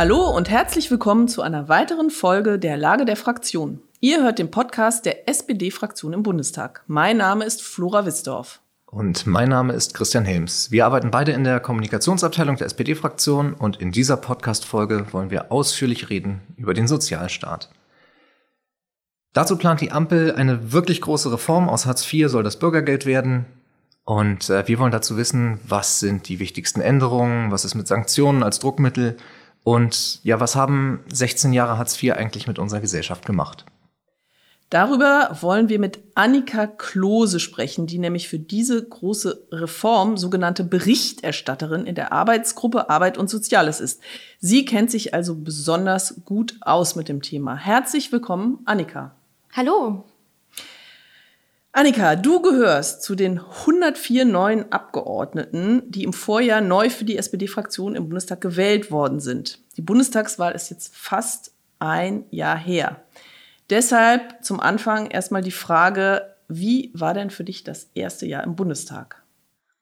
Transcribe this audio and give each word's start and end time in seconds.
Hallo 0.00 0.30
und 0.30 0.48
herzlich 0.48 0.90
willkommen 0.90 1.28
zu 1.28 1.42
einer 1.42 1.68
weiteren 1.68 2.08
Folge 2.08 2.58
der 2.58 2.78
Lage 2.78 3.04
der 3.04 3.16
Fraktion. 3.16 3.82
Ihr 4.00 4.22
hört 4.22 4.38
den 4.38 4.50
Podcast 4.50 5.04
der 5.04 5.28
SPD-Fraktion 5.28 6.14
im 6.14 6.22
Bundestag. 6.22 6.82
Mein 6.86 7.18
Name 7.18 7.44
ist 7.44 7.60
Flora 7.62 8.06
Wissdorf. 8.06 8.62
Und 8.86 9.26
mein 9.26 9.50
Name 9.50 9.74
ist 9.74 9.92
Christian 9.92 10.24
Helms. 10.24 10.70
Wir 10.70 10.86
arbeiten 10.86 11.10
beide 11.10 11.32
in 11.32 11.44
der 11.44 11.60
Kommunikationsabteilung 11.60 12.56
der 12.56 12.68
SPD-Fraktion 12.68 13.52
und 13.52 13.76
in 13.76 13.92
dieser 13.92 14.16
Podcast-Folge 14.16 15.04
wollen 15.10 15.30
wir 15.30 15.52
ausführlich 15.52 16.08
reden 16.08 16.40
über 16.56 16.72
den 16.72 16.88
Sozialstaat. 16.88 17.68
Dazu 19.34 19.58
plant 19.58 19.82
die 19.82 19.92
Ampel 19.92 20.34
eine 20.34 20.72
wirklich 20.72 21.02
große 21.02 21.30
Reform. 21.30 21.68
Aus 21.68 21.84
Hartz 21.84 22.10
IV 22.10 22.30
soll 22.30 22.42
das 22.42 22.58
Bürgergeld 22.58 23.04
werden. 23.04 23.44
Und 24.04 24.48
äh, 24.48 24.66
wir 24.66 24.78
wollen 24.78 24.92
dazu 24.92 25.18
wissen, 25.18 25.60
was 25.68 26.00
sind 26.00 26.26
die 26.30 26.38
wichtigsten 26.38 26.80
Änderungen, 26.80 27.52
was 27.52 27.66
ist 27.66 27.74
mit 27.74 27.86
Sanktionen 27.86 28.42
als 28.42 28.60
Druckmittel 28.60 29.18
und 29.64 30.20
ja, 30.24 30.40
was 30.40 30.56
haben 30.56 31.04
16 31.12 31.52
Jahre 31.52 31.78
Hartz 31.78 32.02
IV 32.02 32.14
eigentlich 32.14 32.46
mit 32.46 32.58
unserer 32.58 32.80
Gesellschaft 32.80 33.26
gemacht? 33.26 33.64
Darüber 34.70 35.36
wollen 35.40 35.68
wir 35.68 35.80
mit 35.80 35.98
Annika 36.14 36.68
Klose 36.68 37.40
sprechen, 37.40 37.88
die 37.88 37.98
nämlich 37.98 38.28
für 38.28 38.38
diese 38.38 38.88
große 38.88 39.48
Reform 39.50 40.16
sogenannte 40.16 40.62
Berichterstatterin 40.62 41.86
in 41.86 41.96
der 41.96 42.12
Arbeitsgruppe 42.12 42.88
Arbeit 42.88 43.18
und 43.18 43.28
Soziales 43.28 43.80
ist. 43.80 44.00
Sie 44.38 44.64
kennt 44.64 44.92
sich 44.92 45.12
also 45.12 45.34
besonders 45.34 46.22
gut 46.24 46.56
aus 46.60 46.94
mit 46.94 47.08
dem 47.08 47.20
Thema. 47.20 47.56
Herzlich 47.56 48.12
willkommen, 48.12 48.60
Annika. 48.64 49.16
Hallo. 49.52 50.04
Annika, 51.72 52.16
du 52.16 52.42
gehörst 52.42 53.04
zu 53.04 53.14
den 53.14 53.38
104 53.38 54.24
neuen 54.24 54.72
Abgeordneten, 54.72 55.82
die 55.88 56.02
im 56.02 56.12
Vorjahr 56.12 56.60
neu 56.60 56.90
für 56.90 57.04
die 57.04 57.16
SPD-Fraktion 57.16 57.94
im 57.94 58.08
Bundestag 58.08 58.40
gewählt 58.40 58.90
worden 58.90 59.20
sind. 59.20 59.60
Die 59.76 59.82
Bundestagswahl 59.82 60.52
ist 60.52 60.70
jetzt 60.70 60.96
fast 60.96 61.52
ein 61.78 62.24
Jahr 62.30 62.58
her. 62.58 63.00
Deshalb 63.70 64.42
zum 64.42 64.58
Anfang 64.58 65.06
erstmal 65.06 65.42
die 65.42 65.52
Frage, 65.52 66.34
wie 66.48 66.90
war 66.92 67.14
denn 67.14 67.30
für 67.30 67.44
dich 67.44 67.62
das 67.62 67.88
erste 67.94 68.26
Jahr 68.26 68.42
im 68.42 68.56
Bundestag? 68.56 69.22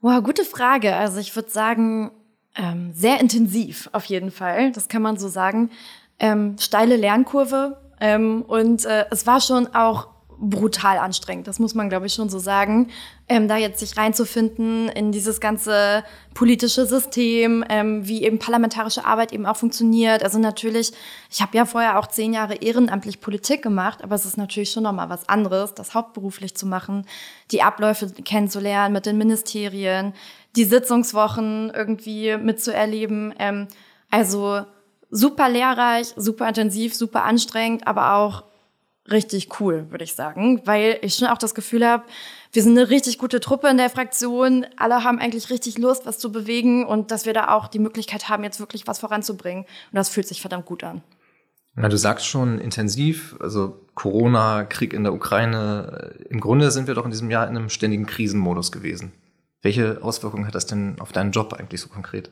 Wow, 0.02 0.22
gute 0.22 0.44
Frage. 0.44 0.94
Also 0.94 1.18
ich 1.18 1.34
würde 1.34 1.50
sagen, 1.50 2.10
ähm, 2.54 2.92
sehr 2.92 3.18
intensiv 3.18 3.88
auf 3.92 4.04
jeden 4.04 4.30
Fall. 4.30 4.72
Das 4.72 4.88
kann 4.88 5.00
man 5.00 5.16
so 5.16 5.28
sagen. 5.28 5.70
Ähm, 6.18 6.56
steile 6.60 6.96
Lernkurve. 6.96 7.80
Ähm, 7.98 8.42
und 8.42 8.84
äh, 8.84 9.06
es 9.10 9.26
war 9.26 9.40
schon 9.40 9.74
auch 9.74 10.17
brutal 10.40 10.98
anstrengend. 10.98 11.48
Das 11.48 11.58
muss 11.58 11.74
man, 11.74 11.88
glaube 11.88 12.06
ich, 12.06 12.14
schon 12.14 12.28
so 12.28 12.38
sagen. 12.38 12.88
Ähm, 13.28 13.48
da 13.48 13.56
jetzt 13.56 13.80
sich 13.80 13.96
reinzufinden 13.96 14.88
in 14.88 15.12
dieses 15.12 15.40
ganze 15.40 16.04
politische 16.32 16.86
System, 16.86 17.64
ähm, 17.68 18.06
wie 18.06 18.22
eben 18.24 18.38
parlamentarische 18.38 19.04
Arbeit 19.04 19.32
eben 19.32 19.46
auch 19.46 19.56
funktioniert. 19.56 20.22
Also 20.22 20.38
natürlich, 20.38 20.92
ich 21.30 21.42
habe 21.42 21.56
ja 21.56 21.66
vorher 21.66 21.98
auch 21.98 22.06
zehn 22.06 22.32
Jahre 22.32 22.54
ehrenamtlich 22.54 23.20
Politik 23.20 23.62
gemacht, 23.62 24.02
aber 24.02 24.14
es 24.14 24.24
ist 24.24 24.36
natürlich 24.36 24.70
schon 24.70 24.84
nochmal 24.84 25.10
was 25.10 25.28
anderes, 25.28 25.74
das 25.74 25.94
hauptberuflich 25.94 26.54
zu 26.54 26.66
machen, 26.66 27.06
die 27.50 27.62
Abläufe 27.62 28.08
kennenzulernen 28.24 28.92
mit 28.94 29.06
den 29.06 29.18
Ministerien, 29.18 30.14
die 30.56 30.64
Sitzungswochen 30.64 31.70
irgendwie 31.74 32.36
mitzuerleben. 32.36 33.34
Ähm, 33.38 33.68
also 34.10 34.62
super 35.10 35.48
lehrreich, 35.48 36.14
super 36.16 36.48
intensiv, 36.48 36.94
super 36.94 37.24
anstrengend, 37.24 37.86
aber 37.86 38.14
auch 38.14 38.44
richtig 39.10 39.60
cool, 39.60 39.86
würde 39.90 40.04
ich 40.04 40.14
sagen, 40.14 40.62
weil 40.64 40.98
ich 41.02 41.14
schon 41.14 41.28
auch 41.28 41.38
das 41.38 41.54
Gefühl 41.54 41.86
habe, 41.86 42.04
wir 42.52 42.62
sind 42.62 42.78
eine 42.78 42.88
richtig 42.88 43.18
gute 43.18 43.40
Truppe 43.40 43.68
in 43.68 43.76
der 43.76 43.90
Fraktion. 43.90 44.66
Alle 44.76 45.04
haben 45.04 45.18
eigentlich 45.18 45.50
richtig 45.50 45.78
Lust, 45.78 46.06
was 46.06 46.18
zu 46.18 46.32
bewegen 46.32 46.86
und 46.86 47.10
dass 47.10 47.26
wir 47.26 47.34
da 47.34 47.48
auch 47.48 47.68
die 47.68 47.78
Möglichkeit 47.78 48.28
haben, 48.28 48.42
jetzt 48.44 48.60
wirklich 48.60 48.86
was 48.86 48.98
voranzubringen. 48.98 49.64
Und 49.64 49.96
das 49.96 50.08
fühlt 50.08 50.26
sich 50.26 50.40
verdammt 50.40 50.66
gut 50.66 50.82
an. 50.82 51.02
Ja, 51.76 51.88
du 51.88 51.96
sagst 51.96 52.26
schon 52.26 52.58
intensiv, 52.58 53.36
also 53.40 53.80
Corona, 53.94 54.64
Krieg 54.64 54.92
in 54.92 55.04
der 55.04 55.12
Ukraine. 55.12 56.16
Im 56.28 56.40
Grunde 56.40 56.70
sind 56.70 56.88
wir 56.88 56.94
doch 56.94 57.04
in 57.04 57.10
diesem 57.10 57.30
Jahr 57.30 57.46
in 57.46 57.56
einem 57.56 57.68
ständigen 57.68 58.06
Krisenmodus 58.06 58.72
gewesen. 58.72 59.12
Welche 59.62 60.02
Auswirkungen 60.02 60.46
hat 60.46 60.54
das 60.54 60.66
denn 60.66 60.96
auf 61.00 61.12
deinen 61.12 61.32
Job 61.32 61.52
eigentlich 61.52 61.80
so 61.80 61.88
konkret? 61.88 62.30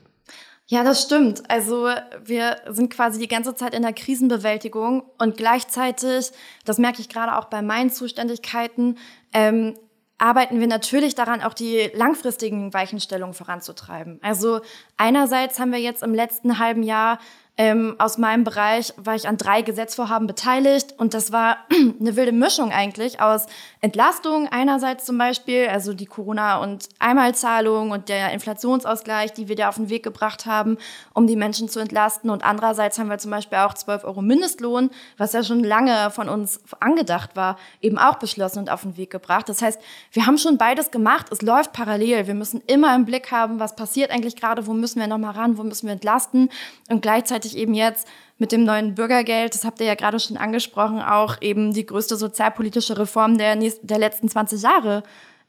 Ja, 0.69 0.83
das 0.83 1.01
stimmt. 1.01 1.49
Also 1.49 1.89
wir 2.25 2.57
sind 2.67 2.89
quasi 2.89 3.19
die 3.19 3.29
ganze 3.29 3.55
Zeit 3.55 3.73
in 3.73 3.83
der 3.83 3.93
Krisenbewältigung 3.93 5.03
und 5.17 5.37
gleichzeitig, 5.37 6.31
das 6.65 6.77
merke 6.77 6.99
ich 6.99 7.07
gerade 7.07 7.37
auch 7.37 7.45
bei 7.45 7.61
meinen 7.61 7.89
Zuständigkeiten, 7.89 8.97
ähm, 9.31 9.75
arbeiten 10.17 10.59
wir 10.59 10.67
natürlich 10.67 11.15
daran, 11.15 11.41
auch 11.41 11.53
die 11.53 11.89
langfristigen 11.93 12.73
Weichenstellungen 12.73 13.33
voranzutreiben. 13.33 14.19
Also 14.21 14.59
einerseits 14.97 15.57
haben 15.57 15.71
wir 15.71 15.79
jetzt 15.79 16.03
im 16.03 16.13
letzten 16.13 16.59
halben 16.59 16.83
Jahr 16.83 17.19
ähm, 17.59 17.95
aus 17.97 18.19
meinem 18.19 18.43
Bereich 18.43 18.93
war 18.97 19.15
ich 19.15 19.27
an 19.27 19.37
drei 19.37 19.63
Gesetzvorhaben 19.63 20.27
beteiligt 20.27 20.93
und 20.99 21.15
das 21.15 21.31
war 21.31 21.57
eine 21.99 22.15
wilde 22.15 22.31
Mischung 22.31 22.71
eigentlich 22.71 23.19
aus 23.19 23.47
Entlastung 23.81 24.47
einerseits 24.47 25.05
zum 25.05 25.17
Beispiel, 25.17 25.67
also 25.67 25.93
die 25.93 26.05
Corona- 26.05 26.57
und 26.57 26.87
Einmalzahlung 26.99 27.89
und 27.89 28.09
der 28.09 28.31
Inflationsausgleich, 28.31 29.33
die 29.33 29.47
wir 29.47 29.55
da 29.55 29.69
auf 29.69 29.75
den 29.75 29.89
Weg 29.89 30.03
gebracht 30.03 30.45
haben, 30.45 30.77
um 31.13 31.25
die 31.25 31.35
Menschen 31.35 31.67
zu 31.67 31.79
entlasten 31.79 32.29
und 32.29 32.43
andererseits 32.43 32.99
haben 32.99 33.09
wir 33.09 33.17
zum 33.17 33.31
Beispiel 33.31 33.57
auch 33.57 33.73
12 33.73 34.03
Euro 34.03 34.21
Mindestlohn, 34.21 34.91
was 35.17 35.33
ja 35.33 35.43
schon 35.43 35.63
lange 35.63 36.11
von 36.11 36.29
uns 36.29 36.59
angedacht 36.79 37.35
war, 37.35 37.57
eben 37.81 37.97
auch 37.97 38.19
beschlossen 38.19 38.59
und 38.59 38.69
auf 38.69 38.83
den 38.83 38.97
Weg 38.97 39.09
gebracht. 39.09 39.49
Das 39.49 39.63
heißt, 39.63 39.81
wir 40.11 40.27
haben 40.27 40.37
schon 40.37 40.59
beides 40.59 40.91
gemacht, 40.91 41.27
es 41.31 41.41
läuft 41.41 41.73
parallel. 41.73 42.27
Wir 42.27 42.35
müssen 42.35 42.61
immer 42.67 42.93
im 42.95 43.05
Blick 43.05 43.31
haben, 43.31 43.59
was 43.59 43.75
passiert 43.75 44.11
eigentlich 44.11 44.35
gerade, 44.35 44.67
wo 44.67 44.73
müssen 44.73 44.99
wir 44.99 45.07
nochmal 45.07 45.33
ran, 45.33 45.57
wo 45.57 45.63
müssen 45.63 45.87
wir 45.87 45.93
entlasten 45.93 46.49
und 46.89 47.01
gleichzeitig 47.01 47.46
gleichzeitig 47.47 47.57
eben 47.57 47.73
jetzt 47.73 48.07
mit 48.37 48.51
dem 48.51 48.63
neuen 48.63 48.95
Bürgergeld, 48.95 49.53
das 49.53 49.63
habt 49.63 49.79
ihr 49.79 49.87
ja 49.87 49.95
gerade 49.95 50.19
schon 50.19 50.37
angesprochen, 50.37 51.01
auch 51.01 51.41
eben 51.41 51.73
die 51.73 51.85
größte 51.85 52.17
sozialpolitische 52.17 52.97
Reform 52.97 53.37
der, 53.37 53.55
nächsten, 53.55 53.87
der 53.87 53.97
letzten 53.97 54.29
20 54.29 54.61
Jahre 54.61 55.03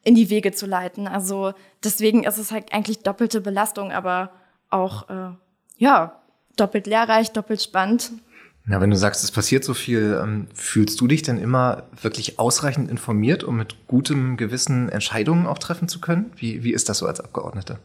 in 0.04 0.14
die 0.14 0.30
Wege 0.30 0.52
zu 0.52 0.66
leiten. 0.66 1.06
Also 1.06 1.52
deswegen 1.84 2.24
ist 2.24 2.38
es 2.38 2.50
halt 2.50 2.72
eigentlich 2.72 3.00
doppelte 3.02 3.40
Belastung, 3.40 3.92
aber 3.92 4.30
auch, 4.70 5.08
äh, 5.10 5.30
ja, 5.76 6.22
doppelt 6.56 6.86
lehrreich, 6.86 7.32
doppelt 7.32 7.62
spannend. 7.62 8.12
Na, 8.64 8.80
wenn 8.80 8.90
du 8.90 8.96
sagst, 8.96 9.24
es 9.24 9.30
passiert 9.30 9.64
so 9.64 9.74
viel, 9.74 10.18
ähm, 10.22 10.46
fühlst 10.54 11.00
du 11.00 11.06
dich 11.06 11.22
denn 11.22 11.38
immer 11.38 11.84
wirklich 12.02 12.38
ausreichend 12.38 12.90
informiert, 12.90 13.42
um 13.42 13.56
mit 13.56 13.86
gutem 13.86 14.36
Gewissen 14.36 14.88
Entscheidungen 14.90 15.46
auch 15.46 15.58
treffen 15.58 15.88
zu 15.88 16.00
können? 16.00 16.32
Wie, 16.36 16.64
wie 16.64 16.72
ist 16.72 16.88
das 16.88 16.98
so 16.98 17.06
als 17.06 17.20
Abgeordnete? 17.20 17.78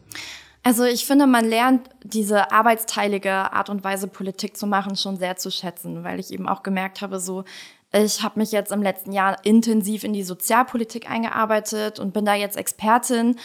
Also 0.66 0.84
ich 0.84 1.04
finde, 1.04 1.26
man 1.26 1.44
lernt 1.44 1.90
diese 2.02 2.50
arbeitsteilige 2.50 3.30
Art 3.30 3.68
und 3.68 3.84
Weise, 3.84 4.08
Politik 4.08 4.56
zu 4.56 4.66
machen, 4.66 4.96
schon 4.96 5.18
sehr 5.18 5.36
zu 5.36 5.50
schätzen, 5.50 6.04
weil 6.04 6.18
ich 6.18 6.32
eben 6.32 6.48
auch 6.48 6.62
gemerkt 6.62 7.02
habe, 7.02 7.20
so 7.20 7.44
ich 7.92 8.22
habe 8.22 8.40
mich 8.40 8.50
jetzt 8.50 8.72
im 8.72 8.82
letzten 8.82 9.12
Jahr 9.12 9.36
intensiv 9.44 10.02
in 10.02 10.12
die 10.12 10.24
Sozialpolitik 10.24 11.08
eingearbeitet 11.08 12.00
und 12.00 12.12
bin 12.12 12.24
da 12.24 12.34
jetzt 12.34 12.56
Expertin. 12.56 13.36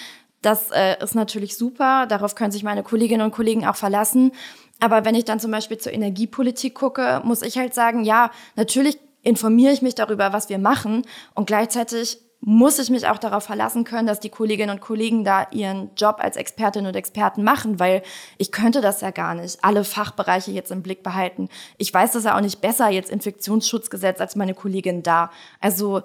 Das 0.41 0.71
äh, 0.71 0.95
ist 1.03 1.13
natürlich 1.13 1.55
super. 1.55 2.07
Darauf 2.07 2.33
können 2.33 2.51
sich 2.51 2.63
meine 2.63 2.81
Kolleginnen 2.81 3.21
und 3.21 3.31
Kollegen 3.31 3.67
auch 3.67 3.75
verlassen. 3.75 4.31
Aber 4.79 5.05
wenn 5.05 5.13
ich 5.13 5.25
dann 5.25 5.39
zum 5.39 5.51
Beispiel 5.51 5.77
zur 5.77 5.93
Energiepolitik 5.93 6.73
gucke, 6.73 7.21
muss 7.23 7.43
ich 7.43 7.57
halt 7.57 7.75
sagen, 7.75 8.03
ja, 8.03 8.31
natürlich 8.55 8.97
informiere 9.21 9.73
ich 9.73 9.81
mich 9.81 9.93
darüber, 9.93 10.33
was 10.33 10.49
wir 10.49 10.57
machen 10.57 11.05
und 11.35 11.45
gleichzeitig 11.45 12.19
muss 12.41 12.79
ich 12.79 12.89
mich 12.89 13.07
auch 13.07 13.17
darauf 13.17 13.43
verlassen 13.43 13.83
können, 13.83 14.07
dass 14.07 14.21
die 14.21 14.29
Kolleginnen 14.29 14.69
und 14.69 14.81
Kollegen 14.81 15.23
da 15.25 15.47
ihren 15.51 15.91
Job 15.95 16.17
als 16.19 16.37
Expertinnen 16.37 16.87
und 16.87 16.95
Experten 16.95 17.43
machen, 17.43 17.79
weil 17.79 18.01
ich 18.37 18.51
könnte 18.51 18.79
das 18.79 19.01
ja 19.01 19.11
gar 19.11 19.35
nicht, 19.35 19.63
alle 19.63 19.83
Fachbereiche 19.83 20.51
jetzt 20.51 20.71
im 20.71 20.81
Blick 20.81 21.03
behalten. 21.03 21.49
Ich 21.77 21.93
weiß 21.93 22.13
das 22.13 22.23
ja 22.23 22.37
auch 22.37 22.41
nicht 22.41 22.61
besser 22.61 22.89
jetzt 22.89 23.11
Infektionsschutzgesetz 23.11 24.21
als 24.21 24.37
meine 24.37 24.53
Kollegin 24.53 25.03
da. 25.03 25.31
Also 25.59 26.03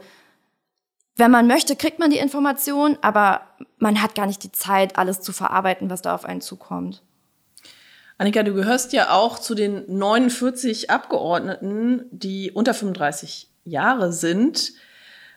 wenn 1.17 1.31
man 1.31 1.47
möchte, 1.47 1.77
kriegt 1.77 2.01
man 2.01 2.11
die 2.11 2.19
Information, 2.19 2.99
aber 3.01 3.43
man 3.79 4.03
hat 4.03 4.17
gar 4.17 4.27
nicht 4.27 4.43
die 4.43 4.51
Zeit, 4.51 4.99
alles 4.99 5.21
zu 5.21 5.33
verarbeiten, 5.33 5.89
was 5.89 6.03
da 6.03 6.15
auf 6.15 6.25
einen 6.25 6.41
zukommt. 6.41 7.03
Annika, 8.19 8.43
du 8.43 8.55
gehörst 8.55 8.93
ja 8.93 9.11
auch 9.11 9.39
zu 9.39 9.55
den 9.55 9.85
49 9.87 10.91
Abgeordneten, 10.91 12.07
die 12.11 12.51
unter 12.51 12.75
35 12.75 13.49
Jahre 13.65 14.13
sind. 14.13 14.73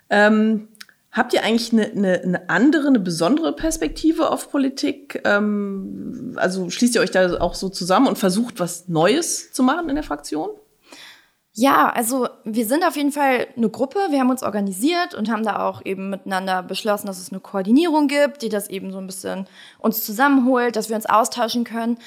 Ähm, 0.10 0.70
Habt 1.18 1.34
ihr 1.34 1.44
eigentlich 1.44 1.74
eine, 1.74 1.88
eine, 1.88 2.22
eine 2.22 2.50
andere, 2.50 2.88
eine 2.88 3.00
besondere 3.00 3.52
Perspektive 3.52 4.30
auf 4.30 4.52
Politik? 4.52 5.20
Ähm, 5.26 6.34
also 6.36 6.70
schließt 6.70 6.94
ihr 6.94 7.02
euch 7.02 7.10
da 7.10 7.40
auch 7.40 7.56
so 7.56 7.70
zusammen 7.70 8.06
und 8.06 8.20
versucht, 8.20 8.60
was 8.60 8.88
Neues 8.88 9.52
zu 9.52 9.64
machen 9.64 9.90
in 9.90 9.96
der 9.96 10.04
Fraktion? 10.04 10.50
Ja, 11.54 11.90
also 11.90 12.30
wir 12.44 12.68
sind 12.68 12.86
auf 12.86 12.96
jeden 12.96 13.12
Fall 13.12 13.48
eine 13.58 13.68
Gruppe. 13.72 13.98
Wir 14.12 14.20
haben 14.20 14.30
uns 14.30 14.44
organisiert 14.44 15.16
und 15.16 15.32
haben 15.32 15.42
da 15.42 15.68
auch 15.68 15.84
eben 15.84 16.12
miteinander 16.12 16.62
beschlossen, 16.62 17.08
dass 17.08 17.18
es 17.18 17.32
eine 17.32 17.42
Koordinierung 17.42 18.08
gibt, 18.08 18.44
die 18.44 18.50
das 18.50 18.70
eben 18.70 18.92
so 18.92 19.00
ein 19.00 19.08
bisschen 19.08 19.48
uns 19.80 20.06
zusammenholt, 20.06 20.76
dass 20.76 20.90
wir 20.90 20.96
uns 20.96 21.08
austauschen 21.08 21.64
können. 21.64 21.98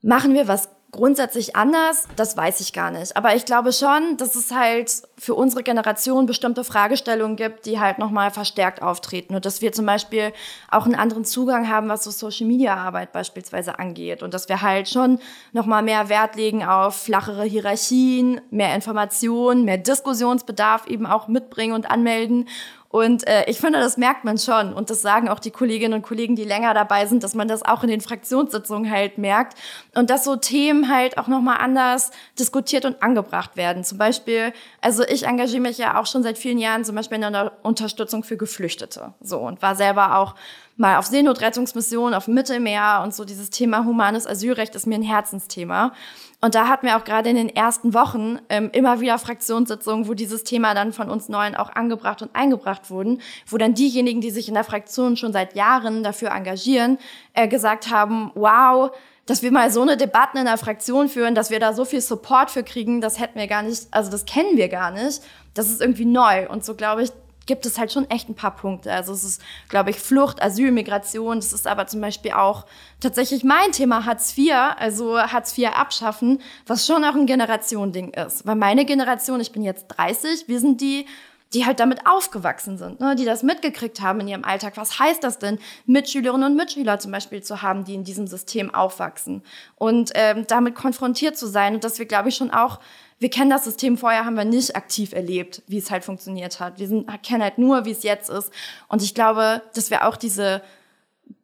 Machen 0.00 0.32
wir 0.32 0.48
was 0.48 0.70
grundsätzlich 0.90 1.54
anders, 1.54 2.08
das 2.16 2.36
weiß 2.36 2.60
ich 2.60 2.72
gar 2.72 2.90
nicht. 2.90 3.16
Aber 3.16 3.34
ich 3.34 3.44
glaube 3.44 3.72
schon, 3.72 4.16
dass 4.16 4.34
es 4.34 4.50
halt 4.50 4.90
für 5.18 5.34
unsere 5.34 5.62
Generation 5.62 6.26
bestimmte 6.26 6.64
Fragestellungen 6.64 7.36
gibt, 7.36 7.66
die 7.66 7.78
halt 7.78 7.98
nochmal 7.98 8.30
verstärkt 8.30 8.80
auftreten. 8.80 9.34
Und 9.34 9.44
dass 9.44 9.60
wir 9.60 9.72
zum 9.72 9.84
Beispiel 9.84 10.32
auch 10.70 10.86
einen 10.86 10.94
anderen 10.94 11.24
Zugang 11.24 11.68
haben, 11.68 11.88
was 11.88 12.04
so 12.04 12.10
Social-Media-Arbeit 12.10 13.12
beispielsweise 13.12 13.78
angeht. 13.78 14.22
Und 14.22 14.32
dass 14.32 14.48
wir 14.48 14.62
halt 14.62 14.88
schon 14.88 15.18
nochmal 15.52 15.82
mehr 15.82 16.08
Wert 16.08 16.36
legen 16.36 16.64
auf 16.64 16.96
flachere 16.96 17.44
Hierarchien, 17.44 18.40
mehr 18.50 18.74
Informationen, 18.74 19.64
mehr 19.64 19.78
Diskussionsbedarf 19.78 20.86
eben 20.86 21.06
auch 21.06 21.28
mitbringen 21.28 21.74
und 21.74 21.90
anmelden 21.90 22.48
und 22.98 23.26
äh, 23.28 23.44
ich 23.46 23.60
finde, 23.60 23.78
das 23.78 23.96
merkt 23.96 24.24
man 24.24 24.38
schon. 24.38 24.72
Und 24.72 24.90
das 24.90 25.02
sagen 25.02 25.28
auch 25.28 25.38
die 25.38 25.52
Kolleginnen 25.52 25.94
und 25.94 26.02
Kollegen, 26.02 26.34
die 26.34 26.42
länger 26.42 26.74
dabei 26.74 27.06
sind, 27.06 27.22
dass 27.22 27.34
man 27.34 27.46
das 27.46 27.62
auch 27.64 27.84
in 27.84 27.88
den 27.88 28.00
Fraktionssitzungen 28.00 28.90
halt 28.90 29.18
merkt. 29.18 29.56
Und 29.94 30.10
dass 30.10 30.24
so 30.24 30.34
Themen 30.34 30.92
halt 30.92 31.16
auch 31.16 31.28
nochmal 31.28 31.58
anders 31.60 32.10
diskutiert 32.38 32.84
und 32.84 33.00
angebracht 33.00 33.56
werden. 33.56 33.84
Zum 33.84 33.98
Beispiel, 33.98 34.52
also 34.80 35.04
ich 35.04 35.26
engagiere 35.26 35.60
mich 35.60 35.78
ja 35.78 36.00
auch 36.00 36.06
schon 36.06 36.24
seit 36.24 36.38
vielen 36.38 36.58
Jahren 36.58 36.84
zum 36.84 36.96
Beispiel 36.96 37.22
in 37.22 37.32
der 37.32 37.52
Unterstützung 37.62 38.24
für 38.24 38.36
Geflüchtete. 38.36 39.14
So 39.20 39.38
und 39.38 39.62
war 39.62 39.76
selber 39.76 40.18
auch 40.18 40.34
mal 40.76 40.96
auf 40.96 41.06
Seenotrettungsmissionen 41.06 42.14
auf 42.14 42.24
dem 42.24 42.34
Mittelmeer 42.34 43.02
und 43.04 43.14
so 43.14 43.24
dieses 43.24 43.50
Thema 43.50 43.84
humanes 43.84 44.26
Asylrecht 44.26 44.74
ist 44.74 44.86
mir 44.86 44.94
ein 44.94 45.02
Herzensthema. 45.02 45.92
Und 46.40 46.54
da 46.54 46.68
hatten 46.68 46.86
wir 46.86 46.96
auch 46.96 47.04
gerade 47.04 47.30
in 47.30 47.36
den 47.36 47.48
ersten 47.48 47.94
Wochen 47.94 48.38
ähm, 48.48 48.70
immer 48.72 49.00
wieder 49.00 49.18
Fraktionssitzungen, 49.18 50.06
wo 50.06 50.14
dieses 50.14 50.44
Thema 50.44 50.72
dann 50.72 50.92
von 50.92 51.10
uns 51.10 51.28
Neuen 51.28 51.56
auch 51.56 51.70
angebracht 51.70 52.22
und 52.22 52.30
eingebracht 52.34 52.90
wurden, 52.90 53.20
wo 53.48 53.58
dann 53.58 53.74
diejenigen, 53.74 54.20
die 54.20 54.30
sich 54.30 54.46
in 54.46 54.54
der 54.54 54.62
Fraktion 54.62 55.16
schon 55.16 55.32
seit 55.32 55.56
Jahren 55.56 56.04
dafür 56.04 56.30
engagieren, 56.30 56.98
äh, 57.34 57.48
gesagt 57.48 57.90
haben, 57.90 58.30
wow, 58.36 58.92
dass 59.26 59.42
wir 59.42 59.50
mal 59.50 59.70
so 59.70 59.82
eine 59.82 59.96
Debatten 59.96 60.38
in 60.38 60.44
der 60.44 60.58
Fraktion 60.58 61.08
führen, 61.08 61.34
dass 61.34 61.50
wir 61.50 61.58
da 61.58 61.74
so 61.74 61.84
viel 61.84 62.00
Support 62.00 62.50
für 62.50 62.62
kriegen, 62.62 63.00
das 63.00 63.18
hätten 63.18 63.38
wir 63.38 63.48
gar 63.48 63.62
nicht, 63.62 63.88
also 63.90 64.10
das 64.10 64.24
kennen 64.24 64.56
wir 64.56 64.68
gar 64.68 64.92
nicht. 64.92 65.20
Das 65.54 65.68
ist 65.68 65.80
irgendwie 65.80 66.04
neu. 66.04 66.48
Und 66.48 66.64
so 66.64 66.74
glaube 66.74 67.02
ich, 67.02 67.10
gibt 67.48 67.66
es 67.66 67.78
halt 67.78 67.92
schon 67.92 68.08
echt 68.10 68.28
ein 68.28 68.36
paar 68.36 68.54
Punkte. 68.54 68.92
Also 68.92 69.12
es 69.12 69.24
ist, 69.24 69.42
glaube 69.68 69.90
ich, 69.90 69.96
Flucht, 69.96 70.40
Asyl, 70.40 70.70
Migration. 70.70 71.36
Das 71.36 71.52
ist 71.52 71.66
aber 71.66 71.88
zum 71.88 72.00
Beispiel 72.00 72.32
auch 72.32 72.66
tatsächlich 73.00 73.42
mein 73.42 73.72
Thema 73.72 74.04
Hartz 74.04 74.36
IV, 74.38 74.52
also 74.78 75.18
Hartz 75.18 75.58
IV 75.58 75.70
abschaffen, 75.70 76.40
was 76.66 76.86
schon 76.86 77.04
auch 77.04 77.14
ein 77.14 77.26
Generationending 77.26 78.10
ist. 78.10 78.46
Weil 78.46 78.54
meine 78.54 78.84
Generation, 78.84 79.40
ich 79.40 79.50
bin 79.50 79.62
jetzt 79.62 79.88
30, 79.88 80.46
wir 80.46 80.60
sind 80.60 80.80
die, 80.80 81.06
die 81.54 81.64
halt 81.64 81.80
damit 81.80 82.06
aufgewachsen 82.06 82.76
sind, 82.76 83.00
ne, 83.00 83.16
die 83.16 83.24
das 83.24 83.42
mitgekriegt 83.42 84.02
haben 84.02 84.20
in 84.20 84.28
ihrem 84.28 84.44
Alltag. 84.44 84.76
Was 84.76 84.98
heißt 84.98 85.24
das 85.24 85.38
denn, 85.38 85.58
Mitschülerinnen 85.86 86.50
und 86.50 86.56
Mitschüler 86.56 86.98
zum 86.98 87.12
Beispiel 87.12 87.42
zu 87.42 87.62
haben, 87.62 87.84
die 87.84 87.94
in 87.94 88.04
diesem 88.04 88.26
System 88.26 88.74
aufwachsen 88.74 89.42
und 89.76 90.12
ähm, 90.14 90.44
damit 90.46 90.74
konfrontiert 90.74 91.38
zu 91.38 91.46
sein 91.46 91.74
und 91.74 91.84
dass 91.84 91.98
wir, 91.98 92.06
glaube 92.06 92.28
ich, 92.28 92.36
schon 92.36 92.50
auch 92.50 92.80
wir 93.18 93.30
kennen 93.30 93.50
das 93.50 93.64
System 93.64 93.98
vorher, 93.98 94.24
haben 94.24 94.36
wir 94.36 94.44
nicht 94.44 94.76
aktiv 94.76 95.12
erlebt, 95.12 95.62
wie 95.66 95.78
es 95.78 95.90
halt 95.90 96.04
funktioniert 96.04 96.60
hat. 96.60 96.78
Wir 96.78 96.86
sind, 96.86 97.08
kennen 97.22 97.42
halt 97.42 97.58
nur, 97.58 97.84
wie 97.84 97.90
es 97.90 98.02
jetzt 98.02 98.30
ist. 98.30 98.52
Und 98.88 99.02
ich 99.02 99.14
glaube, 99.14 99.62
dass 99.74 99.90
wir 99.90 100.06
auch 100.06 100.16
diese 100.16 100.62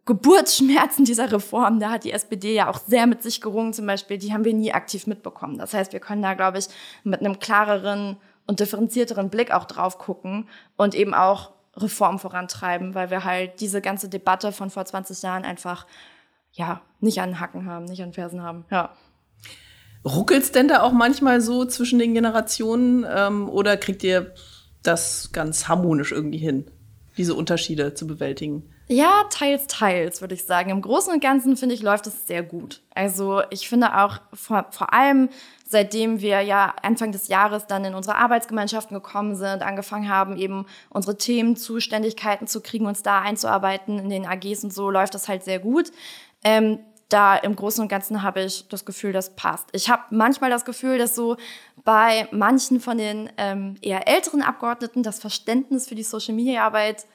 Geburtsschmerzen 0.07 1.05
dieser 1.05 1.33
Reform, 1.33 1.81
da 1.81 1.91
hat 1.91 2.05
die 2.05 2.13
SPD 2.13 2.55
ja 2.55 2.69
auch 2.69 2.79
sehr 2.79 3.07
mit 3.07 3.23
sich 3.23 3.41
gerungen 3.41 3.73
zum 3.73 3.87
Beispiel, 3.87 4.19
die 4.19 4.33
haben 4.33 4.45
wir 4.45 4.53
nie 4.53 4.73
aktiv 4.73 5.07
mitbekommen. 5.07 5.59
Das 5.59 5.73
heißt, 5.75 5.93
wir 5.93 6.01
können 6.01 6.23
da, 6.23 6.35
glaube 6.35 6.59
ich, 6.59 6.67
mit 7.03 7.21
einem 7.21 7.39
klareren 7.39 8.19
und 8.47 8.61
differenzierteren 8.61 9.31
Blick 9.31 9.51
auch 9.51 9.65
drauf 9.65 9.99
gucken 9.99 10.49
und 10.77 10.95
eben 10.95 11.15
auch 11.15 11.53
Reform 11.77 12.19
vorantreiben, 12.19 12.95
weil 12.95 13.11
wir 13.11 13.25
halt 13.25 13.61
diese 13.61 13.81
ganze 13.81 14.09
Debatte 14.09 14.53
von 14.53 14.71
vor 14.71 14.85
20 14.85 15.23
Jahren 15.23 15.45
einfach 15.45 15.87
ja 16.53 16.83
nicht 17.01 17.21
an 17.21 17.41
Hacken 17.41 17.67
haben, 17.67 17.87
nicht 17.87 18.03
an 18.03 18.13
Fersen 18.13 18.43
haben. 18.43 18.65
Ja. 18.71 18.91
Ruckelt's 20.05 20.53
denn 20.53 20.69
da 20.69 20.83
auch 20.83 20.93
manchmal 20.93 21.41
so 21.41 21.65
zwischen 21.65 21.99
den 21.99 22.15
Generationen 22.15 23.07
ähm, 23.09 23.49
oder 23.49 23.77
kriegt 23.77 24.03
ihr 24.05 24.35
das 24.83 25.31
ganz 25.33 25.67
harmonisch 25.69 26.13
irgendwie 26.13 26.39
hin, 26.39 26.67
diese 27.17 27.35
Unterschiede 27.35 27.95
zu 27.95 28.07
bewältigen? 28.07 28.71
Ja, 28.87 29.25
teils, 29.31 29.67
teils, 29.67 30.21
würde 30.21 30.35
ich 30.35 30.45
sagen. 30.45 30.69
Im 30.69 30.83
Großen 30.83 31.11
und 31.11 31.23
Ganzen, 31.23 31.57
finde 31.57 31.75
ich, 31.75 31.81
läuft 31.81 32.07
es 32.07 32.27
sehr 32.27 32.43
gut. 32.43 32.83
Also 32.95 33.41
ich 33.49 33.67
finde 33.67 33.99
auch 33.99 34.21
vor, 34.35 34.67
vor 34.73 34.93
allem, 34.93 35.31
seitdem 35.67 36.21
wir 36.21 36.43
ja 36.43 36.75
Anfang 36.83 37.11
des 37.11 37.29
Jahres 37.29 37.67
dann 37.67 37.87
in 37.87 37.95
unsere 37.95 38.17
Arbeitsgemeinschaften 38.17 38.95
gekommen 38.95 39.37
sind, 39.37 39.63
angefangen 39.63 40.11
haben, 40.11 40.37
eben 40.37 40.67
unsere 40.91 41.17
Themen, 41.17 41.57
Zuständigkeiten 41.57 42.47
zu 42.47 42.61
kriegen, 42.61 42.85
uns 42.85 43.03
da 43.03 43.23
einzuarbeiten 43.23 43.99
in 43.99 44.11
den 44.11 44.27
AGs 44.27 44.65
und 44.65 44.73
so, 44.75 44.91
läuft 44.91 45.15
das 45.15 45.29
halt 45.29 45.45
sehr 45.45 45.61
gut. 45.61 45.91
Ähm, 46.45 46.81
da 47.09 47.37
im 47.37 47.55
Großen 47.55 47.83
und 47.83 47.89
Ganzen 47.89 48.23
habe 48.23 48.43
ich 48.43 48.67
das 48.69 48.85
Gefühl, 48.85 49.13
das 49.13 49.37
passt. 49.37 49.69
Ich 49.73 49.91
habe 49.91 50.03
manchmal 50.11 50.51
das 50.51 50.65
Gefühl, 50.65 50.99
dass 50.99 51.15
so 51.15 51.37
bei 51.85 52.29
manchen 52.33 52.81
von 52.81 52.99
den 52.99 53.31
ähm, 53.37 53.77
eher 53.83 54.09
älteren 54.09 54.43
Abgeordneten 54.43 55.03
das 55.03 55.19
Verständnis 55.19 55.87
für 55.87 55.95
die 55.95 56.03
Social-Media-Arbeit 56.03 57.07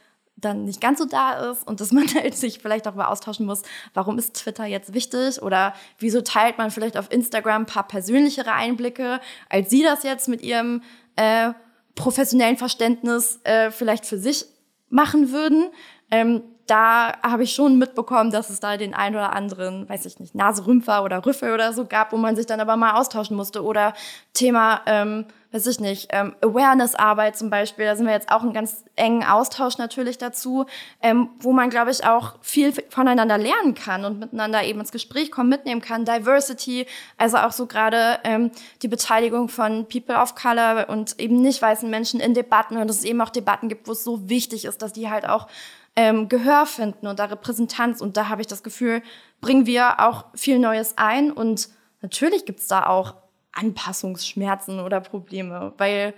dann 0.42 0.66
nicht 0.66 0.82
ganz 0.82 1.00
so 1.00 1.06
da 1.06 1.52
ist 1.52 1.68
und 1.68 1.82
dass 1.82 1.92
man 1.92 2.08
halt 2.14 2.36
sich 2.36 2.60
vielleicht 2.60 2.86
darüber 2.86 3.10
austauschen 3.10 3.46
muss, 3.46 3.64
warum 3.94 4.18
ist 4.18 4.36
Twitter 4.36 4.66
jetzt 4.66 4.94
wichtig 4.94 5.42
oder 5.42 5.74
wieso 5.98 6.22
teilt 6.22 6.58
man 6.58 6.72
vielleicht 6.72 6.98
auf 6.98 7.12
Instagram 7.12 7.64
ein 7.64 7.66
paar 7.66 7.88
persönlichere 7.88 8.54
Einblicke, 8.54 9.20
als 9.50 9.70
Sie 9.70 9.84
das 9.84 10.04
jetzt 10.04 10.28
mit 10.28 10.42
Ihrem 10.42 10.82
äh, 11.16 11.52
professionellen 11.96 12.58
Verständnis 12.58 13.40
äh, 13.44 13.72
vielleicht 13.72 14.06
für 14.06 14.18
sich 14.18 14.46
machen 14.90 15.32
würden. 15.32 15.70
Ähm, 16.12 16.44
da 16.70 17.14
habe 17.24 17.44
ich 17.44 17.54
schon 17.54 17.80
mitbekommen, 17.80 18.32
dass 18.32 18.50
es 18.50 18.60
da 18.60 18.78
den 18.78 18.94
ein 18.94 19.16
oder 19.16 19.34
anderen, 19.34 19.90
weiß 19.90 20.06
ich 20.06 20.20
nicht, 20.20 20.36
Naserümpfer 20.36 21.04
oder 21.04 21.26
Rüffel 21.26 21.54
oder 21.54 21.74
so 21.74 21.86
gab, 21.86 22.12
wo 22.12 22.18
man 22.18 22.36
sich 22.36 22.46
dann 22.46 22.60
aber 22.60 22.78
mal 22.78 22.94
austauschen 22.94 23.36
musste. 23.36 23.64
Oder 23.64 23.94
Thema, 24.34 24.82
ähm, 24.86 25.26
weiß 25.52 25.66
ich 25.66 25.80
nicht, 25.80 26.10
ähm, 26.12 26.36
Awareness-Arbeit 26.42 27.38
zum 27.38 27.50
Beispiel, 27.50 27.86
da 27.86 27.96
sind 27.96 28.06
wir 28.06 28.14
jetzt 28.14 28.32
auch 28.32 28.44
einen 28.44 28.54
ganz 28.54 28.84
engen 28.96 29.24
Austausch 29.24 29.80
natürlich 29.80 30.20
dazu, 30.20 30.68
ähm, 31.02 31.30
wo 31.40 31.54
man, 31.54 31.72
glaube 31.72 31.90
ich, 31.90 32.06
auch 32.06 32.36
viel 32.42 32.72
voneinander 32.90 33.40
lernen 33.40 33.74
kann 33.74 34.06
und 34.06 34.20
miteinander 34.20 34.64
eben 34.64 34.80
ins 34.80 34.92
Gespräch 34.92 35.32
kommen, 35.32 35.50
mitnehmen 35.50 35.82
kann. 35.82 36.06
Diversity, 36.06 36.86
also 37.18 37.38
auch 37.38 37.52
so 37.52 37.66
gerade 37.66 38.20
ähm, 38.24 38.52
die 38.84 38.88
Beteiligung 38.88 39.50
von 39.50 39.88
People 39.88 40.16
of 40.16 40.36
Color 40.36 40.88
und 40.90 41.20
eben 41.20 41.42
nicht 41.42 41.64
weißen 41.64 41.90
Menschen 41.90 42.20
in 42.20 42.36
Debatten 42.36 42.78
und 42.78 42.88
dass 42.88 42.98
es 42.98 43.06
eben 43.06 43.22
auch 43.22 43.32
Debatten 43.32 43.70
gibt, 43.70 43.88
wo 43.88 43.94
es 43.94 44.04
so 44.04 44.30
wichtig 44.30 44.66
ist, 44.66 44.84
dass 44.84 44.94
die 44.94 45.10
halt 45.10 45.28
auch 45.28 45.48
ähm, 45.96 46.30
Gehör 46.30 46.66
finden 46.66 47.08
und 47.08 47.20
da 47.20 47.26
Repräsentanz. 47.26 48.02
Und 48.02 48.18
da 48.18 48.30
habe 48.30 48.42
ich 48.42 48.48
das 48.48 48.64
Gefühl, 48.64 49.02
bringen 49.42 49.66
wir 49.66 50.00
auch 50.00 50.26
viel 50.36 50.60
Neues 50.60 50.98
ein. 50.98 51.32
Und 51.32 51.70
natürlich 52.02 52.46
gibt 52.46 52.60
es 52.60 52.68
da 52.68 52.86
auch 52.86 53.16
Anpassungsschmerzen 53.52 54.80
oder 54.80 55.02
Probleme, 55.02 55.74
weil 55.78 56.14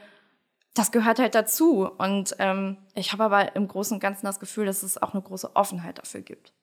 das 0.73 0.91
gehört 0.91 1.19
halt 1.19 1.35
dazu. 1.35 1.89
Und 1.97 2.35
ähm, 2.39 2.77
ich 2.95 3.11
habe 3.11 3.23
aber 3.23 3.55
im 3.55 3.67
Großen 3.67 3.95
und 3.95 3.99
Ganzen 3.99 4.25
das 4.25 4.39
Gefühl, 4.39 4.65
dass 4.65 4.83
es 4.83 5.01
auch 5.01 5.13
eine 5.13 5.21
große 5.21 5.55
Offenheit 5.55 5.97
dafür 5.97 6.21
gibt. 6.21 6.53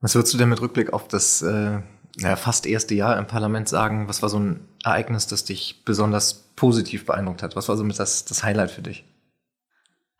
Was 0.00 0.14
würdest 0.14 0.34
du 0.34 0.38
denn 0.38 0.48
mit 0.48 0.60
Rückblick 0.60 0.92
auf 0.92 1.08
das 1.08 1.42
äh, 1.42 1.80
ja, 2.18 2.36
fast 2.36 2.66
erste 2.66 2.94
Jahr 2.94 3.18
im 3.18 3.26
Parlament 3.26 3.68
sagen? 3.68 4.08
Was 4.08 4.22
war 4.22 4.28
so 4.28 4.38
ein 4.38 4.68
Ereignis, 4.84 5.26
das 5.26 5.44
dich 5.44 5.82
besonders 5.84 6.34
positiv 6.56 7.06
beeindruckt 7.06 7.42
hat? 7.42 7.56
Was 7.56 7.68
war 7.68 7.76
so 7.76 7.84
mit 7.84 7.98
das, 7.98 8.24
das 8.24 8.42
Highlight 8.42 8.70
für 8.70 8.82
dich? 8.82 9.04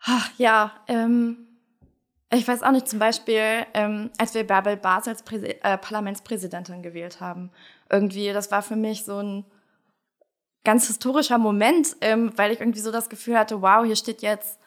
Ach, 0.03 0.29
ja, 0.37 0.73
ähm, 0.87 1.37
ich 2.35 2.47
weiß 2.47 2.63
auch 2.63 2.71
nicht, 2.71 2.89
zum 2.89 2.99
Beispiel, 2.99 3.67
ähm, 3.75 4.11
als 4.19 4.35
wir 4.35 4.47
Bärbel 4.47 4.77
Bas 4.77 5.09
als 5.09 5.23
Präsi 5.23 5.57
äh, 5.63 5.79
Parlamentspräsidentin 5.79 6.83
gewählt 6.83 7.21
haben. 7.21 7.51
Irgendwie, 7.91 8.33
das 8.33 8.51
war 8.51 8.63
für 8.63 8.77
mich 8.77 9.05
so 9.05 9.19
ein 9.19 9.45
ganz 10.65 10.87
historischer 10.87 11.39
Moment, 11.39 11.97
ähm, 12.01 12.33
weil 12.37 12.53
ich 12.53 12.61
irgendwie 12.61 12.81
so 12.81 12.91
das 12.91 13.09
Gefühl 13.09 13.39
hatte, 13.39 13.61
wow, 13.63 13.85
hier 13.85 13.97
steht 13.97 14.23
jetzt 14.23 14.59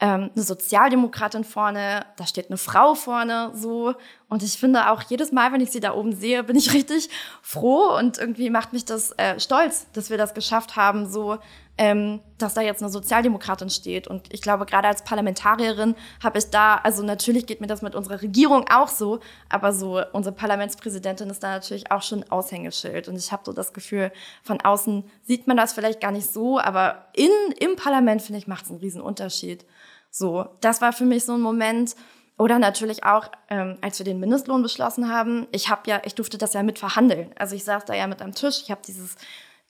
ähm, 0.00 0.30
eine 0.34 0.42
Sozialdemokratin 0.42 1.44
vorne, 1.44 2.06
da 2.16 2.26
steht 2.26 2.48
eine 2.48 2.56
Frau 2.56 2.94
vorne, 2.94 3.52
so. 3.54 3.94
Und 4.28 4.42
ich 4.42 4.58
finde 4.58 4.90
auch 4.90 5.02
jedes 5.02 5.32
Mal, 5.32 5.52
wenn 5.52 5.60
ich 5.60 5.70
sie 5.70 5.80
da 5.80 5.94
oben 5.94 6.12
sehe, 6.14 6.42
bin 6.44 6.56
ich 6.56 6.72
richtig 6.74 7.08
froh 7.42 7.96
und 7.98 8.18
irgendwie 8.18 8.50
macht 8.50 8.72
mich 8.72 8.84
das 8.84 9.12
äh, 9.12 9.38
stolz, 9.38 9.86
dass 9.92 10.10
wir 10.10 10.18
das 10.18 10.34
geschafft 10.34 10.76
haben, 10.76 11.08
so, 11.10 11.38
ähm, 11.76 12.20
dass 12.38 12.54
da 12.54 12.60
jetzt 12.60 12.82
eine 12.82 12.90
Sozialdemokratin 12.90 13.68
steht. 13.68 14.06
Und 14.06 14.32
ich 14.32 14.42
glaube, 14.42 14.64
gerade 14.64 14.88
als 14.88 15.02
Parlamentarierin 15.02 15.94
habe 16.22 16.38
ich 16.38 16.50
da, 16.50 16.76
also 16.76 17.02
natürlich 17.02 17.46
geht 17.46 17.60
mir 17.60 17.66
das 17.66 17.82
mit 17.82 17.94
unserer 17.94 18.22
Regierung 18.22 18.66
auch 18.70 18.88
so, 18.88 19.20
aber 19.48 19.72
so 19.72 20.00
unsere 20.12 20.34
Parlamentspräsidentin 20.34 21.30
ist 21.30 21.42
da 21.42 21.50
natürlich 21.50 21.90
auch 21.90 22.02
schon 22.02 22.24
Aushängeschild. 22.30 23.08
Und 23.08 23.16
ich 23.16 23.32
habe 23.32 23.42
so 23.44 23.52
das 23.52 23.72
Gefühl, 23.72 24.12
von 24.42 24.60
außen 24.60 25.04
sieht 25.22 25.46
man 25.46 25.56
das 25.56 25.72
vielleicht 25.72 26.00
gar 26.00 26.12
nicht 26.12 26.32
so, 26.32 26.60
aber 26.60 27.06
in, 27.14 27.30
im 27.58 27.76
Parlament, 27.76 28.22
finde 28.22 28.38
ich, 28.38 28.46
macht 28.46 28.64
es 28.64 28.70
einen 28.70 28.80
riesen 28.80 29.00
Unterschied. 29.00 29.64
So, 30.10 30.46
das 30.60 30.80
war 30.80 30.92
für 30.92 31.04
mich 31.04 31.24
so 31.24 31.34
ein 31.34 31.40
Moment. 31.40 31.96
Oder 32.36 32.58
natürlich 32.58 33.04
auch, 33.04 33.30
ähm, 33.48 33.78
als 33.80 33.98
wir 33.98 34.04
den 34.04 34.18
Mindestlohn 34.18 34.62
beschlossen 34.62 35.08
haben, 35.08 35.46
ich 35.52 35.70
habe 35.70 35.82
ja, 35.86 36.02
ich 36.04 36.14
durfte 36.14 36.36
das 36.36 36.52
ja 36.52 36.62
mit 36.62 36.78
verhandeln. 36.78 37.30
Also 37.38 37.54
ich 37.54 37.64
saß 37.64 37.84
da 37.84 37.94
ja 37.94 38.06
mit 38.06 38.22
am 38.22 38.34
Tisch, 38.34 38.60
ich 38.62 38.70
habe 38.70 38.80
dieses 38.84 39.16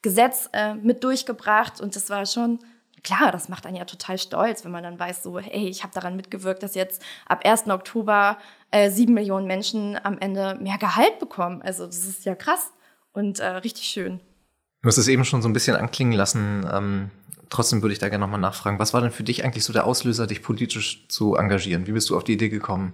Gesetz 0.00 0.48
äh, 0.52 0.74
mit 0.74 1.04
durchgebracht 1.04 1.80
und 1.80 1.94
das 1.94 2.08
war 2.08 2.24
schon 2.24 2.58
klar, 3.02 3.30
das 3.30 3.48
macht 3.48 3.66
einen 3.66 3.76
ja 3.76 3.84
total 3.84 4.18
stolz, 4.18 4.64
wenn 4.64 4.72
man 4.72 4.82
dann 4.82 4.98
weiß, 4.98 5.22
so, 5.22 5.38
hey, 5.38 5.68
ich 5.68 5.82
habe 5.82 5.92
daran 5.94 6.16
mitgewirkt, 6.16 6.62
dass 6.62 6.74
jetzt 6.74 7.02
ab 7.26 7.44
1. 7.44 7.68
Oktober 7.68 8.38
äh, 8.70 8.90
sieben 8.90 9.14
Millionen 9.14 9.46
Menschen 9.46 9.98
am 10.02 10.18
Ende 10.18 10.56
mehr 10.60 10.78
Gehalt 10.78 11.18
bekommen. 11.18 11.60
Also 11.62 11.86
das 11.86 12.04
ist 12.06 12.24
ja 12.24 12.34
krass. 12.34 12.72
und 13.12 13.40
äh, 13.40 13.46
richtig 13.46 13.84
schön. 13.84 14.20
Du 14.82 14.88
hast 14.88 14.98
es 14.98 15.08
eben 15.08 15.24
schon 15.24 15.40
so 15.40 15.48
ein 15.48 15.52
bisschen 15.52 15.76
anklingen 15.76 16.12
lassen. 16.12 16.68
Ähm, 16.70 17.10
trotzdem 17.50 17.82
würde 17.82 17.92
ich 17.92 17.98
da 17.98 18.08
gerne 18.08 18.24
nochmal 18.24 18.40
nachfragen. 18.40 18.78
Was 18.78 18.94
war 18.94 19.00
denn 19.00 19.10
für 19.10 19.24
dich 19.24 19.44
eigentlich 19.44 19.64
so 19.64 19.72
der 19.72 19.86
Auslöser, 19.86 20.26
dich 20.26 20.42
politisch 20.42 21.06
zu 21.08 21.34
engagieren? 21.36 21.86
Wie 21.86 21.92
bist 21.92 22.10
du 22.10 22.16
auf 22.16 22.24
die 22.24 22.34
Idee 22.34 22.48
gekommen, 22.48 22.92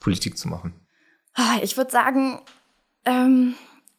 Politik 0.00 0.38
zu 0.38 0.48
machen? 0.48 0.74
Ah, 1.34 1.58
ich 1.62 1.76
würde 1.76 1.90
sagen, 1.90 2.40
ähm, 3.04 3.54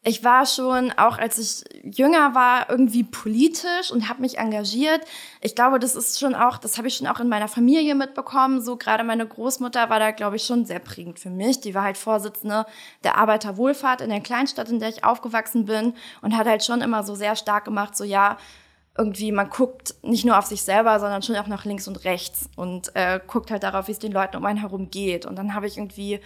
ich 0.08 0.24
war 0.24 0.46
schon, 0.46 0.94
auch 0.94 1.18
als 1.18 1.38
ich 1.38 1.66
jünger 1.84 2.34
war, 2.34 2.70
irgendwie 2.70 3.04
politisch 3.04 3.92
und 3.92 4.08
habe 4.08 4.22
mich 4.22 4.38
engagiert. 4.38 5.02
Ich 5.42 5.54
glaube, 5.54 5.80
das 5.80 5.96
ist 5.96 6.18
schon 6.18 6.34
auch, 6.34 6.58
das 6.58 6.78
habe 6.78 6.88
ich 6.88 6.96
schon 6.96 7.08
auch 7.08 7.20
in 7.20 7.28
meiner 7.28 7.50
Familie 7.50 7.94
mitbekommen. 7.94 8.62
So 8.62 8.78
gerade 8.78 9.04
meine 9.04 9.28
Großmutter 9.28 9.90
war 9.90 10.00
da, 10.00 10.12
glaube 10.12 10.38
ich, 10.38 10.46
schon 10.46 10.66
sehr 10.66 10.80
prägend 10.80 11.20
für 11.20 11.30
mich. 11.30 11.60
Die 11.60 11.76
war 11.76 11.84
halt 11.84 11.98
Vorsitzende 11.98 12.66
der 13.04 13.18
Arbeiterwohlfahrt 13.18 14.00
in 14.00 14.10
der 14.10 14.22
Kleinstadt, 14.22 14.70
in 14.70 14.80
der 14.80 14.90
ich 14.90 15.04
aufgewachsen 15.04 15.66
bin 15.66 15.94
und 16.22 16.38
hat 16.38 16.48
halt 16.48 16.64
schon 16.64 16.80
immer 16.80 17.04
so 17.04 17.14
sehr 17.14 17.36
stark 17.36 17.66
gemacht, 17.66 17.98
so 17.98 18.06
ja, 18.06 18.38
irgendwie, 18.98 19.32
man 19.32 19.50
guckt 19.50 19.96
nicht 20.02 20.26
nur 20.26 20.38
auf 20.38 20.46
sich 20.46 20.64
selber, 20.64 21.00
sondern 21.00 21.22
schon 21.22 21.36
auch 21.36 21.48
nach 21.48 21.66
links 21.66 21.88
und 21.88 22.04
rechts 22.04 22.50
und 22.56 22.96
äh, 22.96 23.20
guckt 23.26 23.52
halt 23.52 23.64
darauf, 23.64 23.88
wie 23.88 23.92
es 23.92 24.00
den 24.00 24.12
Leuten 24.12 24.38
um 24.38 24.46
einen 24.46 24.60
herum 24.60 24.90
geht. 24.90 25.26
Und 25.26 25.38
dann 25.38 25.54
habe 25.54 25.68
ich 25.68 25.78
irgendwie 25.78 26.20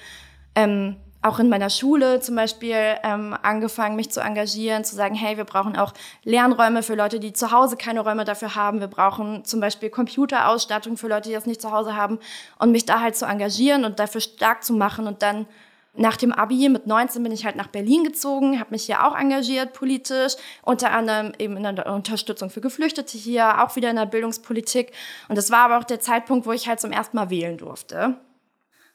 ähm, 0.56 0.96
auch 1.22 1.40
in 1.40 1.50
meiner 1.50 1.70
Schule 1.70 2.20
zum 2.20 2.36
Beispiel 2.36 2.96
ähm, 3.04 3.36
angefangen, 3.42 3.96
mich 3.96 4.12
zu 4.12 4.22
engagieren, 4.22 4.84
zu 4.84 4.96
sagen, 4.96 5.14
hey, 5.14 5.38
wir 5.38 5.44
brauchen 5.44 5.78
auch 5.78 5.94
Lernräume 6.24 6.82
für 6.82 6.96
Leute, 6.96 7.20
die 7.20 7.34
zu 7.34 7.52
Hause 7.52 7.78
keine 7.78 8.00
Räume 8.00 8.26
dafür 8.26 8.56
haben. 8.56 8.80
Wir 8.80 8.88
brauchen 8.88 9.46
zum 9.46 9.60
Beispiel 9.60 9.90
Computerausstattung 9.90 10.98
für 10.98 11.08
Leute, 11.08 11.30
die 11.30 11.36
das 11.36 11.46
nicht 11.46 11.62
zu 11.62 11.72
Hause 11.72 11.96
haben. 11.96 12.20
Und 12.58 12.72
mich 12.72 12.86
da 12.86 13.02
halt 13.02 13.16
zu 13.16 13.26
engagieren 13.26 13.86
und 13.86 14.00
dafür 14.00 14.22
stark 14.22 14.64
zu 14.64 14.74
machen. 14.74 15.06
Und 15.06 15.22
dann 15.22 15.46
nach 15.94 16.16
dem 16.16 16.32
Abi 16.32 16.70
mit 16.70 16.88
19 16.88 17.22
bin 17.22 17.32
ich 17.32 17.46
halt 17.46 17.58
nach 17.58 17.68
Berlin 17.68 18.04
gezogen, 18.04 18.60
habe 18.60 18.72
mich 18.72 18.86
hier 18.86 19.06
auch 19.06 19.18
engagiert 19.18 19.74
politisch, 19.74 20.36
unter 20.64 20.92
anderem 20.92 21.34
eben 21.38 21.58
in 21.58 21.64
der 21.76 21.92
Unterstützung 21.92 22.50
für 22.50 22.62
Geflüchtete 22.62 23.18
hier, 23.18 23.62
auch 23.62 23.76
wieder 23.76 23.90
in 23.90 23.98
der 23.98 24.06
Bildungspolitik. 24.06 24.94
Und 25.28 25.38
das 25.38 25.52
war 25.52 25.66
aber 25.66 25.80
auch 25.80 25.84
der 25.84 26.00
Zeitpunkt, 26.00 26.46
wo 26.46 26.54
ich 26.54 26.68
halt 26.68 26.80
zum 26.80 26.94
ersten 26.94 27.18
Mal 27.18 27.30
wählen 27.30 27.58
durfte. 27.58 28.18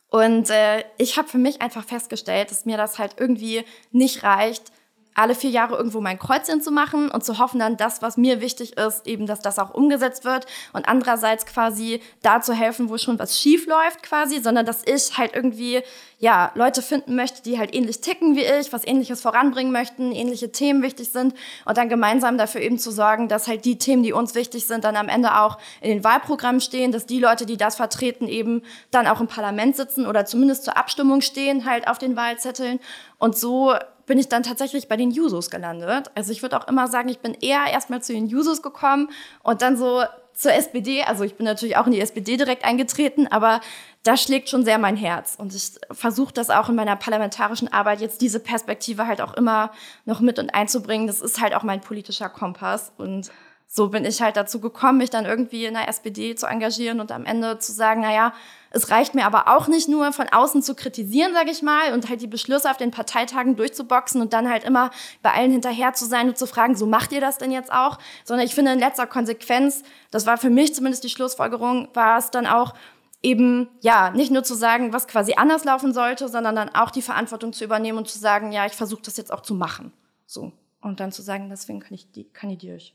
Und 0.09 0.50
äh, 0.50 0.85
ich 0.97 1.19
habe 1.19 1.29
für 1.29 1.38
mich 1.38 1.61
einfach 1.61 1.85
festgestellt, 1.85 2.50
dass 2.50 2.65
mir 2.65 2.76
das 2.79 2.99
halt 2.99 3.17
irgendwie 3.19 3.65
nicht 3.91 4.23
reicht, 4.23 4.73
alle 5.16 5.35
vier 5.35 5.50
Jahre 5.50 5.76
irgendwo 5.76 6.00
mein 6.00 6.18
Kreuzchen 6.18 6.61
zu 6.61 6.70
machen 6.70 7.11
und 7.11 7.25
zu 7.25 7.38
hoffen 7.38 7.58
dann, 7.58 7.76
das, 7.76 8.02
was 8.02 8.16
mir 8.16 8.40
wichtig 8.40 8.76
ist, 8.76 9.06
eben, 9.06 9.26
dass 9.26 9.40
das 9.40 9.58
auch 9.58 9.73
umgesetzt 9.73 10.25
wird. 10.25 10.46
Und 10.73 10.88
andererseits 10.88 11.46
quasi 11.46 12.00
da 12.23 12.40
zu 12.42 12.52
helfen, 12.52 12.90
wo 12.90 12.99
schon 12.99 13.18
was 13.18 13.40
schief 13.40 13.66
läuft 13.66 14.02
quasi, 14.02 14.40
sondern 14.40 14.66
dass 14.66 14.82
ich 14.85 15.16
halt 15.16 15.35
irgendwie, 15.35 15.82
ja, 16.18 16.52
Leute 16.54 16.82
finden 16.82 17.16
möchte, 17.16 17.42
die 17.42 17.58
halt 17.58 17.75
ähnlich 17.75 18.00
ticken 18.00 18.37
wie 18.37 18.44
ich, 18.44 18.73
was 18.73 18.87
ähnliches 18.87 19.23
voranbringen 19.23 19.73
möchten, 19.73 20.12
ähnliche 20.12 20.52
Themen 20.52 20.82
wichtig 20.82 21.11
sind. 21.11 21.35
Und 21.64 21.78
dann 21.78 21.88
gemeinsam 21.88 22.37
dafür 22.37 22.61
eben 22.61 22.78
zu 22.78 22.90
sorgen, 22.90 23.28
dass 23.28 23.49
halt 23.49 23.64
die 23.64 23.78
Themen, 23.78 24.02
die 24.02 24.12
uns 24.12 24.35
wichtig 24.35 24.66
sind, 24.66 24.85
dann 24.85 24.96
am 24.96 25.08
Ende 25.08 25.38
auch 25.40 25.58
in 25.80 25.88
den 25.88 26.04
Wahlprogrammen 26.04 26.61
stehen, 26.61 26.92
dass 26.92 27.06
die 27.06 27.20
Leute, 27.20 27.46
die 27.46 27.56
das 27.56 27.76
vertreten, 27.76 28.28
eben 28.28 28.62
dann 28.90 29.06
auch 29.06 29.20
im 29.20 29.28
Parlament 29.28 29.76
sitzen 29.76 30.06
oder 30.06 30.26
zumindest 30.26 30.64
zur 30.64 30.76
Abstimmung 30.76 31.23
stehen, 31.23 31.64
halt 31.64 31.88
auf 31.88 31.96
den 31.96 32.16
Wahlzetteln. 32.16 32.80
Und 33.18 33.37
so 33.37 33.75
bin 34.06 34.18
ich 34.18 34.28
dann 34.28 34.42
tatsächlich 34.42 34.88
bei 34.88 34.96
den 34.96 35.10
Jusos 35.10 35.50
gelandet. 35.50 36.10
Also 36.14 36.32
ich 36.32 36.42
würde 36.42 36.58
auch 36.58 36.68
immer 36.68 36.88
sagen, 36.88 37.08
ich 37.08 37.18
bin 37.18 37.34
eher 37.34 37.66
erstmal 37.70 38.02
zu 38.02 38.12
den 38.12 38.26
Jusos 38.26 38.62
gekommen 38.62 39.10
und 39.42 39.62
dann 39.62 39.76
so 39.76 40.04
zur 40.32 40.52
SPD. 40.52 41.02
Also 41.02 41.25
ich 41.25 41.34
bin 41.34 41.44
natürlich 41.44 41.76
auch 41.76 41.86
in 41.86 41.92
die 41.92 42.00
SPD 42.00 42.36
direkt 42.36 42.64
eingetreten, 42.64 43.26
aber 43.26 43.60
da 44.02 44.16
schlägt 44.16 44.48
schon 44.48 44.64
sehr 44.64 44.78
mein 44.78 44.96
Herz. 44.96 45.34
Und 45.36 45.54
ich 45.54 45.72
versuche 45.90 46.32
das 46.32 46.50
auch 46.50 46.68
in 46.68 46.76
meiner 46.76 46.94
parlamentarischen 46.94 47.72
Arbeit 47.72 48.00
jetzt 48.00 48.20
diese 48.20 48.38
Perspektive 48.38 49.06
halt 49.06 49.20
auch 49.20 49.34
immer 49.34 49.72
noch 50.04 50.20
mit 50.20 50.38
und 50.38 50.54
einzubringen. 50.54 51.06
Das 51.06 51.20
ist 51.20 51.40
halt 51.40 51.54
auch 51.54 51.62
mein 51.62 51.80
politischer 51.80 52.28
Kompass 52.28 52.92
und 52.98 53.30
so 53.66 53.88
bin 53.88 54.04
ich 54.04 54.23
halt 54.23 54.37
dazu 54.37 54.61
gekommen, 54.61 54.99
mich 54.99 55.11
dann 55.11 55.25
irgendwie 55.25 55.66
in 55.66 55.75
der 55.75 55.88
SPD 55.88 56.35
zu 56.35 56.46
engagieren 56.46 57.00
und 57.00 57.12
am 57.12 57.25
Ende 57.25 57.58
zu 57.58 57.73
sagen, 57.73 58.00
na 58.02 58.14
ja, 58.14 58.32
es 58.70 58.90
reicht 58.90 59.14
mir 59.14 59.26
aber 59.26 59.56
auch 59.56 59.68
nicht 59.68 59.88
nur 59.88 60.12
von 60.12 60.28
außen 60.28 60.62
zu 60.62 60.75
kritisieren, 60.75 61.32
sage 61.32 61.50
ich 61.50 61.62
mal, 61.62 61.92
und 61.92 62.08
halt 62.08 62.20
die 62.20 62.26
Beschlüsse 62.26 62.70
auf 62.70 62.76
den 62.76 62.90
Parteitagen 62.90 63.56
durchzuboxen 63.56 64.20
und 64.20 64.32
dann 64.32 64.49
halt 64.49 64.64
immer 64.64 64.90
bei 65.23 65.32
allen 65.32 65.50
hinterher 65.50 65.94
zu 65.94 66.04
sein 66.04 66.28
und 66.28 66.38
zu 66.38 66.46
fragen, 66.46 66.76
so 66.76 66.87
macht 66.87 67.12
ihr 67.12 67.20
das 67.20 67.38
denn 67.38 67.50
jetzt 67.50 67.73
auch? 67.73 67.99
Sondern 68.25 68.46
ich 68.46 68.54
finde 68.54 68.73
in 68.73 68.78
letzter 68.78 69.06
Konsequenz, 69.06 69.82
das 70.11 70.26
war 70.26 70.37
für 70.38 70.50
mich 70.50 70.75
zumindest 70.75 71.04
die 71.04 71.11
Schlussfolgerung, 71.11 71.88
war 71.94 72.18
es 72.18 72.30
dann 72.30 72.46
auch 72.46 72.75
eben, 73.23 73.68
ja, 73.80 74.11
nicht 74.11 74.30
nur 74.30 74.44
zu 74.44 74.54
sagen, 74.54 74.92
was 74.92 75.08
quasi 75.08 75.35
anders 75.37 75.64
laufen 75.64 75.92
sollte, 75.92 76.28
sondern 76.28 76.54
dann 76.54 76.68
auch 76.68 76.90
die 76.90 77.02
Verantwortung 77.02 77.52
zu 77.52 77.64
übernehmen 77.64 77.99
und 77.99 78.08
zu 78.08 78.18
sagen, 78.18 78.52
ja, 78.52 78.66
ich 78.66 78.75
versuche 78.75 79.02
das 79.02 79.16
jetzt 79.16 79.32
auch 79.32 79.40
zu 79.40 79.54
machen. 79.54 79.92
So. 80.26 80.52
Und 80.80 81.00
dann 81.00 81.12
zu 81.12 81.23
sagen, 81.23 81.49
deswegen 81.49 81.80
kann 81.80 81.94
ich 81.94 82.11
die, 82.12 82.25
kandidiere 82.25 82.76
ich. 82.76 82.94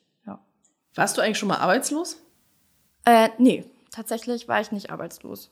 Warst 0.96 1.18
du 1.18 1.22
eigentlich 1.22 1.38
schon 1.38 1.50
mal 1.50 1.58
arbeitslos? 1.58 2.18
Äh, 3.06 3.30
nee, 3.38 3.66
tatsächlich 3.92 4.48
war 4.48 4.62
ich 4.62 4.72
nicht 4.72 4.90
arbeitslos. 4.90 5.50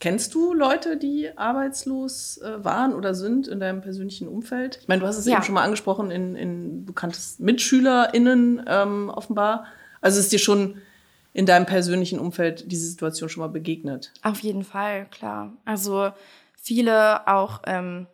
Kennst 0.00 0.32
du 0.34 0.54
Leute, 0.54 0.96
die 0.96 1.36
arbeitslos 1.36 2.38
äh, 2.38 2.64
waren 2.64 2.94
oder 2.94 3.14
sind 3.14 3.48
in 3.48 3.58
deinem 3.58 3.80
persönlichen 3.80 4.28
Umfeld? 4.28 4.78
Ich 4.80 4.88
meine, 4.88 5.00
du 5.00 5.06
hast 5.08 5.18
es 5.18 5.26
ja. 5.26 5.34
eben 5.34 5.42
schon 5.42 5.54
mal 5.54 5.64
angesprochen, 5.64 6.12
in, 6.12 6.36
in 6.36 6.86
du 6.86 6.92
kanntest 6.92 7.40
MitschülerInnen 7.40 8.64
ähm, 8.68 9.10
offenbar. 9.10 9.66
Also 10.00 10.20
ist 10.20 10.30
dir 10.30 10.38
schon 10.38 10.80
in 11.32 11.46
deinem 11.46 11.66
persönlichen 11.66 12.20
Umfeld 12.20 12.70
diese 12.70 12.86
Situation 12.86 13.28
schon 13.28 13.40
mal 13.40 13.48
begegnet? 13.48 14.12
Auf 14.22 14.38
jeden 14.40 14.62
Fall, 14.62 15.06
klar. 15.06 15.52
Also 15.64 16.12
viele 16.54 17.26
auch 17.26 17.62
ähm, 17.66 18.06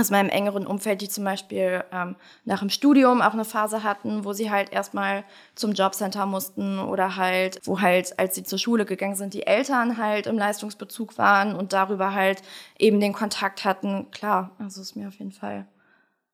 aus 0.00 0.10
meinem 0.10 0.28
engeren 0.28 0.66
Umfeld, 0.66 1.00
die 1.00 1.08
zum 1.08 1.24
Beispiel 1.24 1.84
ähm, 1.92 2.16
nach 2.44 2.60
dem 2.60 2.70
Studium 2.70 3.22
auch 3.22 3.32
eine 3.32 3.44
Phase 3.44 3.82
hatten, 3.82 4.24
wo 4.24 4.32
sie 4.32 4.50
halt 4.50 4.72
erstmal 4.72 5.24
zum 5.54 5.72
Jobcenter 5.72 6.26
mussten 6.26 6.78
oder 6.78 7.16
halt, 7.16 7.60
wo 7.64 7.80
halt, 7.80 8.18
als 8.18 8.34
sie 8.34 8.44
zur 8.44 8.58
Schule 8.58 8.84
gegangen 8.84 9.16
sind, 9.16 9.34
die 9.34 9.46
Eltern 9.46 9.96
halt 9.96 10.26
im 10.26 10.38
Leistungsbezug 10.38 11.18
waren 11.18 11.54
und 11.54 11.72
darüber 11.72 12.14
halt 12.14 12.42
eben 12.78 13.00
den 13.00 13.12
Kontakt 13.12 13.64
hatten. 13.64 14.10
Klar, 14.10 14.50
also 14.58 14.80
ist 14.80 14.96
mir 14.96 15.08
auf 15.08 15.18
jeden 15.18 15.32
Fall, 15.32 15.66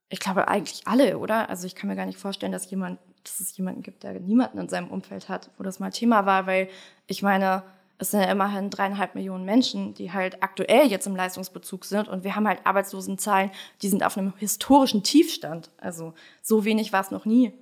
ich 0.09 0.21
glaube 0.21 0.49
eigentlich 0.49 0.87
alle, 0.87 1.19
oder? 1.19 1.49
Also 1.49 1.67
ich 1.67 1.75
kann 1.75 1.89
mir 1.89 1.97
gar 1.97 2.07
nicht 2.07 2.19
vorstellen, 2.19 2.53
dass 2.53 2.71
jemand, 2.71 2.99
dass 3.23 3.41
es 3.41 3.57
jemanden 3.57 3.83
gibt, 3.83 4.03
der 4.03 4.21
niemanden 4.21 4.59
in 4.59 4.69
seinem 4.69 4.89
Umfeld 4.89 5.29
hat, 5.29 5.51
wo 5.59 5.65
das 5.65 5.81
mal 5.81 5.91
Thema 5.91 6.27
war, 6.27 6.47
weil 6.47 6.69
ich 7.07 7.23
meine, 7.23 7.63
es 8.05 8.11
sind 8.11 8.21
ja 8.21 8.31
immerhin 8.31 8.69
dreieinhalb 8.69 9.15
Millionen 9.15 9.47
Menschen, 9.47 9.95
die 9.95 10.13
halt 10.13 10.43
aktuell 10.43 10.87
jetzt 10.89 11.07
im 11.07 11.17
Leistungsbezug 11.17 11.87
sind. 11.87 12.07
Und 12.07 12.23
wir 12.23 12.37
haben 12.37 12.47
halt 12.47 12.61
Arbeitslosenzahlen, 12.65 13.51
die 13.81 13.89
sind 13.89 14.05
auf 14.05 14.19
einem 14.19 14.35
historischen 14.37 15.03
Tiefstand. 15.03 15.71
Also 15.79 16.13
so 16.43 16.67
wenig 16.67 16.93
war 16.93 17.01
es 17.01 17.11
noch 17.11 17.25
nie. 17.25 17.55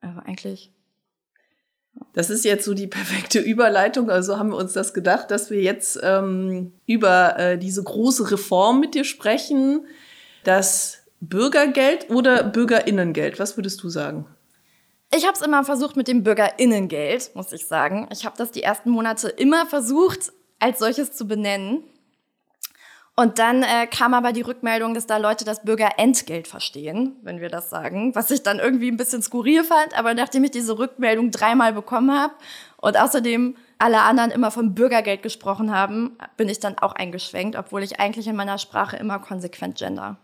Aber 0.00 0.26
eigentlich. 0.26 0.72
Das 2.12 2.28
ist 2.28 2.44
jetzt 2.44 2.64
so 2.64 2.74
die 2.74 2.88
perfekte 2.88 3.38
Überleitung. 3.38 4.10
Also 4.10 4.36
haben 4.36 4.50
wir 4.50 4.56
uns 4.56 4.72
das 4.72 4.94
gedacht, 4.94 5.30
dass 5.30 5.48
wir 5.48 5.62
jetzt 5.62 5.98
ähm, 6.02 6.72
über 6.86 7.38
äh, 7.38 7.56
diese 7.56 7.82
große 7.82 8.32
Reform 8.32 8.80
mit 8.80 8.96
dir 8.96 9.04
sprechen. 9.04 9.86
Das 10.42 11.04
Bürgergeld 11.20 12.10
oder 12.10 12.42
Bürgerinnengeld? 12.42 13.38
Was 13.38 13.56
würdest 13.56 13.80
du 13.84 13.88
sagen? 13.88 14.26
Ich 15.10 15.24
habe 15.24 15.34
es 15.34 15.40
immer 15.40 15.64
versucht 15.64 15.96
mit 15.96 16.06
dem 16.06 16.22
Bürgerinnengeld, 16.22 17.30
muss 17.34 17.52
ich 17.52 17.66
sagen. 17.66 18.08
Ich 18.12 18.26
habe 18.26 18.36
das 18.36 18.50
die 18.50 18.62
ersten 18.62 18.90
Monate 18.90 19.28
immer 19.28 19.66
versucht, 19.66 20.32
als 20.58 20.78
solches 20.78 21.12
zu 21.12 21.26
benennen. 21.26 21.82
Und 23.16 23.40
dann 23.40 23.64
äh, 23.64 23.88
kam 23.88 24.14
aber 24.14 24.32
die 24.32 24.42
Rückmeldung, 24.42 24.94
dass 24.94 25.06
da 25.06 25.16
Leute 25.16 25.44
das 25.44 25.64
Bürgerentgelt 25.64 26.46
verstehen, 26.46 27.16
wenn 27.22 27.40
wir 27.40 27.48
das 27.48 27.68
sagen, 27.68 28.14
was 28.14 28.30
ich 28.30 28.44
dann 28.44 28.60
irgendwie 28.60 28.88
ein 28.90 28.96
bisschen 28.96 29.22
skurril 29.22 29.64
fand. 29.64 29.98
Aber 29.98 30.14
nachdem 30.14 30.44
ich 30.44 30.52
diese 30.52 30.78
Rückmeldung 30.78 31.32
dreimal 31.32 31.72
bekommen 31.72 32.12
habe 32.12 32.34
und 32.76 32.96
außerdem 32.96 33.56
alle 33.78 34.02
anderen 34.02 34.30
immer 34.30 34.52
vom 34.52 34.74
Bürgergeld 34.74 35.24
gesprochen 35.24 35.74
haben, 35.74 36.16
bin 36.36 36.48
ich 36.48 36.60
dann 36.60 36.78
auch 36.78 36.92
eingeschwenkt, 36.92 37.56
obwohl 37.56 37.82
ich 37.82 37.98
eigentlich 37.98 38.28
in 38.28 38.36
meiner 38.36 38.58
Sprache 38.58 38.96
immer 38.96 39.18
konsequent 39.18 39.78
gender. 39.78 40.18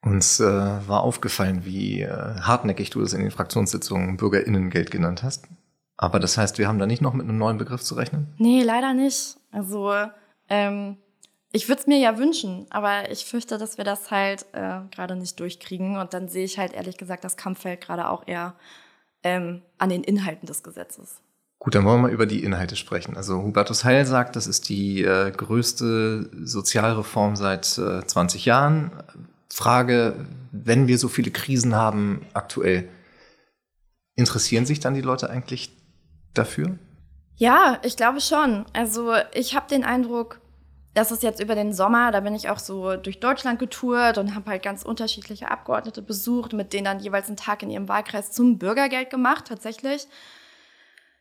Uns 0.00 0.38
äh, 0.38 0.44
war 0.44 1.02
aufgefallen, 1.02 1.64
wie 1.64 2.02
äh, 2.02 2.08
hartnäckig 2.40 2.90
du 2.90 3.00
es 3.02 3.12
in 3.12 3.20
den 3.20 3.30
Fraktionssitzungen 3.30 4.16
Bürgerinnengeld 4.16 4.90
genannt 4.90 5.22
hast. 5.22 5.48
Aber 5.96 6.20
das 6.20 6.38
heißt, 6.38 6.58
wir 6.58 6.68
haben 6.68 6.78
da 6.78 6.86
nicht 6.86 7.02
noch 7.02 7.14
mit 7.14 7.28
einem 7.28 7.38
neuen 7.38 7.58
Begriff 7.58 7.82
zu 7.82 7.96
rechnen? 7.96 8.32
Nee, 8.38 8.62
leider 8.62 8.94
nicht. 8.94 9.36
Also 9.50 9.92
ähm, 10.48 10.96
ich 11.50 11.68
würde 11.68 11.80
es 11.80 11.86
mir 11.88 11.98
ja 11.98 12.18
wünschen, 12.18 12.66
aber 12.70 13.10
ich 13.10 13.24
fürchte, 13.24 13.58
dass 13.58 13.78
wir 13.78 13.84
das 13.84 14.10
halt 14.12 14.46
äh, 14.52 14.80
gerade 14.92 15.16
nicht 15.16 15.40
durchkriegen. 15.40 15.96
Und 15.96 16.14
dann 16.14 16.28
sehe 16.28 16.44
ich 16.44 16.58
halt 16.58 16.72
ehrlich 16.72 16.96
gesagt 16.96 17.24
das 17.24 17.36
Kampffeld 17.36 17.80
gerade 17.80 18.08
auch 18.08 18.26
eher 18.26 18.54
ähm, 19.24 19.62
an 19.78 19.88
den 19.88 20.04
Inhalten 20.04 20.46
des 20.46 20.62
Gesetzes. 20.62 21.20
Gut, 21.58 21.74
dann 21.74 21.84
wollen 21.84 21.96
wir 21.96 22.08
mal 22.08 22.12
über 22.12 22.26
die 22.26 22.44
Inhalte 22.44 22.76
sprechen. 22.76 23.16
Also 23.16 23.42
Hubertus 23.42 23.84
Heil 23.84 24.06
sagt, 24.06 24.36
das 24.36 24.46
ist 24.46 24.68
die 24.68 25.02
äh, 25.02 25.32
größte 25.32 26.30
Sozialreform 26.44 27.34
seit 27.34 27.78
äh, 27.78 28.06
20 28.06 28.44
Jahren. 28.44 28.92
Frage, 29.58 30.14
wenn 30.52 30.86
wir 30.86 30.98
so 30.98 31.08
viele 31.08 31.32
Krisen 31.32 31.74
haben 31.74 32.24
aktuell, 32.32 32.88
interessieren 34.14 34.66
sich 34.66 34.78
dann 34.78 34.94
die 34.94 35.00
Leute 35.00 35.30
eigentlich 35.30 35.76
dafür? 36.32 36.78
Ja, 37.34 37.80
ich 37.82 37.96
glaube 37.96 38.20
schon. 38.20 38.66
Also 38.72 39.14
ich 39.34 39.56
habe 39.56 39.66
den 39.68 39.82
Eindruck, 39.82 40.40
das 40.94 41.10
ist 41.10 41.24
jetzt 41.24 41.40
über 41.40 41.56
den 41.56 41.72
Sommer, 41.72 42.12
da 42.12 42.20
bin 42.20 42.36
ich 42.36 42.48
auch 42.48 42.60
so 42.60 42.96
durch 42.96 43.18
Deutschland 43.18 43.58
getourt 43.58 44.16
und 44.18 44.36
habe 44.36 44.48
halt 44.48 44.62
ganz 44.62 44.84
unterschiedliche 44.84 45.50
Abgeordnete 45.50 46.02
besucht, 46.02 46.52
mit 46.52 46.72
denen 46.72 46.84
dann 46.84 47.00
jeweils 47.00 47.26
einen 47.26 47.36
Tag 47.36 47.64
in 47.64 47.70
ihrem 47.70 47.88
Wahlkreis 47.88 48.30
zum 48.30 48.58
Bürgergeld 48.58 49.10
gemacht, 49.10 49.46
tatsächlich. 49.48 50.06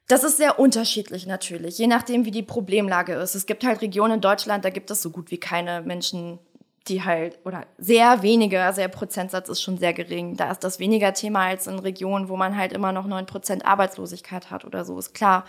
Das 0.07 0.23
ist 0.23 0.37
sehr 0.37 0.57
unterschiedlich 0.57 1.25
natürlich, 1.25 1.79
je 1.79 1.87
nachdem, 1.87 2.23
wie 2.23 2.31
die 2.31 2.43
Problemlage 2.43 3.13
ist. 3.15 3.33
Es 3.33 3.45
gibt 3.45 3.65
halt 3.65 3.81
Regionen 3.81 4.15
in 4.15 4.21
Deutschland, 4.21 4.63
da 4.63 4.69
gibt 4.69 4.91
es 4.91 5.01
so 5.01 5.09
gut 5.09 5.31
wie 5.31 5.39
keine 5.39 5.81
Menschen, 5.81 6.39
die 6.87 7.03
halt, 7.03 7.39
oder 7.45 7.65
sehr 7.77 8.21
wenige, 8.21 8.63
also 8.63 8.81
der 8.81 8.87
Prozentsatz 8.87 9.49
ist 9.49 9.61
schon 9.61 9.77
sehr 9.77 9.93
gering. 9.93 10.37
Da 10.37 10.51
ist 10.51 10.63
das 10.63 10.79
weniger 10.79 11.13
Thema 11.13 11.47
als 11.47 11.67
in 11.67 11.79
Regionen, 11.79 12.29
wo 12.29 12.37
man 12.37 12.57
halt 12.57 12.73
immer 12.73 12.91
noch 12.91 13.05
neun 13.05 13.25
Prozent 13.25 13.65
Arbeitslosigkeit 13.65 14.51
hat 14.51 14.65
oder 14.65 14.85
so, 14.85 14.97
ist 14.97 15.13
klar. 15.13 15.45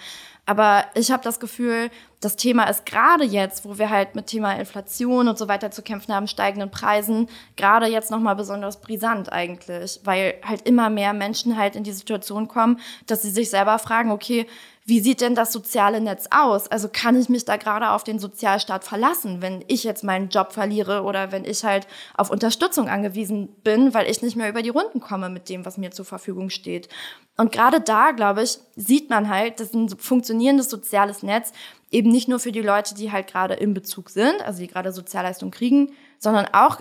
Aber 0.47 0.85
ich 0.95 1.11
habe 1.11 1.23
das 1.23 1.40
Gefühl, 1.40 1.90
das 2.21 2.37
Thema 2.37 2.64
ist 2.64 2.87
gerade 2.87 3.25
jetzt, 3.25 3.66
wo 3.66 3.78
wir 3.78 3.90
halt 3.90 4.14
mit 4.14 4.26
Thema 4.26 4.52
Inflation 4.54 5.28
und 5.28 5.37
so 5.37 5.47
weiter 5.47 5.71
zu 5.71 5.83
kämpfen 5.83 6.14
haben, 6.14 6.26
steigenden 6.26 6.71
Preisen, 6.71 7.28
gerade 7.57 7.87
jetzt 7.87 8.11
nochmal 8.11 8.35
besonders 8.35 8.80
brisant 8.80 9.30
eigentlich, 9.30 10.00
weil 10.04 10.37
halt 10.42 10.62
immer 10.62 10.88
mehr 10.88 11.12
Menschen 11.12 11.57
halt 11.57 11.76
in 11.76 11.85
die 11.85 11.92
Situation 11.92 12.49
kommen, 12.49 12.80
dass 13.07 13.23
sie 13.23 13.30
sich 13.30 13.50
selber 13.50 13.78
fragen, 13.78 14.11
okay, 14.11 14.47
wie 14.88 15.00
sieht 15.00 15.21
denn 15.21 15.35
das 15.35 15.52
soziale 15.52 16.00
Netz 16.00 16.28
aus? 16.30 16.66
Also 16.68 16.88
kann 16.90 17.14
ich 17.21 17.28
mich 17.28 17.45
da 17.45 17.59
gerade 17.59 17.90
auf 17.90 18.04
den 18.04 18.18
Sozialstaat 18.18 18.85
verlassen, 18.85 19.42
wenn 19.42 19.62
ich 19.68 19.85
jetzt 19.85 20.02
meinen 20.02 20.30
Job 20.30 20.54
verliere 20.54 21.02
oder 21.02 21.30
wenn 21.30 21.45
ich 21.45 21.62
halt 21.62 21.87
auf 22.16 22.30
Unterstützung 22.30 22.88
angewiesen 22.88 23.49
bin, 23.62 23.92
weil 23.92 24.11
ich 24.11 24.23
nicht 24.23 24.35
mehr 24.35 24.49
über 24.49 24.62
die 24.62 24.71
Runden 24.71 25.00
komme 25.00 25.28
mit 25.28 25.50
dem, 25.50 25.66
was 25.66 25.76
mir 25.76 25.90
zur 25.90 26.07
Verfügung 26.07 26.49
steht. 26.49 26.88
Und 27.37 27.52
gerade 27.52 27.83
da, 27.83 28.12
glaube 28.12 28.42
ich, 28.42 28.61
sieht 28.76 29.11
man 29.11 29.28
halt, 29.28 29.61
dass 29.61 29.75
ein 29.75 29.90
funktionierendes 29.90 30.71
soziales 30.71 31.23
Netz 31.23 31.52
eben 31.90 32.11
nicht 32.11 32.28
nur 32.28 32.38
für 32.38 32.52
die 32.52 32.62
Leute, 32.62 32.95
die 32.95 33.12
halt 33.12 33.26
gerade 33.26 33.54
im 33.54 33.75
Bezug 33.75 34.09
sind, 34.09 34.40
also 34.47 34.61
die 34.61 34.68
gerade 34.68 34.92
Sozialleistung 34.92 35.50
kriegen, 35.50 35.92
sondern 36.18 36.47
auch 36.54 36.80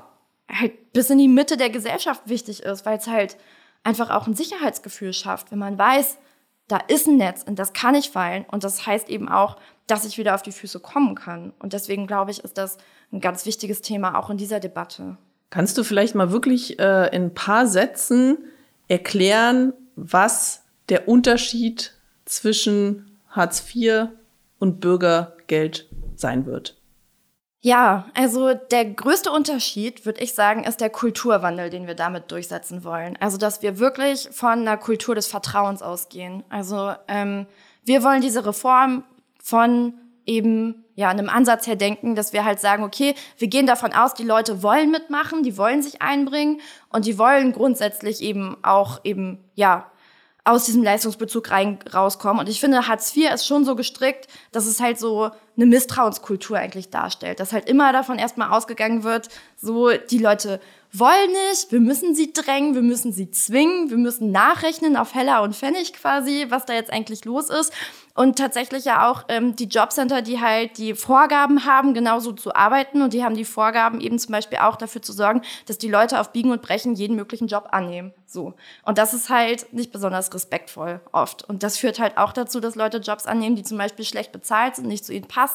halt 0.49 0.93
bis 0.93 1.09
in 1.09 1.17
die 1.17 1.27
Mitte 1.27 1.57
der 1.57 1.69
Gesellschaft 1.69 2.21
wichtig 2.29 2.63
ist, 2.63 2.85
weil 2.85 2.99
es 2.99 3.07
halt 3.07 3.35
einfach 3.83 4.11
auch 4.11 4.27
ein 4.27 4.33
Sicherheitsgefühl 4.33 5.11
schafft, 5.11 5.51
wenn 5.51 5.59
man 5.59 5.77
weiß, 5.77 6.17
da 6.67 6.77
ist 6.88 7.07
ein 7.07 7.17
Netz 7.17 7.43
und 7.43 7.59
das 7.59 7.74
kann 7.74 7.95
ich 7.95 8.09
fallen. 8.09 8.45
Und 8.51 8.63
das 8.63 8.86
heißt 8.86 9.09
eben 9.09 9.29
auch, 9.29 9.57
dass 9.88 10.05
ich 10.05 10.17
wieder 10.17 10.36
auf 10.36 10.41
die 10.41 10.51
Füße 10.51 10.79
kommen 10.79 11.15
kann. 11.15 11.53
Und 11.59 11.74
deswegen 11.74 12.07
glaube 12.07 12.31
ich, 12.31 12.43
ist 12.43 12.57
das 12.57 12.77
ein 13.12 13.21
ganz 13.21 13.45
wichtiges 13.45 13.81
Thema 13.81 14.17
auch 14.17 14.29
in 14.29 14.38
dieser 14.38 14.59
Debatte. 14.59 15.17
Kannst 15.50 15.77
du 15.77 15.83
vielleicht 15.83 16.13
mal 16.13 16.31
wirklich 16.31 16.77
äh, 16.79 17.15
in 17.15 17.24
ein 17.24 17.33
paar 17.33 17.67
Sätzen 17.67 18.38
erklären, 18.89 19.74
was 19.95 20.63
der 20.89 21.07
Unterschied 21.07 21.93
zwischen 22.25 23.17
Hartz 23.29 23.63
IV 23.74 24.09
und 24.59 24.81
Bürgergeld 24.81 25.88
sein 26.15 26.45
wird? 26.45 26.76
Ja, 27.67 28.05
also 28.13 28.53
der 28.53 28.86
größte 28.86 29.29
Unterschied, 29.29 30.05
würde 30.05 30.21
ich 30.21 30.33
sagen, 30.33 30.63
ist 30.63 30.79
der 30.79 30.89
Kulturwandel, 30.89 31.69
den 31.69 31.86
wir 31.86 31.95
damit 31.95 32.31
durchsetzen 32.31 32.86
wollen. 32.86 33.17
Also, 33.19 33.38
dass 33.38 33.62
wir 33.62 33.77
wirklich 33.77 34.29
von 34.31 34.59
einer 34.59 34.77
Kultur 34.77 35.15
des 35.15 35.27
Vertrauens 35.27 35.81
ausgehen. 35.81 36.45
Also, 36.47 36.93
ähm, 37.09 37.45
wir 37.83 38.03
wollen 38.03 38.21
diese 38.21 38.45
Reform 38.45 39.03
von 39.43 39.95
eben 40.25 40.86
ja 40.95 41.09
einem 41.09 41.27
Ansatz 41.27 41.67
her 41.67 41.75
denken, 41.75 42.15
dass 42.15 42.31
wir 42.31 42.45
halt 42.45 42.62
sagen, 42.62 42.86
okay, 42.86 43.15
wir 43.38 43.50
gehen 43.50 43.67
davon 43.67 43.91
aus, 43.91 44.13
die 44.13 44.24
Leute 44.24 44.63
wollen 44.63 44.89
mitmachen, 44.89 45.43
die 45.43 45.57
wollen 45.57 45.81
sich 45.81 46.01
einbringen 46.01 46.62
und 46.88 47.05
die 47.05 47.19
wollen 47.19 47.51
grundsätzlich 47.51 48.21
eben 48.21 48.55
auch 48.63 49.01
eben 49.03 49.43
ja 49.55 49.91
aus 50.45 50.63
diesem 50.63 50.83
Leistungsbezug 50.83 51.51
rein, 51.51 51.79
rauskommen. 51.93 52.39
Und 52.39 52.47
ich 52.47 52.62
finde, 52.62 52.88
Hartz 52.88 53.13
IV 53.13 53.33
ist 53.33 53.45
schon 53.45 53.65
so 53.65 53.75
gestrickt, 53.75 54.29
dass 54.53 54.65
es 54.65 54.79
halt 54.79 54.97
so 54.97 55.31
eine 55.57 55.65
Misstrauenskultur 55.65 56.57
eigentlich 56.57 56.89
darstellt. 56.89 57.39
Dass 57.39 57.51
halt 57.51 57.67
immer 57.67 57.91
davon 57.91 58.19
erstmal 58.19 58.51
ausgegangen 58.51 59.03
wird, 59.03 59.29
so 59.57 59.91
die 59.91 60.19
Leute 60.19 60.59
wollen 60.93 61.31
nicht, 61.49 61.71
wir 61.71 61.79
müssen 61.79 62.15
sie 62.15 62.31
drängen, 62.31 62.73
wir 62.73 62.81
müssen 62.81 63.11
sie 63.11 63.29
zwingen, 63.29 63.89
wir 63.89 63.97
müssen 63.97 64.31
nachrechnen 64.31 64.95
auf 64.95 65.13
Heller 65.13 65.41
und 65.41 65.55
Pfennig 65.55 65.93
quasi, 65.93 66.45
was 66.49 66.65
da 66.65 66.73
jetzt 66.73 66.91
eigentlich 66.91 67.25
los 67.25 67.49
ist. 67.49 67.73
Und 68.13 68.39
tatsächlich 68.39 68.85
ja 68.85 69.07
auch 69.07 69.25
ähm, 69.27 69.55
die 69.55 69.65
Jobcenter, 69.65 70.23
die 70.23 70.41
halt 70.41 70.79
die 70.79 70.95
Vorgaben 70.95 71.65
haben, 71.65 71.93
genauso 71.93 72.31
zu 72.31 72.55
arbeiten. 72.55 73.03
Und 73.03 73.13
die 73.13 73.23
haben 73.23 73.35
die 73.35 73.45
Vorgaben 73.45 74.01
eben 74.01 74.17
zum 74.17 74.31
Beispiel 74.31 74.57
auch 74.57 74.75
dafür 74.75 75.03
zu 75.03 75.13
sorgen, 75.13 75.43
dass 75.67 75.77
die 75.77 75.89
Leute 75.89 76.19
auf 76.19 76.31
Biegen 76.31 76.51
und 76.51 76.63
Brechen 76.63 76.95
jeden 76.95 77.15
möglichen 77.15 77.47
Job 77.47 77.67
annehmen. 77.71 78.11
So. 78.25 78.55
Und 78.83 78.97
das 78.97 79.13
ist 79.13 79.29
halt 79.29 79.71
nicht 79.71 79.91
besonders 79.91 80.34
respektvoll 80.34 80.99
oft. 81.12 81.47
Und 81.47 81.62
das 81.62 81.77
führt 81.77 81.99
halt 81.99 82.17
auch 82.17 82.34
dazu, 82.34 82.60
dass 82.60 82.73
Leute 82.73 82.97
Jobs 82.97 83.27
annehmen, 83.27 83.55
die 83.55 83.63
zum 83.63 83.77
Beispiel 83.77 84.03
schlecht 84.03 84.32
bezahlt 84.32 84.77
sind, 84.77 84.88
nicht 84.88 85.05
zu 85.05 85.13
ihnen 85.13 85.27
passen 85.27 85.46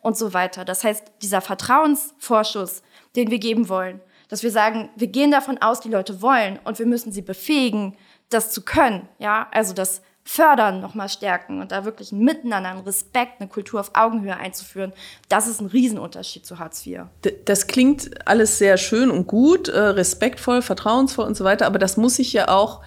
und 0.00 0.16
so 0.16 0.34
weiter. 0.34 0.64
Das 0.64 0.84
heißt, 0.84 1.12
dieser 1.22 1.40
Vertrauensvorschuss, 1.40 2.82
den 3.16 3.30
wir 3.30 3.38
geben 3.38 3.68
wollen, 3.68 4.00
dass 4.28 4.42
wir 4.42 4.50
sagen, 4.50 4.90
wir 4.96 5.06
gehen 5.06 5.30
davon 5.30 5.58
aus, 5.58 5.80
die 5.80 5.88
Leute 5.88 6.20
wollen 6.22 6.58
und 6.64 6.78
wir 6.78 6.86
müssen 6.86 7.12
sie 7.12 7.22
befähigen, 7.22 7.96
das 8.28 8.52
zu 8.52 8.62
können. 8.62 9.08
Ja, 9.18 9.48
also 9.52 9.72
das 9.72 10.02
fördern, 10.28 10.82
nochmal 10.82 11.08
stärken 11.08 11.62
und 11.62 11.72
da 11.72 11.86
wirklich 11.86 12.12
ein 12.12 12.18
Miteinander, 12.18 12.68
einen 12.68 12.80
Respekt, 12.80 13.40
eine 13.40 13.48
Kultur 13.48 13.80
auf 13.80 13.92
Augenhöhe 13.94 14.36
einzuführen, 14.36 14.92
das 15.30 15.46
ist 15.48 15.62
ein 15.62 15.68
Riesenunterschied 15.68 16.44
zu 16.44 16.58
Hartz 16.58 16.86
IV. 16.86 17.04
Das 17.46 17.66
klingt 17.66 18.28
alles 18.28 18.58
sehr 18.58 18.76
schön 18.76 19.10
und 19.10 19.26
gut, 19.26 19.68
äh, 19.68 19.78
respektvoll, 19.78 20.60
vertrauensvoll 20.60 21.24
und 21.24 21.34
so 21.34 21.44
weiter, 21.44 21.64
aber 21.64 21.78
das 21.78 21.96
muss 21.96 22.16
sich 22.16 22.34
ja 22.34 22.48
auch 22.48 22.82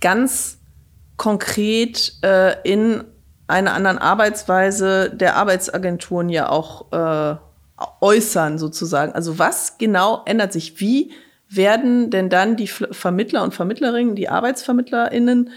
ganz 0.00 0.58
konkret 1.16 2.12
äh, 2.22 2.54
in 2.62 3.02
einer 3.48 3.74
anderen 3.74 3.98
Arbeitsweise 3.98 5.10
der 5.10 5.36
Arbeitsagenturen 5.36 6.28
ja 6.28 6.48
auch 6.48 6.92
äh, 6.92 7.36
äußern, 8.00 8.58
sozusagen. 8.58 9.12
Also 9.12 9.38
was 9.38 9.78
genau 9.78 10.22
ändert 10.24 10.52
sich? 10.52 10.80
Wie 10.80 11.12
werden 11.48 12.10
denn 12.10 12.28
dann 12.28 12.56
die 12.56 12.66
Vermittler 12.66 13.42
und 13.42 13.54
Vermittlerinnen, 13.54 14.16
die 14.16 14.28
ArbeitsvermittlerInnen, 14.28 15.50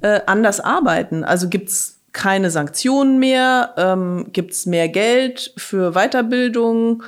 äh, 0.00 0.20
anders 0.26 0.60
arbeiten? 0.60 1.24
Also 1.24 1.48
gibt's 1.48 2.00
keine 2.12 2.50
Sanktionen 2.50 3.18
mehr? 3.18 3.74
Ähm, 3.76 4.28
gibt's 4.32 4.66
mehr 4.66 4.88
Geld 4.88 5.52
für 5.56 5.92
Weiterbildung? 5.92 7.02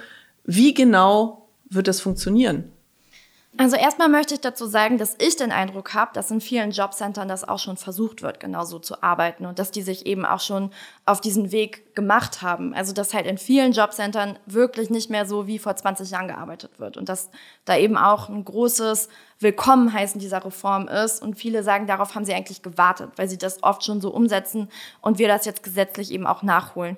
Wie 0.44 0.74
genau 0.74 1.48
wird 1.70 1.88
das 1.88 2.00
funktionieren? 2.00 2.70
Also 3.60 3.74
erstmal 3.74 4.08
möchte 4.08 4.34
ich 4.34 4.40
dazu 4.40 4.66
sagen, 4.66 4.98
dass 4.98 5.16
ich 5.18 5.34
den 5.34 5.50
Eindruck 5.50 5.92
habe, 5.92 6.12
dass 6.14 6.30
in 6.30 6.40
vielen 6.40 6.70
Jobcentern 6.70 7.26
das 7.26 7.42
auch 7.42 7.58
schon 7.58 7.76
versucht 7.76 8.22
wird, 8.22 8.38
genauso 8.38 8.78
zu 8.78 9.02
arbeiten 9.02 9.46
und 9.46 9.58
dass 9.58 9.72
die 9.72 9.82
sich 9.82 10.06
eben 10.06 10.24
auch 10.24 10.38
schon 10.38 10.70
auf 11.06 11.20
diesen 11.20 11.50
Weg 11.50 11.96
gemacht 11.96 12.40
haben. 12.40 12.72
Also 12.72 12.92
dass 12.92 13.14
halt 13.14 13.26
in 13.26 13.36
vielen 13.36 13.72
Jobcentern 13.72 14.38
wirklich 14.46 14.90
nicht 14.90 15.10
mehr 15.10 15.26
so 15.26 15.48
wie 15.48 15.58
vor 15.58 15.74
20 15.74 16.08
Jahren 16.12 16.28
gearbeitet 16.28 16.78
wird 16.78 16.96
und 16.96 17.08
dass 17.08 17.30
da 17.64 17.76
eben 17.76 17.96
auch 17.96 18.28
ein 18.28 18.44
großes 18.44 19.08
Willkommen 19.40 19.92
heißen 19.92 20.20
dieser 20.20 20.44
Reform 20.44 20.86
ist 20.86 21.20
und 21.20 21.34
viele 21.34 21.64
sagen, 21.64 21.88
darauf 21.88 22.14
haben 22.14 22.24
sie 22.24 22.34
eigentlich 22.34 22.62
gewartet, 22.62 23.10
weil 23.16 23.28
sie 23.28 23.38
das 23.38 23.64
oft 23.64 23.84
schon 23.84 24.00
so 24.00 24.10
umsetzen 24.10 24.68
und 25.00 25.18
wir 25.18 25.26
das 25.26 25.44
jetzt 25.46 25.64
gesetzlich 25.64 26.12
eben 26.12 26.28
auch 26.28 26.44
nachholen. 26.44 26.96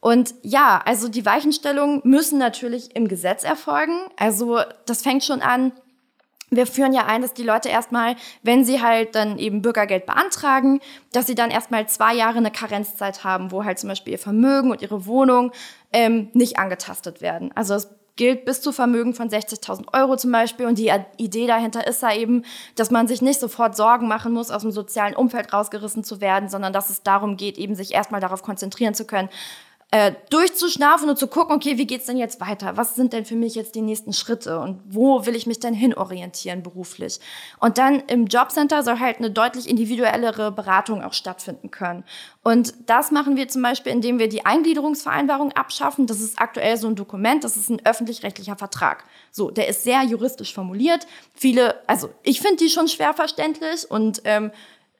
Und 0.00 0.34
ja, 0.42 0.82
also 0.84 1.08
die 1.08 1.24
Weichenstellungen 1.24 2.02
müssen 2.04 2.38
natürlich 2.38 2.94
im 2.94 3.08
Gesetz 3.08 3.42
erfolgen. 3.42 3.98
Also 4.18 4.60
das 4.84 5.00
fängt 5.00 5.24
schon 5.24 5.40
an 5.40 5.72
wir 6.56 6.66
führen 6.66 6.92
ja 6.92 7.06
ein, 7.06 7.22
dass 7.22 7.34
die 7.34 7.42
Leute 7.42 7.68
erstmal, 7.68 8.16
wenn 8.42 8.64
sie 8.64 8.82
halt 8.82 9.14
dann 9.14 9.38
eben 9.38 9.62
Bürgergeld 9.62 10.06
beantragen, 10.06 10.80
dass 11.12 11.26
sie 11.26 11.34
dann 11.34 11.50
erstmal 11.50 11.88
zwei 11.88 12.14
Jahre 12.14 12.38
eine 12.38 12.50
Karenzzeit 12.50 13.24
haben, 13.24 13.50
wo 13.50 13.64
halt 13.64 13.78
zum 13.78 13.88
Beispiel 13.88 14.12
ihr 14.12 14.18
Vermögen 14.18 14.70
und 14.70 14.82
ihre 14.82 15.06
Wohnung 15.06 15.52
ähm, 15.92 16.30
nicht 16.32 16.58
angetastet 16.58 17.20
werden. 17.20 17.50
Also 17.54 17.74
es 17.74 17.88
gilt 18.16 18.44
bis 18.44 18.60
zu 18.60 18.72
Vermögen 18.72 19.14
von 19.14 19.28
60.000 19.28 19.92
Euro 19.92 20.16
zum 20.16 20.30
Beispiel. 20.30 20.66
Und 20.66 20.78
die 20.78 20.92
Idee 21.16 21.46
dahinter 21.46 21.86
ist 21.86 22.02
ja 22.02 22.14
eben, 22.14 22.44
dass 22.76 22.90
man 22.90 23.08
sich 23.08 23.22
nicht 23.22 23.40
sofort 23.40 23.76
Sorgen 23.76 24.06
machen 24.06 24.32
muss, 24.32 24.50
aus 24.50 24.62
dem 24.62 24.70
sozialen 24.70 25.16
Umfeld 25.16 25.52
rausgerissen 25.52 26.04
zu 26.04 26.20
werden, 26.20 26.48
sondern 26.48 26.72
dass 26.72 26.90
es 26.90 27.02
darum 27.02 27.36
geht, 27.36 27.58
eben 27.58 27.74
sich 27.74 27.92
erstmal 27.92 28.20
darauf 28.20 28.42
konzentrieren 28.42 28.94
zu 28.94 29.04
können, 29.04 29.28
äh, 29.90 30.12
durchzuschnaufen 30.30 31.08
und 31.08 31.18
zu 31.18 31.28
gucken, 31.28 31.54
okay, 31.54 31.78
wie 31.78 31.86
geht's 31.86 32.06
denn 32.06 32.16
jetzt 32.16 32.40
weiter? 32.40 32.76
Was 32.76 32.96
sind 32.96 33.12
denn 33.12 33.24
für 33.24 33.36
mich 33.36 33.54
jetzt 33.54 33.76
die 33.76 33.80
nächsten 33.80 34.12
Schritte 34.12 34.58
und 34.58 34.80
wo 34.86 35.24
will 35.24 35.36
ich 35.36 35.46
mich 35.46 35.60
denn 35.60 35.72
hinorientieren 35.72 36.62
beruflich? 36.62 37.20
Und 37.60 37.78
dann 37.78 38.00
im 38.08 38.26
Jobcenter 38.26 38.82
soll 38.82 38.98
halt 38.98 39.18
eine 39.18 39.30
deutlich 39.30 39.68
individuellere 39.68 40.50
Beratung 40.50 41.02
auch 41.02 41.12
stattfinden 41.12 41.70
können. 41.70 42.02
Und 42.42 42.74
das 42.86 43.10
machen 43.10 43.36
wir 43.36 43.48
zum 43.48 43.62
Beispiel, 43.62 43.92
indem 43.92 44.18
wir 44.18 44.28
die 44.28 44.44
Eingliederungsvereinbarung 44.44 45.52
abschaffen. 45.52 46.06
Das 46.06 46.20
ist 46.20 46.38
aktuell 46.40 46.76
so 46.76 46.88
ein 46.88 46.96
Dokument, 46.96 47.44
das 47.44 47.56
ist 47.56 47.70
ein 47.70 47.80
öffentlich-rechtlicher 47.86 48.56
Vertrag. 48.56 49.04
So, 49.30 49.50
der 49.50 49.68
ist 49.68 49.84
sehr 49.84 50.02
juristisch 50.02 50.52
formuliert. 50.52 51.06
Viele, 51.34 51.76
also 51.86 52.10
ich 52.22 52.40
finde 52.40 52.56
die 52.56 52.68
schon 52.68 52.88
schwer 52.88 53.14
verständlich 53.14 53.90
und 53.90 54.22
ähm, 54.24 54.50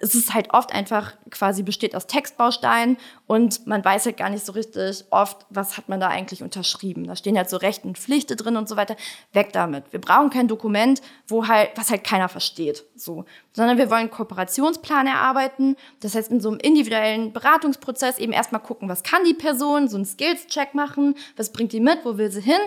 es 0.05 0.15
ist 0.15 0.35
halt 0.35 0.53
oft 0.53 0.73
einfach 0.73 1.15
quasi 1.31 1.63
besteht 1.63 1.97
aus 1.97 2.07
Textbausteinen 2.07 2.99
und 3.27 3.67
man 3.67 3.83
weiß 3.83 4.05
halt 4.05 4.19
gar 4.19 4.29
nicht 4.29 4.45
so 4.45 4.53
richtig 4.53 5.05
oft, 5.09 5.47
was 5.49 5.79
hat 5.79 5.89
man 5.89 5.99
da 5.99 6.09
eigentlich 6.09 6.43
unterschrieben. 6.43 7.07
Da 7.07 7.17
stehen 7.17 7.39
halt 7.39 7.49
so 7.49 7.57
Rechte 7.57 7.89
und 7.89 7.97
Pflichten 7.97 8.37
drin 8.37 8.59
und 8.59 8.69
so 8.69 8.77
weiter. 8.77 8.97
Weg 9.33 9.53
damit. 9.55 9.91
Wir 9.93 10.01
brauchen 10.01 10.29
kein 10.29 10.47
Dokument, 10.47 11.01
wo 11.27 11.49
halt, 11.49 11.71
was 11.77 11.91
halt 11.91 12.05
keiner 12.05 12.29
versteht, 12.29 12.85
so. 12.95 13.25
Sondern 13.55 13.79
wir 13.79 13.89
wollen 13.89 14.01
einen 14.01 14.11
Kooperationsplan 14.11 15.07
erarbeiten. 15.07 15.77
Das 16.01 16.15
heißt, 16.15 16.31
in 16.31 16.41
so 16.41 16.51
einem 16.51 16.59
individuellen 16.59 17.33
Beratungsprozess 17.33 18.19
eben 18.19 18.33
erstmal 18.33 18.61
gucken, 18.61 18.91
was 18.91 19.03
kann 19.03 19.25
die 19.25 19.35
Person, 19.35 19.89
so 19.89 19.97
einen 19.97 20.05
Skills-Check 20.05 20.75
machen, 20.75 21.15
was 21.37 21.51
bringt 21.51 21.73
die 21.73 21.81
mit, 21.81 22.05
wo 22.05 22.19
will 22.19 22.31
sie 22.31 22.43
hin 22.43 22.61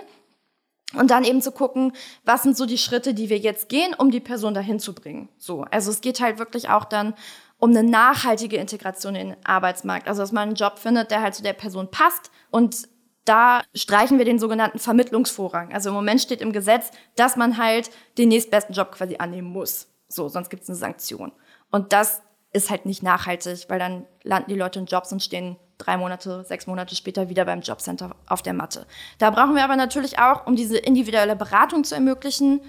und 0.93 1.11
dann 1.11 1.23
eben 1.23 1.41
zu 1.41 1.51
gucken, 1.51 1.93
was 2.23 2.43
sind 2.43 2.55
so 2.55 2.65
die 2.65 2.77
Schritte, 2.77 3.13
die 3.13 3.29
wir 3.29 3.37
jetzt 3.37 3.67
gehen, 3.67 3.93
um 3.97 4.09
die 4.09 4.21
Person 4.21 4.53
dahin 4.53 4.79
zu 4.79 4.95
bringen. 4.95 5.29
So, 5.37 5.63
also 5.69 5.91
es 5.91 6.01
geht 6.01 6.21
halt 6.21 6.39
wirklich 6.39 6.69
auch 6.69 6.85
dann 6.85 7.13
um 7.59 7.71
eine 7.71 7.83
nachhaltige 7.83 8.57
Integration 8.57 9.15
in 9.15 9.29
den 9.29 9.45
Arbeitsmarkt. 9.45 10.07
Also 10.07 10.21
dass 10.21 10.31
man 10.31 10.49
einen 10.49 10.55
Job 10.55 10.79
findet, 10.79 11.11
der 11.11 11.21
halt 11.21 11.35
zu 11.35 11.43
der 11.43 11.53
Person 11.53 11.89
passt. 11.91 12.31
Und 12.51 12.87
da 13.25 13.61
streichen 13.75 14.17
wir 14.17 14.25
den 14.25 14.39
sogenannten 14.39 14.79
Vermittlungsvorrang. 14.79 15.73
Also 15.73 15.89
im 15.89 15.95
Moment 15.95 16.21
steht 16.21 16.41
im 16.41 16.53
Gesetz, 16.53 16.91
dass 17.15 17.35
man 17.35 17.57
halt 17.57 17.89
den 18.17 18.29
nächstbesten 18.29 18.73
Job 18.73 18.91
quasi 18.91 19.17
annehmen 19.17 19.51
muss. 19.51 19.87
So, 20.07 20.29
sonst 20.29 20.49
gibt 20.49 20.63
es 20.63 20.69
eine 20.69 20.77
Sanktion. 20.77 21.33
Und 21.71 21.91
das 21.91 22.21
ist 22.53 22.69
halt 22.69 22.85
nicht 22.85 23.03
nachhaltig, 23.03 23.65
weil 23.67 23.79
dann 23.79 24.05
landen 24.23 24.51
die 24.51 24.57
Leute 24.57 24.79
in 24.79 24.85
Jobs 24.85 25.11
und 25.11 25.21
stehen 25.21 25.57
drei 25.77 25.97
Monate, 25.97 26.43
sechs 26.43 26.67
Monate 26.67 26.95
später 26.95 27.29
wieder 27.29 27.45
beim 27.45 27.61
Jobcenter 27.61 28.15
auf 28.27 28.41
der 28.41 28.53
Matte. 28.53 28.85
Da 29.19 29.29
brauchen 29.29 29.55
wir 29.55 29.63
aber 29.63 29.75
natürlich 29.75 30.19
auch, 30.19 30.47
um 30.47 30.55
diese 30.55 30.77
individuelle 30.77 31.35
Beratung 31.35 31.83
zu 31.83 31.95
ermöglichen, 31.95 32.61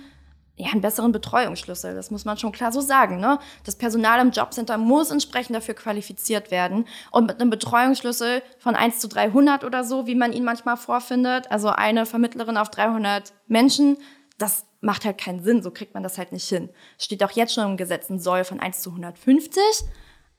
ja, 0.58 0.72
einen 0.72 0.80
besseren 0.80 1.12
Betreuungsschlüssel. 1.12 1.94
Das 1.94 2.10
muss 2.10 2.24
man 2.24 2.36
schon 2.36 2.50
klar 2.50 2.72
so 2.72 2.80
sagen. 2.80 3.20
Ne? 3.20 3.38
Das 3.64 3.76
Personal 3.76 4.20
im 4.20 4.32
Jobcenter 4.32 4.76
muss 4.76 5.10
entsprechend 5.10 5.54
dafür 5.54 5.74
qualifiziert 5.74 6.50
werden. 6.50 6.86
Und 7.12 7.26
mit 7.26 7.40
einem 7.40 7.50
Betreuungsschlüssel 7.50 8.42
von 8.58 8.74
1 8.74 8.98
zu 8.98 9.08
300 9.08 9.62
oder 9.62 9.84
so, 9.84 10.06
wie 10.06 10.16
man 10.16 10.32
ihn 10.32 10.44
manchmal 10.44 10.76
vorfindet, 10.76 11.50
also 11.50 11.68
eine 11.68 12.06
Vermittlerin 12.06 12.56
auf 12.56 12.70
300 12.70 13.32
Menschen, 13.46 13.98
das 14.36 14.66
macht 14.80 15.04
halt 15.04 15.18
keinen 15.18 15.42
Sinn. 15.42 15.62
So 15.62 15.70
kriegt 15.70 15.94
man 15.94 16.02
das 16.02 16.18
halt 16.18 16.32
nicht 16.32 16.48
hin. 16.48 16.70
Steht 16.98 17.22
auch 17.22 17.30
jetzt 17.30 17.54
schon 17.54 17.70
im 17.70 17.76
Gesetz 17.76 18.10
ein 18.10 18.18
Soll 18.18 18.42
von 18.42 18.58
1 18.58 18.80
zu 18.80 18.90
150. 18.90 19.62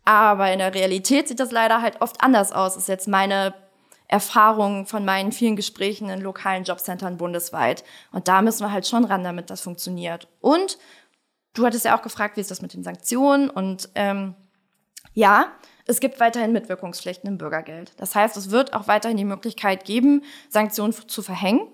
Aber 0.06 0.52
in 0.52 0.60
der 0.60 0.74
Realität 0.74 1.28
sieht 1.28 1.40
das 1.40 1.52
leider 1.52 1.82
halt 1.82 2.02
oft 2.02 2.22
anders 2.22 2.52
aus. 2.52 2.74
Das 2.74 2.84
ist 2.84 2.90
jetzt 2.90 3.08
meine 3.08 3.54
Erfahrung 4.08 4.88
von 4.88 5.06
meinen 5.06 5.32
vielen 5.32 5.56
Gesprächen 5.56 6.10
in 6.10 6.22
lokalen 6.22 6.64
Jobcentern 6.64 7.18
bundesweit. 7.18 7.84
Und 8.12 8.28
da 8.28 8.42
müssen 8.42 8.66
wir 8.66 8.72
halt 8.72 8.88
schon 8.88 9.06
ran, 9.06 9.24
damit 9.24 9.50
das 9.52 9.62
funktioniert. 9.62 10.28
Und 10.42 10.80
du 11.54 11.66
hattest 11.66 11.86
ja 11.86 11.98
auch 11.98 12.02
gefragt, 12.02 12.36
wie 12.36 12.42
ist 12.42 12.52
das 12.52 12.62
mit 12.62 12.74
den 12.74 12.84
Sanktionen? 12.84 13.50
Und 13.50 13.90
ähm, 13.94 14.36
ja, 15.14 15.52
es 15.86 16.00
gibt 16.00 16.20
weiterhin 16.20 16.54
Mitwirkungspflichten 16.54 17.30
im 17.30 17.38
Bürgergeld. 17.38 17.94
Das 17.98 18.16
heißt, 18.16 18.36
es 18.38 18.50
wird 18.50 18.74
auch 18.74 18.88
weiterhin 18.88 19.18
die 19.18 19.26
Möglichkeit 19.26 19.86
geben, 19.86 20.24
Sanktionen 20.50 20.94
zu 20.94 21.22
verhängen. 21.22 21.68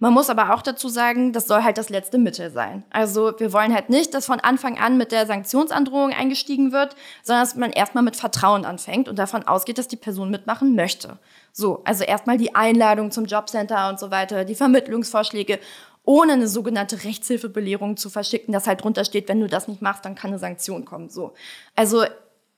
Man 0.00 0.12
muss 0.12 0.30
aber 0.30 0.54
auch 0.54 0.62
dazu 0.62 0.88
sagen, 0.88 1.32
das 1.32 1.48
soll 1.48 1.64
halt 1.64 1.76
das 1.76 1.88
letzte 1.88 2.18
Mittel 2.18 2.52
sein. 2.52 2.84
Also 2.90 3.32
wir 3.38 3.52
wollen 3.52 3.74
halt 3.74 3.90
nicht, 3.90 4.14
dass 4.14 4.26
von 4.26 4.38
Anfang 4.38 4.78
an 4.78 4.96
mit 4.96 5.10
der 5.10 5.26
Sanktionsandrohung 5.26 6.12
eingestiegen 6.12 6.70
wird, 6.70 6.94
sondern 7.24 7.44
dass 7.44 7.56
man 7.56 7.72
erstmal 7.72 8.04
mit 8.04 8.14
Vertrauen 8.14 8.64
anfängt 8.64 9.08
und 9.08 9.18
davon 9.18 9.42
ausgeht, 9.48 9.76
dass 9.76 9.88
die 9.88 9.96
Person 9.96 10.30
mitmachen 10.30 10.76
möchte. 10.76 11.18
So, 11.52 11.82
also 11.84 12.04
erstmal 12.04 12.38
die 12.38 12.54
Einladung 12.54 13.10
zum 13.10 13.24
Jobcenter 13.24 13.88
und 13.88 13.98
so 13.98 14.12
weiter, 14.12 14.44
die 14.44 14.54
Vermittlungsvorschläge, 14.54 15.58
ohne 16.04 16.34
eine 16.34 16.48
sogenannte 16.48 17.02
Rechtshilfebelehrung 17.02 17.96
zu 17.96 18.08
verschicken, 18.08 18.52
dass 18.52 18.68
halt 18.68 18.84
drunter 18.84 19.04
steht, 19.04 19.28
wenn 19.28 19.40
du 19.40 19.48
das 19.48 19.66
nicht 19.66 19.82
machst, 19.82 20.04
dann 20.04 20.14
kann 20.14 20.30
eine 20.30 20.38
Sanktion 20.38 20.84
kommen. 20.84 21.10
So. 21.10 21.34
Also 21.74 22.04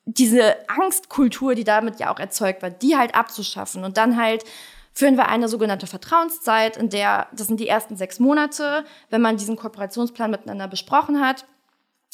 diese 0.04 0.56
Angstkultur, 0.68 1.54
die 1.54 1.64
damit 1.64 1.98
ja 2.00 2.12
auch 2.12 2.18
erzeugt 2.18 2.62
wird, 2.62 2.82
die 2.82 2.96
halt 2.96 3.14
abzuschaffen 3.14 3.82
und 3.82 3.96
dann 3.96 4.16
halt 4.16 4.44
führen 4.92 5.16
wir 5.16 5.28
eine 5.28 5.48
sogenannte 5.48 5.86
Vertrauenszeit, 5.86 6.76
in 6.76 6.88
der, 6.88 7.28
das 7.32 7.46
sind 7.46 7.60
die 7.60 7.68
ersten 7.68 7.96
sechs 7.96 8.18
Monate, 8.18 8.84
wenn 9.08 9.20
man 9.20 9.36
diesen 9.36 9.56
Kooperationsplan 9.56 10.30
miteinander 10.30 10.68
besprochen 10.68 11.20
hat, 11.20 11.46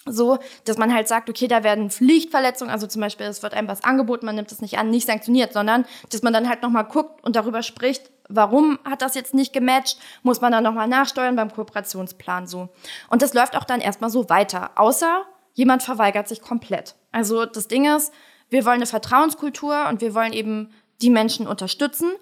so, 0.09 0.39
dass 0.65 0.79
man 0.79 0.95
halt 0.95 1.09
sagt, 1.09 1.29
okay, 1.29 1.49
da 1.49 1.65
werden 1.65 1.91
Pflichtverletzungen, 1.91 2.73
also 2.73 2.87
zum 2.87 3.01
Beispiel, 3.01 3.27
es 3.27 3.43
wird 3.43 3.55
einem 3.55 3.69
was 3.69 3.83
angeboten, 3.83 4.25
man 4.25 4.37
nimmt 4.37 4.53
es 4.53 4.61
nicht 4.61 4.79
an, 4.79 4.91
nicht 4.91 5.07
sanktioniert, 5.07 5.53
sondern 5.53 5.85
dass 6.11 6.23
man 6.23 6.33
dann 6.33 6.49
halt 6.49 6.62
nochmal 6.62 6.85
guckt 6.85 7.25
und 7.25 7.35
darüber 7.35 7.62
spricht, 7.62 8.11
warum 8.29 8.79
hat 8.85 9.03
das 9.03 9.15
jetzt 9.15 9.35
nicht 9.35 9.53
gematcht, 9.53 9.99
muss 10.23 10.41
man 10.41 10.53
dann 10.53 10.65
nochmal 10.65 10.89
nachsteuern 10.89 11.37
beim 11.37 11.53
Kooperationsplan 11.53 12.47
so. 12.47 12.69
Und 13.11 13.23
das 13.23 13.35
läuft 13.35 13.57
auch 13.57 13.65
dann 13.65 13.81
erstmal 13.81 14.11
so 14.11 14.29
weiter, 14.29 14.71
außer 14.77 15.25
jemand 15.55 15.83
verweigert 15.83 16.29
sich 16.29 16.41
komplett. 16.41 16.95
Also 17.12 17.45
das 17.45 17.67
Ding 17.67 17.85
ist, 17.97 18.12
wir 18.49 18.65
wollen 18.65 18.77
eine 18.77 18.87
Vertrauenskultur 18.87 19.89
und 19.89 20.01
wir 20.01 20.15
wollen 20.15 20.33
eben 20.33 20.71
die 21.03 21.11
Menschen 21.11 21.47
unterstützen 21.47 22.12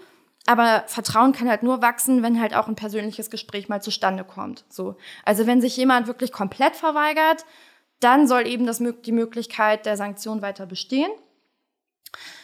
aber 0.46 0.85
Vertrauen 0.87 1.33
kann 1.33 1.48
halt 1.48 1.62
nur 1.62 1.80
wachsen, 1.80 2.22
wenn 2.22 2.40
halt 2.40 2.54
auch 2.54 2.68
ein 2.68 2.76
persönliches 2.76 3.30
Gespräch 3.30 3.68
mal 3.68 3.80
zustande 3.83 4.24
kommt. 4.24 4.64
So. 4.68 4.96
Also 5.24 5.46
wenn 5.46 5.61
sich 5.61 5.76
jemand 5.76 6.07
wirklich 6.07 6.33
komplett 6.33 6.76
verweigert, 6.76 7.46
dann 8.00 8.28
soll 8.28 8.46
eben 8.46 8.66
das, 8.66 8.83
die 9.04 9.12
Möglichkeit 9.12 9.87
der 9.87 9.96
Sanktion 9.96 10.42
weiter 10.42 10.66
bestehen. 10.66 11.11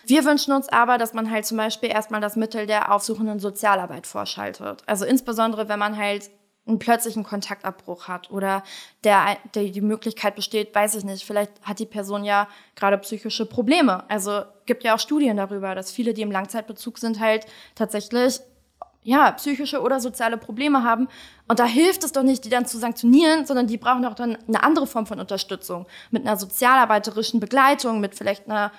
Wir 0.04 0.24
wünschen 0.24 0.52
uns 0.52 0.68
aber, 0.68 0.98
dass 0.98 1.12
man 1.12 1.30
halt 1.30 1.46
zum 1.46 1.56
Beispiel 1.56 1.90
erstmal 1.90 2.20
das 2.20 2.36
Mittel 2.36 2.66
der 2.66 2.92
aufsuchenden 2.92 3.38
Sozialarbeit 3.38 4.06
vorschaltet. 4.06 4.82
Also 4.86 5.04
insbesondere, 5.04 5.68
wenn 5.68 5.78
man 5.78 5.96
halt 5.96 6.30
einen 6.70 6.78
plötzlichen 6.78 7.24
Kontaktabbruch 7.24 8.08
hat 8.08 8.30
oder 8.30 8.62
der, 9.04 9.36
der 9.54 9.64
die 9.64 9.80
Möglichkeit 9.80 10.36
besteht, 10.36 10.74
weiß 10.74 10.94
ich 10.94 11.04
nicht, 11.04 11.24
vielleicht 11.24 11.52
hat 11.62 11.78
die 11.78 11.86
Person 11.86 12.24
ja 12.24 12.48
gerade 12.74 12.98
psychische 12.98 13.46
Probleme. 13.46 14.08
Also 14.08 14.42
gibt 14.66 14.84
ja 14.84 14.94
auch 14.94 14.98
Studien 14.98 15.36
darüber, 15.36 15.74
dass 15.74 15.92
viele, 15.92 16.14
die 16.14 16.22
im 16.22 16.30
Langzeitbezug 16.30 16.98
sind, 16.98 17.20
halt 17.20 17.46
tatsächlich 17.74 18.40
ja, 19.02 19.30
psychische 19.32 19.80
oder 19.80 19.98
soziale 20.00 20.36
Probleme 20.36 20.84
haben. 20.84 21.08
Und 21.48 21.58
da 21.58 21.64
hilft 21.64 22.04
es 22.04 22.12
doch 22.12 22.22
nicht, 22.22 22.44
die 22.44 22.50
dann 22.50 22.66
zu 22.66 22.78
sanktionieren, 22.78 23.46
sondern 23.46 23.66
die 23.66 23.78
brauchen 23.78 24.04
auch 24.04 24.14
dann 24.14 24.36
eine 24.46 24.62
andere 24.62 24.86
Form 24.86 25.06
von 25.06 25.20
Unterstützung. 25.20 25.86
Mit 26.10 26.26
einer 26.26 26.36
sozialarbeiterischen 26.36 27.40
Begleitung, 27.40 28.00
mit 28.00 28.14
vielleicht 28.14 28.46
einer 28.48 28.72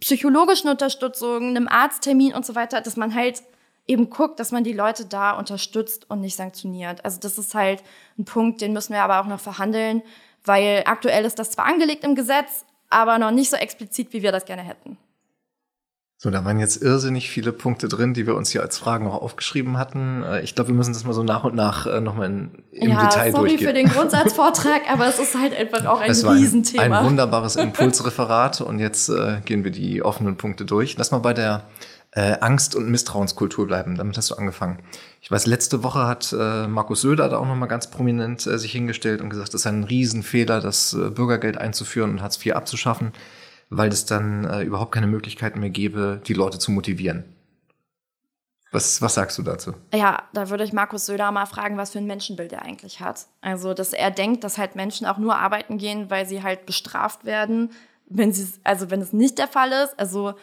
psychologischen 0.00 0.70
Unterstützung, 0.70 1.48
einem 1.48 1.68
Arzttermin 1.68 2.34
und 2.34 2.46
so 2.46 2.54
weiter, 2.54 2.80
dass 2.80 2.96
man 2.96 3.14
halt 3.14 3.42
eben 3.86 4.10
guckt, 4.10 4.40
dass 4.40 4.52
man 4.52 4.64
die 4.64 4.72
Leute 4.72 5.04
da 5.04 5.32
unterstützt 5.32 6.10
und 6.10 6.20
nicht 6.20 6.36
sanktioniert. 6.36 7.04
Also 7.04 7.20
das 7.20 7.38
ist 7.38 7.54
halt 7.54 7.82
ein 8.18 8.24
Punkt, 8.24 8.60
den 8.60 8.72
müssen 8.72 8.92
wir 8.92 9.02
aber 9.02 9.20
auch 9.20 9.26
noch 9.26 9.40
verhandeln, 9.40 10.02
weil 10.44 10.82
aktuell 10.86 11.24
ist 11.24 11.38
das 11.38 11.50
zwar 11.50 11.66
angelegt 11.66 12.04
im 12.04 12.14
Gesetz, 12.14 12.64
aber 12.90 13.18
noch 13.18 13.30
nicht 13.30 13.50
so 13.50 13.56
explizit, 13.56 14.12
wie 14.12 14.22
wir 14.22 14.32
das 14.32 14.44
gerne 14.44 14.62
hätten. 14.62 14.96
So, 16.16 16.30
da 16.30 16.42
waren 16.42 16.58
jetzt 16.58 16.80
irrsinnig 16.80 17.28
viele 17.28 17.52
Punkte 17.52 17.86
drin, 17.86 18.14
die 18.14 18.26
wir 18.26 18.34
uns 18.34 18.48
hier 18.48 18.62
als 18.62 18.78
Fragen 18.78 19.06
auch 19.06 19.20
aufgeschrieben 19.20 19.76
hatten. 19.76 20.22
Äh, 20.22 20.40
ich 20.40 20.54
glaube, 20.54 20.68
wir 20.68 20.74
müssen 20.74 20.94
das 20.94 21.04
mal 21.04 21.12
so 21.12 21.22
nach 21.22 21.44
und 21.44 21.54
nach 21.54 21.86
äh, 21.86 22.00
nochmal 22.00 22.28
im 22.28 22.50
ja, 22.72 23.02
Detail 23.02 23.32
sorry 23.32 23.48
durchgehen. 23.50 23.68
für 23.68 23.74
den 23.74 23.88
Grundsatzvortrag, 23.88 24.82
aber 24.90 25.06
es 25.06 25.18
ist 25.18 25.38
halt 25.38 25.54
einfach 25.54 25.84
auch 25.84 26.00
ein 26.00 26.10
es 26.10 26.26
Riesenthema. 26.26 26.82
Ein, 26.82 26.92
ein 26.94 27.04
wunderbares 27.04 27.56
Impulsreferat 27.56 28.62
und 28.62 28.78
jetzt 28.78 29.10
äh, 29.10 29.42
gehen 29.44 29.64
wir 29.64 29.70
die 29.70 30.02
offenen 30.02 30.38
Punkte 30.38 30.64
durch. 30.64 30.96
Lass 30.96 31.10
mal 31.10 31.18
bei 31.18 31.34
der 31.34 31.64
äh, 32.14 32.36
Angst- 32.40 32.76
und 32.76 32.88
Misstrauenskultur 32.88 33.66
bleiben. 33.66 33.96
Damit 33.96 34.16
hast 34.16 34.30
du 34.30 34.36
angefangen. 34.36 34.78
Ich 35.20 35.30
weiß, 35.30 35.46
letzte 35.46 35.82
Woche 35.82 36.06
hat 36.06 36.32
äh, 36.32 36.66
Markus 36.68 37.00
Söder 37.00 37.28
da 37.28 37.38
auch 37.38 37.46
nochmal 37.46 37.68
ganz 37.68 37.90
prominent 37.90 38.46
äh, 38.46 38.58
sich 38.58 38.72
hingestellt 38.72 39.20
und 39.20 39.30
gesagt, 39.30 39.52
das 39.52 39.62
ist 39.62 39.66
ein 39.66 39.84
Riesenfehler, 39.84 40.60
das 40.60 40.94
äh, 40.94 41.10
Bürgergeld 41.10 41.58
einzuführen 41.58 42.10
und 42.12 42.22
Hartz 42.22 42.44
IV 42.44 42.54
abzuschaffen, 42.54 43.12
weil 43.68 43.88
es 43.88 44.06
dann 44.06 44.44
äh, 44.44 44.62
überhaupt 44.62 44.92
keine 44.92 45.08
Möglichkeiten 45.08 45.58
mehr 45.60 45.70
gäbe, 45.70 46.20
die 46.24 46.34
Leute 46.34 46.58
zu 46.58 46.70
motivieren. 46.70 47.24
Was, 48.70 49.00
was 49.00 49.14
sagst 49.14 49.38
du 49.38 49.42
dazu? 49.42 49.74
Ja, 49.92 50.24
da 50.32 50.50
würde 50.50 50.64
ich 50.64 50.72
Markus 50.72 51.06
Söder 51.06 51.30
mal 51.30 51.46
fragen, 51.46 51.76
was 51.76 51.90
für 51.92 51.98
ein 51.98 52.06
Menschenbild 52.06 52.52
er 52.52 52.62
eigentlich 52.62 53.00
hat. 53.00 53.26
Also, 53.40 53.72
dass 53.72 53.92
er 53.92 54.10
denkt, 54.10 54.42
dass 54.42 54.58
halt 54.58 54.74
Menschen 54.74 55.06
auch 55.06 55.18
nur 55.18 55.36
arbeiten 55.36 55.78
gehen, 55.78 56.10
weil 56.10 56.26
sie 56.26 56.42
halt 56.42 56.66
bestraft 56.66 57.24
werden, 57.24 57.70
wenn 58.06 58.32
sie, 58.32 58.46
also 58.64 58.90
wenn 58.90 59.00
es 59.00 59.12
nicht 59.12 59.38
der 59.38 59.46
Fall 59.46 59.70
ist. 59.70 59.98
Also 59.98 60.34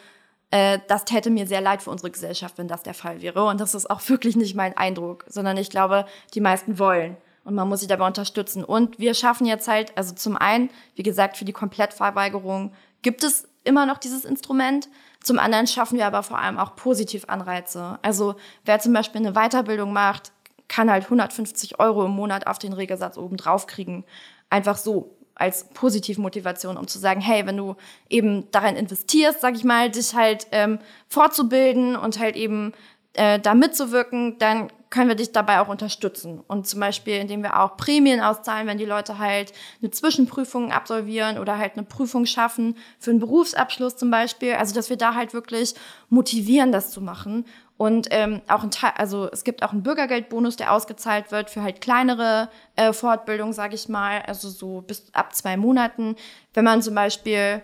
äh, 0.52 0.78
das 0.86 1.06
täte 1.06 1.30
mir 1.30 1.46
sehr 1.46 1.62
leid 1.62 1.82
für 1.82 1.90
unsere 1.90 2.10
Gesellschaft, 2.10 2.58
wenn 2.58 2.68
das 2.68 2.82
der 2.82 2.92
Fall 2.92 3.22
wäre. 3.22 3.44
Und 3.46 3.58
das 3.58 3.74
ist 3.74 3.90
auch 3.90 4.06
wirklich 4.08 4.36
nicht 4.36 4.54
mein 4.54 4.76
Eindruck, 4.76 5.24
sondern 5.26 5.56
ich 5.56 5.70
glaube, 5.70 6.06
die 6.34 6.40
meisten 6.40 6.78
wollen. 6.78 7.16
Und 7.44 7.54
man 7.54 7.68
muss 7.68 7.80
sich 7.80 7.88
dabei 7.88 8.06
unterstützen. 8.06 8.62
Und 8.62 8.98
wir 8.98 9.14
schaffen 9.14 9.46
jetzt 9.46 9.66
halt, 9.66 9.96
also 9.96 10.14
zum 10.14 10.36
einen, 10.36 10.70
wie 10.94 11.02
gesagt, 11.02 11.38
für 11.38 11.46
die 11.46 11.54
Komplettverweigerung 11.54 12.72
gibt 13.00 13.24
es 13.24 13.48
immer 13.64 13.86
noch 13.86 13.96
dieses 13.96 14.26
Instrument. 14.26 14.88
Zum 15.22 15.38
anderen 15.38 15.66
schaffen 15.66 15.96
wir 15.98 16.06
aber 16.06 16.22
vor 16.22 16.38
allem 16.38 16.58
auch 16.58 16.76
Positivanreize. 16.76 17.98
Also 18.02 18.34
wer 18.66 18.78
zum 18.78 18.92
Beispiel 18.92 19.26
eine 19.26 19.32
Weiterbildung 19.32 19.92
macht, 19.92 20.32
kann 20.68 20.90
halt 20.90 21.04
150 21.04 21.80
Euro 21.80 22.04
im 22.04 22.12
Monat 22.12 22.46
auf 22.46 22.58
den 22.58 22.74
Regelsatz 22.74 23.16
oben 23.16 23.38
drauf 23.38 23.66
kriegen. 23.66 24.04
Einfach 24.50 24.76
so 24.76 25.16
als 25.34 25.68
Positivmotivation, 25.70 26.76
um 26.76 26.86
zu 26.86 26.98
sagen, 26.98 27.20
hey, 27.20 27.46
wenn 27.46 27.56
du 27.56 27.76
eben 28.08 28.50
darin 28.50 28.76
investierst, 28.76 29.40
sag 29.40 29.54
ich 29.54 29.64
mal, 29.64 29.90
dich 29.90 30.14
halt 30.14 30.46
ähm, 30.52 30.78
fortzubilden 31.08 31.96
und 31.96 32.18
halt 32.18 32.36
eben 32.36 32.72
äh, 33.14 33.38
da 33.38 33.54
mitzuwirken, 33.54 34.38
dann 34.38 34.70
können 34.92 35.08
wir 35.08 35.16
dich 35.16 35.32
dabei 35.32 35.60
auch 35.60 35.68
unterstützen. 35.68 36.42
Und 36.46 36.66
zum 36.66 36.78
Beispiel, 36.78 37.14
indem 37.14 37.42
wir 37.42 37.58
auch 37.58 37.76
Prämien 37.76 38.20
auszahlen, 38.20 38.66
wenn 38.66 38.78
die 38.78 38.84
Leute 38.84 39.18
halt 39.18 39.52
eine 39.80 39.90
Zwischenprüfung 39.90 40.70
absolvieren 40.70 41.38
oder 41.38 41.58
halt 41.58 41.72
eine 41.74 41.84
Prüfung 41.84 42.26
schaffen 42.26 42.76
für 42.98 43.10
einen 43.10 43.18
Berufsabschluss 43.18 43.96
zum 43.96 44.10
Beispiel. 44.10 44.52
Also, 44.52 44.74
dass 44.74 44.90
wir 44.90 44.98
da 44.98 45.14
halt 45.14 45.32
wirklich 45.32 45.74
motivieren, 46.10 46.72
das 46.72 46.90
zu 46.90 47.00
machen. 47.00 47.46
Und 47.82 48.06
ähm, 48.12 48.42
auch 48.46 48.62
ein 48.62 48.70
Teil, 48.70 48.92
also 48.96 49.28
es 49.32 49.42
gibt 49.42 49.64
auch 49.64 49.72
einen 49.72 49.82
Bürgergeldbonus, 49.82 50.54
der 50.54 50.72
ausgezahlt 50.72 51.32
wird 51.32 51.50
für 51.50 51.64
halt 51.64 51.80
kleinere 51.80 52.48
äh, 52.76 52.92
Fortbildungen, 52.92 53.52
sage 53.52 53.74
ich 53.74 53.88
mal, 53.88 54.22
also 54.22 54.48
so 54.50 54.82
bis 54.82 55.12
ab 55.14 55.34
zwei 55.34 55.56
Monaten, 55.56 56.14
wenn 56.54 56.64
man 56.64 56.80
zum 56.80 56.94
Beispiel 56.94 57.60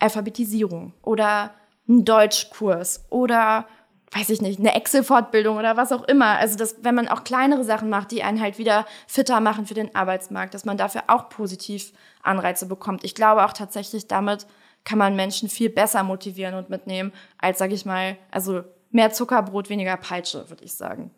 Alphabetisierung 0.00 0.92
oder 1.00 1.54
einen 1.88 2.04
Deutschkurs 2.04 3.06
oder 3.08 3.66
weiß 4.12 4.28
ich 4.28 4.42
nicht, 4.42 4.60
eine 4.60 4.74
Excel-Fortbildung 4.74 5.56
oder 5.56 5.78
was 5.78 5.92
auch 5.92 6.02
immer. 6.02 6.36
Also, 6.38 6.58
dass, 6.58 6.76
wenn 6.82 6.94
man 6.94 7.08
auch 7.08 7.24
kleinere 7.24 7.64
Sachen 7.64 7.88
macht, 7.88 8.10
die 8.10 8.22
einen 8.22 8.42
halt 8.42 8.58
wieder 8.58 8.84
fitter 9.06 9.40
machen 9.40 9.64
für 9.64 9.72
den 9.72 9.94
Arbeitsmarkt, 9.94 10.52
dass 10.52 10.66
man 10.66 10.76
dafür 10.76 11.04
auch 11.06 11.30
positiv 11.30 11.94
Anreize 12.22 12.66
bekommt. 12.66 13.02
Ich 13.02 13.14
glaube 13.14 13.46
auch 13.46 13.54
tatsächlich, 13.54 14.08
damit 14.08 14.46
kann 14.84 14.98
man 14.98 15.16
Menschen 15.16 15.48
viel 15.48 15.70
besser 15.70 16.02
motivieren 16.02 16.54
und 16.54 16.68
mitnehmen, 16.68 17.14
als, 17.38 17.58
sage 17.58 17.72
ich 17.72 17.86
mal, 17.86 18.18
also 18.30 18.62
mehr 18.94 19.12
Zuckerbrot, 19.12 19.68
weniger 19.68 19.96
Peitsche, 19.96 20.48
würde 20.48 20.64
ich 20.64 20.74
sagen. 20.74 21.10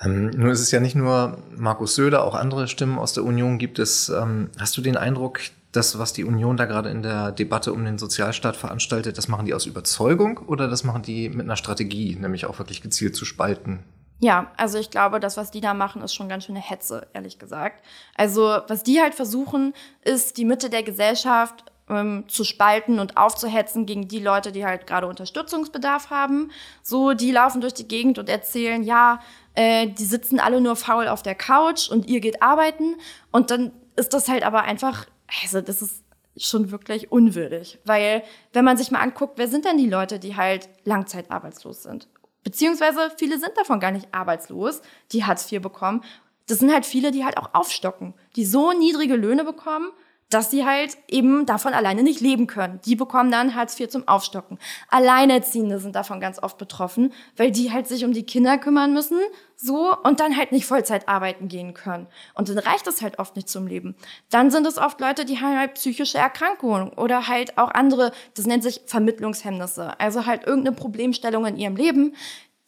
Ähm, 0.00 0.30
nun 0.30 0.50
ist 0.50 0.60
es 0.60 0.70
ja 0.70 0.80
nicht 0.80 0.96
nur 0.96 1.38
Markus 1.56 1.94
Söder, 1.94 2.24
auch 2.24 2.34
andere 2.34 2.66
Stimmen 2.66 2.98
aus 2.98 3.12
der 3.12 3.24
Union 3.24 3.58
gibt 3.58 3.78
es. 3.78 4.08
Ähm, 4.08 4.50
hast 4.58 4.76
du 4.76 4.80
den 4.80 4.96
Eindruck, 4.96 5.40
das, 5.70 5.98
was 5.98 6.12
die 6.12 6.24
Union 6.24 6.56
da 6.56 6.66
gerade 6.66 6.90
in 6.90 7.02
der 7.02 7.32
Debatte 7.32 7.72
um 7.72 7.84
den 7.84 7.98
Sozialstaat 7.98 8.56
veranstaltet, 8.56 9.18
das 9.18 9.28
machen 9.28 9.46
die 9.46 9.54
aus 9.54 9.66
Überzeugung 9.66 10.38
oder 10.38 10.68
das 10.68 10.84
machen 10.84 11.02
die 11.02 11.28
mit 11.28 11.42
einer 11.42 11.56
Strategie, 11.56 12.16
nämlich 12.16 12.46
auch 12.46 12.58
wirklich 12.58 12.80
gezielt 12.80 13.16
zu 13.16 13.24
spalten? 13.24 13.84
Ja, 14.20 14.52
also 14.56 14.78
ich 14.78 14.90
glaube, 14.90 15.20
das, 15.20 15.36
was 15.36 15.50
die 15.50 15.60
da 15.60 15.74
machen, 15.74 16.00
ist 16.02 16.14
schon 16.14 16.28
ganz 16.28 16.44
schön 16.44 16.56
eine 16.56 16.64
Hetze, 16.64 17.08
ehrlich 17.12 17.38
gesagt. 17.38 17.84
Also 18.14 18.58
was 18.68 18.84
die 18.84 19.00
halt 19.00 19.14
versuchen, 19.14 19.74
ist 20.02 20.38
die 20.38 20.44
Mitte 20.44 20.70
der 20.70 20.82
Gesellschaft 20.82 21.64
ähm, 21.88 22.24
zu 22.28 22.44
spalten 22.44 22.98
und 22.98 23.16
aufzuhetzen 23.16 23.86
gegen 23.86 24.08
die 24.08 24.20
Leute, 24.20 24.52
die 24.52 24.64
halt 24.64 24.86
gerade 24.86 25.06
Unterstützungsbedarf 25.06 26.10
haben. 26.10 26.50
So, 26.82 27.12
die 27.12 27.30
laufen 27.30 27.60
durch 27.60 27.74
die 27.74 27.88
Gegend 27.88 28.18
und 28.18 28.28
erzählen, 28.28 28.82
ja, 28.82 29.20
äh, 29.54 29.86
die 29.86 30.04
sitzen 30.04 30.40
alle 30.40 30.60
nur 30.60 30.76
faul 30.76 31.08
auf 31.08 31.22
der 31.22 31.34
Couch 31.34 31.88
und 31.88 32.06
ihr 32.08 32.20
geht 32.20 32.42
arbeiten. 32.42 32.96
Und 33.30 33.50
dann 33.50 33.72
ist 33.96 34.14
das 34.14 34.28
halt 34.28 34.44
aber 34.44 34.62
einfach 34.62 35.06
also 35.42 35.60
das 35.60 35.82
ist 35.82 36.04
schon 36.36 36.70
wirklich 36.70 37.12
unwürdig. 37.12 37.78
Weil, 37.84 38.22
wenn 38.52 38.64
man 38.64 38.76
sich 38.76 38.90
mal 38.90 39.00
anguckt, 39.00 39.38
wer 39.38 39.48
sind 39.48 39.64
denn 39.64 39.78
die 39.78 39.88
Leute, 39.88 40.18
die 40.18 40.36
halt 40.36 40.68
langzeitarbeitslos 40.84 41.82
sind? 41.82 42.08
Beziehungsweise 42.42 43.10
viele 43.16 43.38
sind 43.38 43.56
davon 43.56 43.80
gar 43.80 43.92
nicht 43.92 44.12
arbeitslos, 44.12 44.82
die 45.12 45.24
Hartz 45.24 45.50
IV 45.50 45.62
bekommen. 45.62 46.02
Das 46.46 46.58
sind 46.58 46.72
halt 46.72 46.84
viele, 46.84 47.10
die 47.10 47.24
halt 47.24 47.38
auch 47.38 47.54
aufstocken, 47.54 48.12
die 48.36 48.44
so 48.44 48.72
niedrige 48.72 49.16
Löhne 49.16 49.44
bekommen, 49.44 49.90
dass 50.34 50.50
sie 50.50 50.64
halt 50.66 50.96
eben 51.06 51.46
davon 51.46 51.74
alleine 51.74 52.02
nicht 52.02 52.20
leben 52.20 52.48
können. 52.48 52.80
Die 52.84 52.96
bekommen 52.96 53.30
dann 53.30 53.54
Hartz 53.54 53.78
IV 53.78 53.88
zum 53.88 54.08
Aufstocken. 54.08 54.58
Alleinerziehende 54.88 55.78
sind 55.78 55.94
davon 55.94 56.18
ganz 56.20 56.42
oft 56.42 56.58
betroffen, 56.58 57.12
weil 57.36 57.52
die 57.52 57.70
halt 57.70 57.86
sich 57.86 58.04
um 58.04 58.12
die 58.12 58.26
Kinder 58.26 58.58
kümmern 58.58 58.92
müssen, 58.92 59.20
so, 59.56 59.96
und 60.02 60.18
dann 60.18 60.36
halt 60.36 60.50
nicht 60.50 60.66
Vollzeit 60.66 61.08
arbeiten 61.08 61.46
gehen 61.46 61.72
können. 61.72 62.08
Und 62.34 62.48
dann 62.48 62.58
reicht 62.58 62.88
es 62.88 63.00
halt 63.00 63.20
oft 63.20 63.36
nicht 63.36 63.48
zum 63.48 63.68
Leben. 63.68 63.94
Dann 64.28 64.50
sind 64.50 64.66
es 64.66 64.76
oft 64.76 65.00
Leute, 65.00 65.24
die 65.24 65.40
haben 65.40 65.56
halt 65.56 65.74
psychische 65.74 66.18
Erkrankungen 66.18 66.88
oder 66.90 67.28
halt 67.28 67.56
auch 67.56 67.70
andere, 67.70 68.10
das 68.34 68.46
nennt 68.46 68.64
sich 68.64 68.80
Vermittlungshemmnisse. 68.86 70.00
Also 70.00 70.26
halt 70.26 70.44
irgendeine 70.44 70.74
Problemstellung 70.74 71.46
in 71.46 71.56
ihrem 71.56 71.76
Leben, 71.76 72.14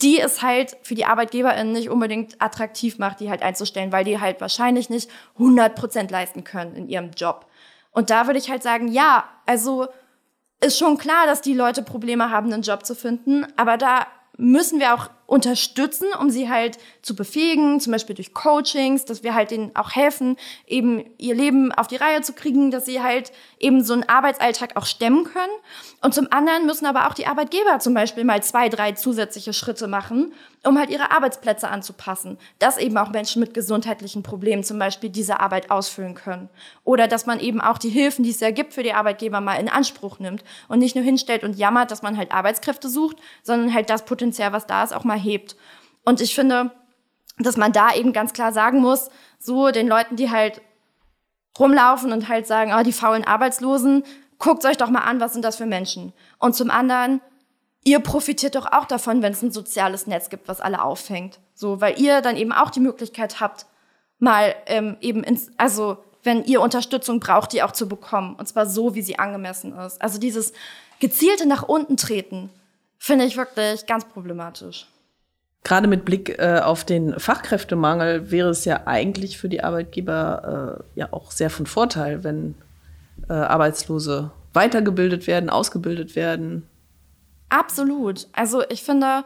die 0.03 0.21
es 0.21 0.43
halt 0.43 0.77
für 0.83 0.95
die 0.95 1.07
ArbeitgeberInnen 1.07 1.73
nicht 1.73 1.89
unbedingt 1.89 2.41
attraktiv 2.41 2.99
macht, 2.99 3.21
die 3.21 3.31
halt 3.31 3.43
einzustellen, 3.43 3.93
weil 3.93 4.05
die 4.05 4.21
halt 4.21 4.41
wahrscheinlich 4.41 4.91
nicht 4.91 5.11
100 5.35 5.75
Prozent 5.75 6.11
leisten 6.11 6.45
können 6.45 6.77
in 6.77 6.89
ihrem 6.89 7.11
Job. 7.13 7.47
Und 7.97 8.11
da 8.11 8.27
würde 8.27 8.39
ich 8.39 8.51
halt 8.51 8.63
sagen, 8.63 8.89
ja, 8.89 9.25
also 9.47 9.87
ist 10.61 10.79
schon 10.79 10.99
klar, 10.99 11.25
dass 11.25 11.41
die 11.41 11.55
Leute 11.55 11.83
Probleme 11.83 12.31
haben, 12.31 12.53
einen 12.53 12.61
Job 12.61 12.85
zu 12.85 12.95
finden, 12.95 13.47
aber 13.57 13.79
da 13.79 14.07
müssen 14.37 14.81
wir 14.81 14.93
auch 14.93 15.09
unterstützen, 15.25 16.09
um 16.21 16.29
sie 16.29 16.51
halt 16.51 16.77
zu 17.01 17.17
befähigen, 17.17 17.81
zum 17.81 17.93
Beispiel 17.93 18.15
durch 18.15 18.35
Coachings, 18.35 19.07
dass 19.07 19.23
wir 19.23 19.35
halt 19.35 19.51
denen 19.51 19.75
auch 19.75 19.93
helfen, 19.93 20.37
eben 20.67 21.07
ihr 21.17 21.35
Leben 21.35 21.73
auf 21.73 21.87
die 21.87 21.97
Reihe 21.97 22.21
zu 22.21 22.35
kriegen, 22.35 22.71
dass 22.71 22.85
sie 22.85 23.03
halt 23.03 23.33
eben 23.59 23.83
so 23.83 23.95
einen 23.95 24.09
Arbeitsalltag 24.09 24.77
auch 24.77 24.85
stemmen 24.85 25.25
können. 25.25 25.53
Und 26.03 26.15
zum 26.15 26.29
anderen 26.31 26.67
müssen 26.67 26.87
aber 26.87 27.09
auch 27.09 27.15
die 27.15 27.27
Arbeitgeber 27.27 27.79
zum 27.79 27.95
Beispiel 27.95 28.25
mal 28.25 28.43
zwei, 28.43 28.69
drei 28.69 28.93
zusätzliche 28.93 29.53
Schritte 29.53 29.89
machen, 29.89 30.35
um 30.63 30.79
halt 30.79 30.91
ihre 30.91 31.11
Arbeitsplätze 31.11 31.69
anzupassen, 31.69 32.39
dass 32.59 32.77
eben 32.77 32.99
auch 32.99 33.11
Menschen 33.11 33.41
mit 33.41 33.55
gesundheitlichen 33.55 34.23
Problemen 34.23 34.63
zum 34.63 34.79
Beispiel 34.79 35.09
diese 35.09 35.41
Arbeit 35.41 35.71
ausfüllen 35.71 36.15
können. 36.15 36.51
Oder 36.85 37.09
dass 37.09 37.27
man 37.27 37.41
eben 37.41 37.61
auch 37.61 37.79
die 37.79 37.89
Hilfen, 37.89 38.25
die 38.25 38.31
es 38.31 38.41
ja 38.41 38.51
gibt 38.51 38.75
für 38.75 38.83
die 38.83 38.93
Arbeitgeber, 38.93 39.41
mal 39.41 39.55
in 39.55 39.69
Anspruch 39.69 40.19
nimmt 40.19 40.45
und 40.69 40.79
nicht 40.79 40.95
nur 40.95 41.05
hinstellt 41.05 41.43
und 41.43 41.57
jammert, 41.57 41.91
dass 41.91 42.03
man 42.03 42.17
halt 42.17 42.33
Arbeitskräfte 42.33 42.89
sucht, 42.89 43.17
sondern 43.43 43.73
halt 43.73 43.89
das 43.89 44.05
Potenzial, 44.05 44.53
was 44.53 44.67
da 44.67 44.85
ist, 44.85 44.95
auch 44.95 45.05
mal 45.05 45.19
hebt. 45.19 45.57
Und 46.05 46.21
ich 46.21 46.35
finde, 46.35 46.73
dass 47.39 47.57
man 47.57 47.73
da 47.73 47.95
eben 47.95 48.13
ganz 48.13 48.33
klar 48.33 48.53
sagen 48.53 48.81
muss, 48.81 49.11
so 49.39 49.71
den 49.71 49.89
Leuten, 49.89 50.17
die 50.17 50.31
halt 50.31 50.61
rumlaufen 51.59 52.13
und 52.13 52.29
halt 52.29 52.47
sagen, 52.47 52.73
oh, 52.77 52.83
die 52.83 52.93
faulen 52.93 53.25
Arbeitslosen, 53.25 54.05
guckt 54.39 54.65
euch 54.65 54.77
doch 54.77 54.91
mal 54.91 55.01
an, 55.01 55.21
was 55.21 55.33
sind 55.33 55.45
das 55.45 55.57
für 55.57 55.67
Menschen. 55.67 56.13
Und 56.39 56.55
zum 56.55 56.71
anderen, 56.71 57.21
ihr 57.85 58.01
profitiert 58.01 58.55
doch 58.55 58.67
auch 58.67 58.85
davon, 58.85 59.23
wenn 59.23 59.33
es 59.33 59.43
ein 59.43 59.53
soziales 59.53 60.07
Netz 60.07 60.29
gibt, 60.29 60.49
was 60.49 60.61
alle 60.61 60.83
auffängt. 60.83 61.39
So, 61.55 61.81
weil 61.81 61.99
ihr 62.01 62.21
dann 62.21 62.37
eben 62.37 62.53
auch 62.53 62.71
die 62.71 62.81
Möglichkeit 62.81 63.41
habt, 63.41 63.67
mal 64.19 64.55
ähm, 64.67 64.97
eben 65.01 65.25
ins, 65.25 65.51
also 65.57 65.99
wenn 66.23 66.45
ihr 66.45 66.61
Unterstützung 66.61 67.21
braucht, 67.21 67.53
die 67.53 67.63
auch 67.63 67.73
zu 67.73 67.89
bekommen. 67.89 68.35
Und 68.35 68.47
zwar 68.47 68.67
so, 68.67 68.95
wie 68.95 69.03
sie 69.03 69.19
angemessen 69.19 69.77
ist. 69.79 70.03
Also 70.03 70.19
dieses 70.19 70.53
gezielte 71.01 71.47
nach 71.47 71.63
unten 71.63 71.97
treten, 71.97 72.51
finde 72.99 73.25
ich 73.25 73.37
wirklich 73.37 73.87
ganz 73.87 74.05
problematisch. 74.05 74.87
Gerade 75.67 75.89
mit 75.89 76.05
Blick 76.05 76.39
äh, 76.39 76.61
auf 76.63 76.85
den 76.85 77.19
Fachkräftemangel 77.19 78.31
wäre 78.31 78.51
es 78.51 78.65
ja 78.65 78.83
eigentlich 78.87 79.37
für 79.37 79.49
die 79.49 79.65
Arbeitgeber 79.65 80.85
äh, 80.95 81.01
ja 81.01 81.09
auch 81.11 81.33
sehr 81.33 81.51
von 81.51 81.67
Vorteil, 81.67 82.23
wenn 82.23 82.55
äh, 83.29 83.33
Arbeitslose 83.33 84.31
weitergebildet 84.53 85.27
werden, 85.27 85.51
ausgebildet 85.51 86.15
werden. 86.15 86.69
Absolut. 87.49 88.29
Also 88.33 88.63
ich 88.69 88.85
finde, 88.85 89.25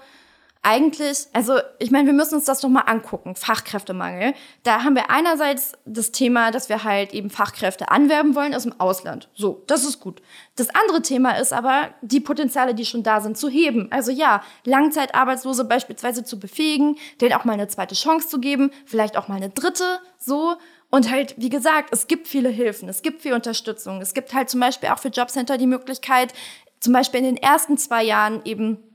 eigentlich, 0.63 1.27
also 1.33 1.59
ich 1.79 1.91
meine, 1.91 2.07
wir 2.07 2.13
müssen 2.13 2.35
uns 2.35 2.45
das 2.45 2.61
doch 2.61 2.69
mal 2.69 2.83
angucken, 2.83 3.35
Fachkräftemangel. 3.35 4.35
Da 4.63 4.85
haben 4.85 4.95
wir 4.95 5.11
einerseits 5.11 5.73
das 5.87 6.13
Thema, 6.13 6.51
dass 6.51 6.69
wir 6.69 6.85
halt 6.85 7.15
eben 7.15 7.31
Fachkräfte 7.31 7.91
anwerben 7.91 8.35
wollen 8.35 8.55
aus 8.55 8.65
dem 8.65 8.79
Ausland. 8.79 9.31
So, 9.35 9.63
das 9.67 9.85
ist 9.85 10.01
gut. 10.01 10.21
Das 10.57 10.69
andere 10.75 11.01
Thema 11.01 11.39
ist 11.39 11.55
aber, 11.55 11.89
die 12.03 12.21
Potenziale, 12.21 12.75
die 12.75 12.85
schon 12.85 13.03
da 13.03 13.23
sind, 13.23 13.39
zu 13.39 13.49
heben. 13.49 13.91
Also 13.91 14.13
ja, 14.13 14.43
Langzeitarbeitslose 14.65 15.65
beispielsweise 15.65 16.25
zu 16.25 16.39
befähigen, 16.39 16.97
denen 17.23 17.33
auch 17.33 17.45
mal 17.45 17.55
eine 17.55 17.69
zweite 17.69 17.95
Chance 17.95 18.29
zu 18.29 18.39
geben, 18.39 18.71
vielleicht 18.85 19.17
auch 19.17 19.29
mal 19.29 19.37
eine 19.37 19.49
dritte, 19.49 20.01
so. 20.19 20.57
Und 20.91 21.11
halt, 21.11 21.37
wie 21.39 21.49
gesagt, 21.49 21.91
es 21.93 22.07
gibt 22.07 22.29
viele 22.29 22.51
Hilfen, 22.51 22.89
es 22.89 23.01
gibt 23.01 23.23
viel 23.23 23.33
Unterstützung. 23.33 24.03
Es 24.03 24.13
gibt 24.13 24.35
halt 24.35 24.51
zum 24.51 24.61
Beispiel 24.61 24.91
auch 24.91 24.99
für 24.99 25.09
Jobcenter 25.09 25.57
die 25.57 25.69
Möglichkeit, 25.69 26.35
zum 26.81 26.93
Beispiel 26.93 27.21
in 27.21 27.27
den 27.27 27.37
ersten 27.37 27.79
zwei 27.79 28.03
Jahren 28.03 28.43
eben 28.45 28.90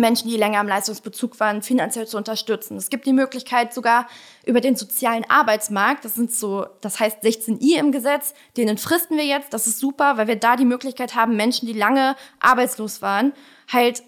Menschen, 0.00 0.28
die 0.28 0.36
länger 0.36 0.60
im 0.60 0.68
Leistungsbezug 0.68 1.38
waren, 1.38 1.62
finanziell 1.62 2.06
zu 2.06 2.16
unterstützen. 2.16 2.76
Es 2.76 2.90
gibt 2.90 3.06
die 3.06 3.12
Möglichkeit 3.12 3.72
sogar 3.72 4.08
über 4.44 4.60
den 4.60 4.74
sozialen 4.74 5.24
Arbeitsmarkt, 5.28 6.04
das 6.04 6.14
sind 6.14 6.32
so, 6.32 6.66
das 6.80 6.98
heißt 6.98 7.22
16i 7.22 7.78
im 7.78 7.92
Gesetz, 7.92 8.34
denen 8.56 8.78
fristen 8.78 9.16
wir 9.16 9.24
jetzt, 9.24 9.52
das 9.52 9.66
ist 9.66 9.78
super, 9.78 10.16
weil 10.16 10.26
wir 10.26 10.36
da 10.36 10.56
die 10.56 10.64
Möglichkeit 10.64 11.14
haben, 11.14 11.36
Menschen, 11.36 11.66
die 11.66 11.72
lange 11.72 12.16
arbeitslos 12.40 13.02
waren, 13.02 13.32
halt 13.68 14.02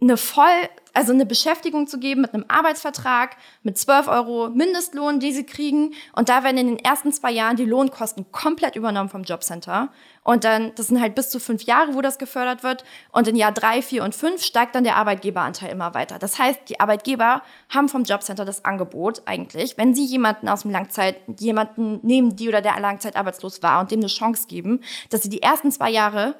eine 0.00 0.16
voll, 0.16 0.68
also 0.94 1.12
eine 1.12 1.26
Beschäftigung 1.26 1.86
zu 1.86 1.98
geben 1.98 2.22
mit 2.22 2.34
einem 2.34 2.44
Arbeitsvertrag, 2.48 3.36
mit 3.62 3.78
12 3.78 4.08
Euro 4.08 4.48
Mindestlohn, 4.50 5.20
die 5.20 5.32
sie 5.32 5.44
kriegen. 5.44 5.94
Und 6.14 6.28
da 6.28 6.44
werden 6.44 6.58
in 6.58 6.66
den 6.68 6.78
ersten 6.78 7.12
zwei 7.12 7.30
Jahren 7.30 7.56
die 7.56 7.64
Lohnkosten 7.64 8.30
komplett 8.32 8.76
übernommen 8.76 9.08
vom 9.08 9.22
Jobcenter. 9.22 9.90
Und 10.22 10.44
dann, 10.44 10.72
das 10.74 10.88
sind 10.88 11.00
halt 11.00 11.14
bis 11.14 11.30
zu 11.30 11.40
fünf 11.40 11.62
Jahre, 11.62 11.94
wo 11.94 12.00
das 12.00 12.18
gefördert 12.18 12.62
wird. 12.62 12.84
Und 13.12 13.28
in 13.28 13.36
Jahr 13.36 13.52
drei, 13.52 13.82
vier 13.82 14.04
und 14.04 14.14
fünf 14.14 14.42
steigt 14.42 14.74
dann 14.74 14.84
der 14.84 14.96
Arbeitgeberanteil 14.96 15.70
immer 15.70 15.94
weiter. 15.94 16.18
Das 16.18 16.38
heißt, 16.38 16.60
die 16.68 16.80
Arbeitgeber 16.80 17.42
haben 17.68 17.88
vom 17.88 18.04
Jobcenter 18.04 18.44
das 18.44 18.64
Angebot 18.64 19.22
eigentlich, 19.26 19.78
wenn 19.78 19.94
sie 19.94 20.04
jemanden 20.04 20.48
aus 20.48 20.62
dem 20.62 20.70
Langzeit, 20.70 21.16
jemanden 21.38 22.00
nehmen, 22.02 22.36
die 22.36 22.48
oder 22.48 22.60
der 22.60 22.78
langzeitarbeitslos 22.78 23.62
war 23.62 23.80
und 23.80 23.90
dem 23.90 24.00
eine 24.00 24.08
Chance 24.08 24.46
geben, 24.48 24.80
dass 25.08 25.22
sie 25.22 25.28
die 25.28 25.42
ersten 25.42 25.70
zwei 25.72 25.90
Jahre 25.90 26.34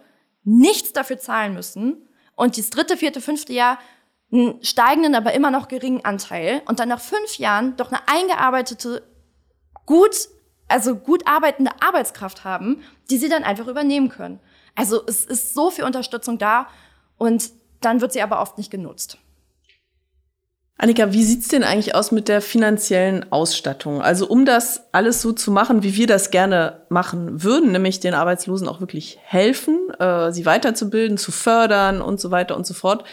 nichts 0.45 0.93
dafür 0.93 1.19
zahlen 1.19 1.55
müssen 1.55 2.09
und 2.41 2.57
das 2.57 2.71
dritte, 2.71 2.97
vierte, 2.97 3.21
fünfte 3.21 3.53
Jahr 3.53 3.79
einen 4.33 4.63
steigenden, 4.63 5.15
aber 5.15 5.33
immer 5.33 5.51
noch 5.51 5.69
geringen 5.69 6.05
Anteil 6.05 6.63
und 6.67 6.79
dann 6.79 6.89
nach 6.89 7.01
fünf 7.01 7.39
Jahren 7.39 7.77
doch 7.77 7.91
eine 7.91 8.01
eingearbeitete, 8.07 9.03
gut 9.87 10.29
also 10.71 10.95
gut 10.95 11.27
arbeitende 11.27 11.73
Arbeitskraft 11.81 12.45
haben, 12.45 12.83
die 13.11 13.19
sie 13.19 13.29
dann 13.29 13.45
einfach 13.45 13.67
übernehmen 13.67 14.09
können. 14.09 14.41
Also 14.77 15.03
es 15.07 15.25
ist 15.25 15.55
so 15.55 15.71
viel 15.71 15.85
Unterstützung 15.85 16.39
da 16.39 16.69
und 17.19 17.51
dann 17.81 18.01
wird 18.01 18.13
sie 18.13 18.23
aber 18.23 18.41
oft 18.41 18.57
nicht 18.57 18.71
genutzt. 18.71 19.19
Annika, 20.79 21.13
wie 21.13 21.25
sieht's 21.25 21.49
denn 21.49 21.63
eigentlich 21.63 21.95
aus 21.95 22.11
mit 22.11 22.29
der 22.29 22.41
finanziellen 22.41 23.31
Ausstattung? 23.31 24.01
Also 24.01 24.27
um 24.27 24.47
das 24.47 24.85
alles 24.93 25.21
so 25.21 25.33
zu 25.33 25.51
machen, 25.51 25.83
wie 25.83 25.95
wir 25.95 26.07
das 26.07 26.31
gerne 26.31 26.87
machen 26.89 27.43
würden, 27.43 27.73
nämlich 27.73 28.01
den 28.01 28.15
Arbeitslosen 28.15 28.67
auch 28.67 28.81
wirklich 28.81 29.19
helfen, 29.23 29.91
äh, 29.99 30.33
sie 30.33 30.47
weiterzubilden, 30.47 31.19
zu 31.19 31.33
fördern 31.33 32.01
und 32.01 32.19
so 32.19 32.31
weiter 32.31 32.57
und 32.57 32.67
so 32.67 32.73
fort, 32.73 33.05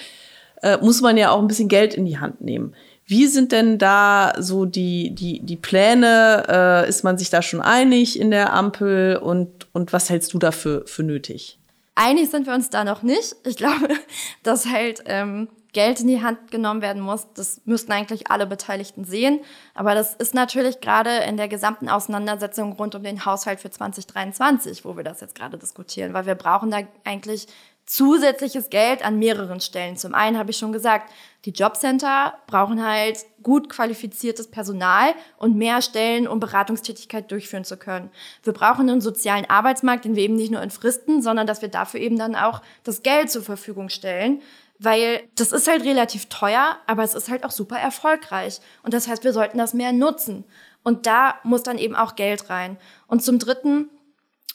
äh, 0.61 0.77
muss 0.77 1.01
man 1.01 1.17
ja 1.17 1.31
auch 1.31 1.39
ein 1.39 1.47
bisschen 1.47 1.69
Geld 1.69 1.93
in 1.93 2.05
die 2.05 2.19
Hand 2.19 2.41
nehmen. 2.41 2.73
Wie 3.05 3.27
sind 3.27 3.53
denn 3.53 3.77
da 3.77 4.33
so 4.37 4.65
die, 4.65 5.15
die, 5.15 5.39
die 5.39 5.55
Pläne? 5.55 6.43
Äh, 6.49 6.89
ist 6.89 7.03
man 7.03 7.17
sich 7.17 7.29
da 7.29 7.41
schon 7.41 7.61
einig 7.61 8.19
in 8.19 8.31
der 8.31 8.51
Ampel? 8.53 9.15
Und, 9.15 9.67
und 9.73 9.93
was 9.93 10.09
hältst 10.09 10.33
du 10.33 10.39
dafür 10.39 10.83
für 10.85 11.03
nötig? 11.03 11.57
Einig 11.95 12.29
sind 12.29 12.45
wir 12.45 12.53
uns 12.53 12.69
da 12.69 12.83
noch 12.83 13.03
nicht. 13.03 13.35
Ich 13.45 13.55
glaube, 13.55 13.87
dass 14.43 14.67
halt 14.67 15.03
ähm, 15.05 15.47
Geld 15.71 16.01
in 16.01 16.07
die 16.07 16.21
Hand 16.21 16.51
genommen 16.51 16.81
werden 16.81 17.01
muss. 17.01 17.27
Das 17.33 17.61
müssten 17.63 17.93
eigentlich 17.93 18.29
alle 18.29 18.45
Beteiligten 18.45 19.05
sehen. 19.05 19.39
Aber 19.73 19.95
das 19.95 20.13
ist 20.15 20.33
natürlich 20.33 20.81
gerade 20.81 21.17
in 21.27 21.37
der 21.37 21.47
gesamten 21.47 21.87
Auseinandersetzung 21.87 22.73
rund 22.73 22.93
um 22.93 23.03
den 23.03 23.25
Haushalt 23.25 23.61
für 23.61 23.69
2023, 23.69 24.83
wo 24.83 24.97
wir 24.97 25.03
das 25.05 25.21
jetzt 25.21 25.35
gerade 25.35 25.57
diskutieren, 25.57 26.13
weil 26.13 26.25
wir 26.25 26.35
brauchen 26.35 26.71
da 26.71 26.79
eigentlich 27.05 27.47
zusätzliches 27.87 28.69
Geld 28.69 29.03
an 29.03 29.17
mehreren 29.17 29.61
Stellen. 29.61 29.95
Zum 29.95 30.13
einen 30.13 30.37
habe 30.37 30.51
ich 30.51 30.57
schon 30.57 30.73
gesagt, 30.73 31.11
die 31.45 31.51
Jobcenter 31.51 32.33
brauchen 32.45 32.85
halt 32.85 33.19
gut 33.41 33.69
qualifiziertes 33.69 34.51
Personal 34.51 35.15
und 35.37 35.55
mehr 35.55 35.81
Stellen, 35.81 36.27
um 36.27 36.41
Beratungstätigkeit 36.41 37.31
durchführen 37.31 37.63
zu 37.63 37.77
können. 37.77 38.11
Wir 38.43 38.51
brauchen 38.51 38.89
einen 38.89 38.99
sozialen 38.99 39.49
Arbeitsmarkt, 39.49 40.03
den 40.03 40.17
wir 40.17 40.23
eben 40.23 40.35
nicht 40.35 40.51
nur 40.51 40.61
entfristen, 40.61 41.21
sondern 41.21 41.47
dass 41.47 41.61
wir 41.61 41.69
dafür 41.69 42.01
eben 42.01 42.17
dann 42.17 42.35
auch 42.35 42.61
das 42.83 43.03
Geld 43.03 43.31
zur 43.31 43.41
Verfügung 43.43 43.87
stellen, 43.87 44.41
weil 44.79 45.23
das 45.35 45.53
ist 45.53 45.69
halt 45.69 45.83
relativ 45.85 46.27
teuer, 46.27 46.77
aber 46.87 47.03
es 47.03 47.13
ist 47.13 47.29
halt 47.29 47.45
auch 47.45 47.51
super 47.51 47.77
erfolgreich. 47.79 48.59
Und 48.83 48.93
das 48.93 49.07
heißt, 49.07 49.23
wir 49.23 49.33
sollten 49.33 49.57
das 49.57 49.73
mehr 49.73 49.93
nutzen. 49.93 50.43
Und 50.83 51.05
da 51.05 51.35
muss 51.43 51.63
dann 51.63 51.77
eben 51.77 51.95
auch 51.95 52.15
Geld 52.15 52.49
rein. 52.49 52.77
Und 53.07 53.23
zum 53.23 53.39
Dritten 53.39 53.89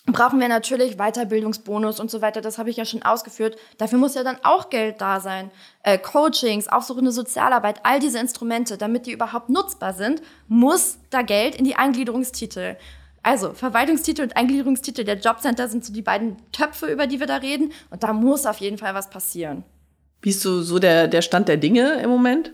brauchen 0.07 0.40
wir 0.40 0.48
natürlich 0.48 0.96
Weiterbildungsbonus 0.96 2.00
und 2.00 2.11
so 2.11 2.20
weiter. 2.20 2.40
Das 2.40 2.59
habe 2.59 2.70
ich 2.70 2.76
ja 2.76 2.85
schon 2.85 3.02
ausgeführt. 3.02 3.57
Dafür 3.78 3.98
muss 3.98 4.14
ja 4.14 4.24
dann 4.24 4.38
auch 4.42 4.68
Geld 4.68 5.00
da 5.00 5.20
sein. 5.20 5.50
Äh, 5.83 5.98
Coachings, 5.98 6.68
aufsuchende 6.68 7.12
Sozialarbeit, 7.12 7.81
all 7.85 8.00
diese 8.00 8.18
Instrumente, 8.18 8.76
damit 8.76 9.07
die 9.07 9.12
überhaupt 9.12 9.48
nutzbar 9.48 9.94
sind, 9.94 10.22
muss 10.48 10.98
da 11.11 11.22
Geld 11.22 11.55
in 11.55 11.64
die 11.64 11.76
Eingliederungstitel. 11.76 12.76
Also 13.22 13.52
Verwaltungstitel 13.52 14.22
und 14.22 14.37
Eingliederungstitel 14.37 15.05
der 15.05 15.18
Jobcenter 15.18 15.68
sind 15.68 15.85
so 15.85 15.92
die 15.92 16.02
beiden 16.02 16.37
Töpfe, 16.50 16.87
über 16.87 17.07
die 17.07 17.20
wir 17.20 17.28
da 17.28 17.37
reden. 17.37 17.72
Und 17.90 18.02
da 18.02 18.12
muss 18.12 18.46
auf 18.46 18.59
jeden 18.59 18.78
Fall 18.78 18.94
was 18.94 19.09
passieren. 19.09 19.62
Wie 20.20 20.31
ist 20.31 20.40
so, 20.40 20.62
so 20.62 20.81
der, 20.81 21.07
der 21.07 21.22
Stand 21.22 21.48
der 21.48 21.57
Dinge 21.57 22.00
im 22.02 22.11
Moment? 22.11 22.52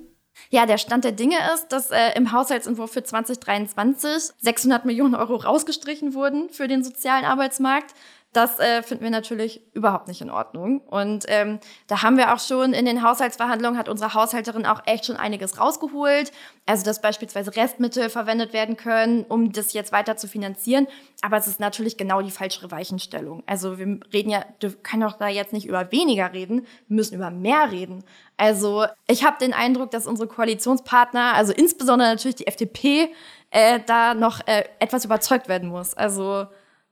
Ja, 0.50 0.64
der 0.64 0.78
Stand 0.78 1.04
der 1.04 1.12
Dinge 1.12 1.37
ist, 1.54 1.68
dass 1.68 1.90
äh, 1.90 2.12
im 2.16 2.32
Haushaltsentwurf 2.32 2.90
für 2.90 3.04
2023 3.04 4.32
600 4.40 4.84
Millionen 4.87 5.14
Euro 5.14 5.37
rausgestrichen 5.37 6.14
wurden 6.14 6.48
für 6.50 6.68
den 6.68 6.82
sozialen 6.82 7.26
Arbeitsmarkt. 7.26 7.94
Das 8.35 8.59
äh, 8.59 8.83
finden 8.83 9.05
wir 9.05 9.11
natürlich 9.11 9.62
überhaupt 9.73 10.07
nicht 10.07 10.21
in 10.21 10.29
Ordnung. 10.29 10.81
Und 10.81 11.25
ähm, 11.29 11.61
da 11.87 12.03
haben 12.03 12.19
wir 12.19 12.35
auch 12.35 12.38
schon 12.38 12.75
in 12.75 12.85
den 12.85 13.03
Haushaltsverhandlungen, 13.03 13.79
hat 13.79 13.88
unsere 13.88 14.12
Haushälterin 14.12 14.67
auch 14.67 14.83
echt 14.85 15.07
schon 15.07 15.17
einiges 15.17 15.59
rausgeholt. 15.59 16.31
Also, 16.67 16.85
dass 16.85 17.01
beispielsweise 17.01 17.57
Restmittel 17.57 18.11
verwendet 18.11 18.53
werden 18.53 18.77
können, 18.77 19.25
um 19.25 19.51
das 19.53 19.73
jetzt 19.73 19.93
weiter 19.93 20.19
zu 20.19 20.29
finanzieren. 20.29 20.87
Aber 21.23 21.38
es 21.38 21.47
ist 21.47 21.59
natürlich 21.59 21.97
genau 21.97 22.21
die 22.21 22.31
falsche 22.31 22.71
Weichenstellung. 22.71 23.43
Also, 23.47 23.79
wir 23.79 23.99
reden 24.12 24.29
ja, 24.29 24.45
können 24.83 25.05
auch 25.05 25.17
da 25.17 25.29
jetzt 25.29 25.55
nicht 25.55 25.67
über 25.67 25.91
weniger 25.91 26.31
reden, 26.35 26.67
wir 26.87 26.97
müssen 26.97 27.14
über 27.14 27.31
mehr 27.31 27.73
reden. 27.73 28.05
Also, 28.37 28.85
ich 29.07 29.25
habe 29.25 29.38
den 29.41 29.55
Eindruck, 29.55 29.91
dass 29.91 30.07
unsere 30.07 30.29
Koalitionspartner, 30.29 31.33
also 31.33 31.55
insbesondere 31.55 32.11
natürlich 32.11 32.37
die 32.37 32.47
FDP, 32.47 33.09
äh, 33.51 33.81
da 33.87 34.12
noch 34.12 34.47
äh, 34.47 34.64
etwas 34.81 35.07
überzeugt 35.07 35.49
werden 35.49 35.71
muss. 35.71 35.95
Also, 35.95 36.47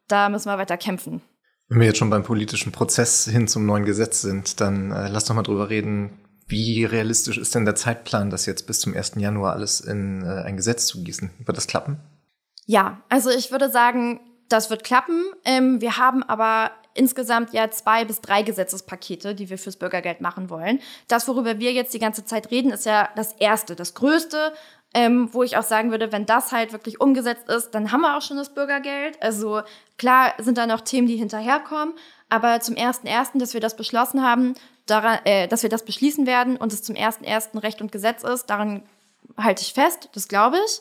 da 0.08 0.28
müssen 0.28 0.48
wir 0.48 0.58
weiter 0.58 0.76
kämpfen. 0.76 1.22
Wenn 1.68 1.80
wir 1.80 1.86
jetzt 1.86 1.98
schon 1.98 2.10
beim 2.10 2.22
politischen 2.22 2.72
Prozess 2.72 3.24
hin 3.24 3.48
zum 3.48 3.66
neuen 3.66 3.84
Gesetz 3.84 4.22
sind, 4.22 4.60
dann 4.60 4.92
äh, 4.92 5.08
lass 5.08 5.24
doch 5.24 5.34
mal 5.34 5.42
drüber 5.42 5.68
reden, 5.68 6.20
wie 6.46 6.84
realistisch 6.84 7.38
ist 7.38 7.54
denn 7.54 7.64
der 7.64 7.74
Zeitplan, 7.74 8.30
das 8.30 8.46
jetzt 8.46 8.68
bis 8.68 8.80
zum 8.80 8.94
1. 8.94 9.14
Januar 9.16 9.54
alles 9.54 9.80
in 9.80 10.22
äh, 10.22 10.42
ein 10.44 10.56
Gesetz 10.56 10.86
zu 10.86 11.02
gießen? 11.02 11.30
Wird 11.44 11.56
das 11.56 11.66
klappen? 11.66 11.98
Ja, 12.66 13.02
also 13.08 13.30
ich 13.30 13.50
würde 13.50 13.70
sagen, 13.70 14.20
das 14.48 14.70
wird 14.70 14.84
klappen. 14.84 15.24
Ähm, 15.44 15.80
wir 15.80 15.96
haben 15.96 16.22
aber 16.22 16.70
insgesamt 16.94 17.52
ja 17.52 17.70
zwei 17.70 18.04
bis 18.04 18.20
drei 18.20 18.42
Gesetzespakete, 18.42 19.34
die 19.34 19.50
wir 19.50 19.58
fürs 19.58 19.76
Bürgergeld 19.76 20.20
machen 20.20 20.50
wollen. 20.50 20.80
Das, 21.08 21.28
worüber 21.28 21.58
wir 21.58 21.72
jetzt 21.72 21.94
die 21.94 21.98
ganze 21.98 22.24
Zeit 22.24 22.50
reden, 22.50 22.70
ist 22.70 22.86
ja 22.86 23.08
das 23.16 23.32
erste, 23.32 23.76
das 23.76 23.94
größte 23.94 24.52
ähm, 24.96 25.28
wo 25.32 25.42
ich 25.42 25.58
auch 25.58 25.62
sagen 25.62 25.90
würde, 25.90 26.10
wenn 26.10 26.24
das 26.24 26.52
halt 26.52 26.72
wirklich 26.72 27.02
umgesetzt 27.02 27.50
ist, 27.50 27.72
dann 27.72 27.92
haben 27.92 28.00
wir 28.00 28.16
auch 28.16 28.22
schon 28.22 28.38
das 28.38 28.54
Bürgergeld. 28.54 29.22
Also 29.22 29.60
klar 29.98 30.32
sind 30.38 30.56
da 30.56 30.66
noch 30.66 30.80
Themen, 30.80 31.06
die 31.06 31.16
hinterherkommen, 31.16 31.94
aber 32.30 32.60
zum 32.60 32.76
ersten 32.76 33.06
ersten, 33.06 33.38
dass 33.38 33.52
wir 33.52 33.60
das 33.60 33.76
beschlossen 33.76 34.22
haben, 34.22 34.54
daran, 34.86 35.18
äh, 35.24 35.48
dass 35.48 35.62
wir 35.62 35.68
das 35.68 35.84
beschließen 35.84 36.26
werden 36.26 36.56
und 36.56 36.72
es 36.72 36.82
zum 36.82 36.96
ersten 36.96 37.24
ersten 37.24 37.58
Recht 37.58 37.82
und 37.82 37.92
Gesetz 37.92 38.22
ist, 38.22 38.46
daran 38.46 38.84
halte 39.36 39.60
ich 39.60 39.74
fest, 39.74 40.08
das 40.14 40.28
glaube 40.28 40.56
ich. 40.64 40.80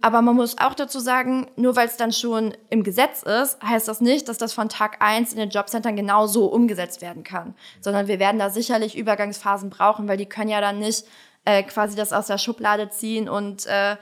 Aber 0.00 0.22
man 0.22 0.36
muss 0.36 0.56
auch 0.56 0.74
dazu 0.74 0.98
sagen, 0.98 1.46
nur 1.56 1.76
weil 1.76 1.86
es 1.86 1.98
dann 1.98 2.12
schon 2.12 2.54
im 2.70 2.82
Gesetz 2.82 3.22
ist, 3.22 3.62
heißt 3.62 3.88
das 3.88 4.00
nicht, 4.00 4.28
dass 4.28 4.38
das 4.38 4.54
von 4.54 4.70
Tag 4.70 5.02
eins 5.02 5.32
in 5.32 5.38
den 5.38 5.50
Jobcentern 5.50 5.96
genau 5.96 6.26
so 6.26 6.46
umgesetzt 6.46 7.02
werden 7.02 7.24
kann. 7.24 7.54
Sondern 7.82 8.08
wir 8.08 8.18
werden 8.18 8.38
da 8.38 8.48
sicherlich 8.48 8.96
Übergangsphasen 8.96 9.68
brauchen, 9.68 10.08
weil 10.08 10.16
die 10.16 10.26
können 10.26 10.50
ja 10.50 10.62
dann 10.62 10.78
nicht 10.78 11.04
äh, 11.44 11.62
quasi 11.62 11.96
das 11.96 12.12
aus 12.12 12.26
der 12.26 12.38
Schublade 12.38 12.90
ziehen 12.90 13.28
und 13.28 13.66
äh, 13.66 13.96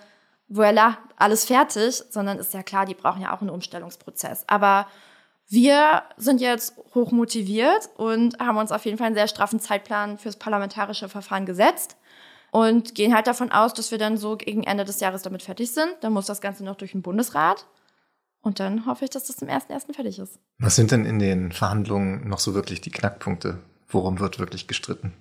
voilà, 0.50 0.96
alles 1.16 1.44
fertig, 1.44 2.02
sondern 2.10 2.38
ist 2.38 2.54
ja 2.54 2.62
klar, 2.62 2.86
die 2.86 2.94
brauchen 2.94 3.22
ja 3.22 3.34
auch 3.34 3.40
einen 3.40 3.50
Umstellungsprozess. 3.50 4.44
Aber 4.48 4.86
wir 5.48 6.02
sind 6.16 6.40
jetzt 6.40 6.74
hoch 6.94 7.10
motiviert 7.10 7.90
und 7.96 8.38
haben 8.38 8.58
uns 8.58 8.72
auf 8.72 8.84
jeden 8.84 8.98
Fall 8.98 9.08
einen 9.08 9.16
sehr 9.16 9.28
straffen 9.28 9.60
Zeitplan 9.60 10.18
fürs 10.18 10.36
parlamentarische 10.36 11.08
Verfahren 11.08 11.46
gesetzt 11.46 11.96
und 12.50 12.94
gehen 12.94 13.14
halt 13.14 13.26
davon 13.26 13.50
aus, 13.50 13.74
dass 13.74 13.90
wir 13.90 13.98
dann 13.98 14.16
so 14.16 14.36
gegen 14.36 14.62
Ende 14.62 14.84
des 14.84 15.00
Jahres 15.00 15.22
damit 15.22 15.42
fertig 15.42 15.72
sind. 15.72 15.96
Dann 16.00 16.12
muss 16.12 16.26
das 16.26 16.40
Ganze 16.40 16.64
noch 16.64 16.76
durch 16.76 16.92
den 16.92 17.02
Bundesrat. 17.02 17.66
Und 18.42 18.60
dann 18.60 18.86
hoffe 18.86 19.04
ich, 19.04 19.10
dass 19.10 19.24
das 19.24 19.36
zum 19.36 19.48
1.1. 19.48 19.94
fertig 19.94 20.18
ist. 20.18 20.38
Was 20.58 20.76
sind 20.76 20.90
denn 20.90 21.04
in 21.04 21.18
den 21.18 21.52
Verhandlungen 21.52 22.28
noch 22.28 22.40
so 22.40 22.54
wirklich 22.54 22.80
die 22.80 22.90
Knackpunkte? 22.90 23.58
Worum 23.88 24.18
wird 24.20 24.38
wirklich 24.38 24.66
gestritten? 24.66 25.14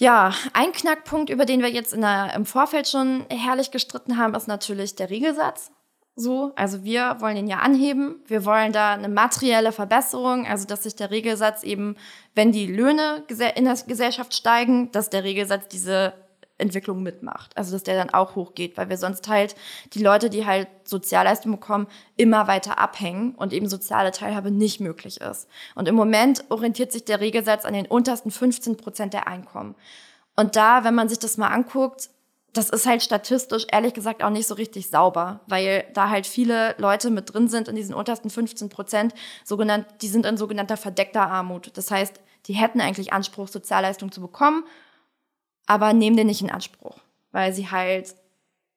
Ja, 0.00 0.32
ein 0.54 0.72
Knackpunkt, 0.72 1.28
über 1.28 1.44
den 1.44 1.60
wir 1.60 1.68
jetzt 1.68 1.92
der, 1.92 2.32
im 2.34 2.46
Vorfeld 2.46 2.88
schon 2.88 3.26
herrlich 3.28 3.70
gestritten 3.70 4.16
haben, 4.16 4.34
ist 4.34 4.48
natürlich 4.48 4.94
der 4.96 5.10
Regelsatz. 5.10 5.72
So, 6.16 6.52
also 6.56 6.84
wir 6.84 7.16
wollen 7.20 7.36
ihn 7.36 7.48
ja 7.48 7.58
anheben. 7.58 8.22
Wir 8.26 8.46
wollen 8.46 8.72
da 8.72 8.94
eine 8.94 9.10
materielle 9.10 9.72
Verbesserung, 9.72 10.46
also 10.46 10.66
dass 10.66 10.84
sich 10.84 10.96
der 10.96 11.10
Regelsatz 11.10 11.64
eben, 11.64 11.96
wenn 12.34 12.50
die 12.50 12.66
Löhne 12.66 13.24
in 13.56 13.66
der 13.66 13.76
Gesellschaft 13.86 14.32
steigen, 14.32 14.90
dass 14.90 15.10
der 15.10 15.22
Regelsatz 15.22 15.68
diese 15.68 16.14
Entwicklung 16.60 17.02
mitmacht. 17.02 17.56
Also 17.56 17.72
dass 17.72 17.82
der 17.82 17.96
dann 17.96 18.10
auch 18.10 18.36
hochgeht, 18.36 18.76
weil 18.76 18.88
wir 18.88 18.96
sonst 18.96 19.28
halt 19.28 19.54
die 19.94 20.02
Leute, 20.02 20.30
die 20.30 20.46
halt 20.46 20.68
Sozialleistungen 20.84 21.58
bekommen, 21.58 21.86
immer 22.16 22.46
weiter 22.46 22.78
abhängen 22.78 23.34
und 23.34 23.52
eben 23.52 23.68
soziale 23.68 24.10
Teilhabe 24.10 24.50
nicht 24.50 24.80
möglich 24.80 25.20
ist. 25.20 25.48
Und 25.74 25.88
im 25.88 25.94
Moment 25.94 26.44
orientiert 26.50 26.92
sich 26.92 27.04
der 27.04 27.20
Regelsatz 27.20 27.64
an 27.64 27.74
den 27.74 27.86
untersten 27.86 28.30
15 28.30 28.76
Prozent 28.76 29.14
der 29.14 29.26
Einkommen. 29.26 29.74
Und 30.36 30.56
da, 30.56 30.84
wenn 30.84 30.94
man 30.94 31.08
sich 31.08 31.18
das 31.18 31.36
mal 31.36 31.48
anguckt, 31.48 32.10
das 32.52 32.70
ist 32.70 32.86
halt 32.86 33.02
statistisch 33.02 33.66
ehrlich 33.70 33.94
gesagt 33.94 34.22
auch 34.22 34.30
nicht 34.30 34.46
so 34.46 34.54
richtig 34.54 34.90
sauber, 34.90 35.40
weil 35.46 35.84
da 35.94 36.08
halt 36.08 36.26
viele 36.26 36.74
Leute 36.78 37.10
mit 37.10 37.32
drin 37.32 37.48
sind 37.48 37.68
in 37.68 37.76
diesen 37.76 37.94
untersten 37.94 38.30
15 38.30 38.68
Prozent, 38.68 39.14
sogenannt, 39.44 39.86
die 40.02 40.08
sind 40.08 40.26
in 40.26 40.36
sogenannter 40.36 40.76
verdeckter 40.76 41.22
Armut. 41.22 41.70
Das 41.74 41.90
heißt, 41.90 42.20
die 42.46 42.54
hätten 42.54 42.80
eigentlich 42.80 43.12
Anspruch, 43.12 43.48
Sozialleistung 43.48 44.10
zu 44.10 44.20
bekommen 44.20 44.64
aber 45.70 45.92
nehmen 45.92 46.16
den 46.16 46.26
nicht 46.26 46.42
in 46.42 46.50
Anspruch, 46.50 46.98
weil 47.30 47.52
sie 47.52 47.70
halt 47.70 48.16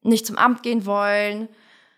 nicht 0.03 0.27
zum 0.27 0.37
Amt 0.37 0.61
gehen 0.61 0.85
wollen. 0.85 1.49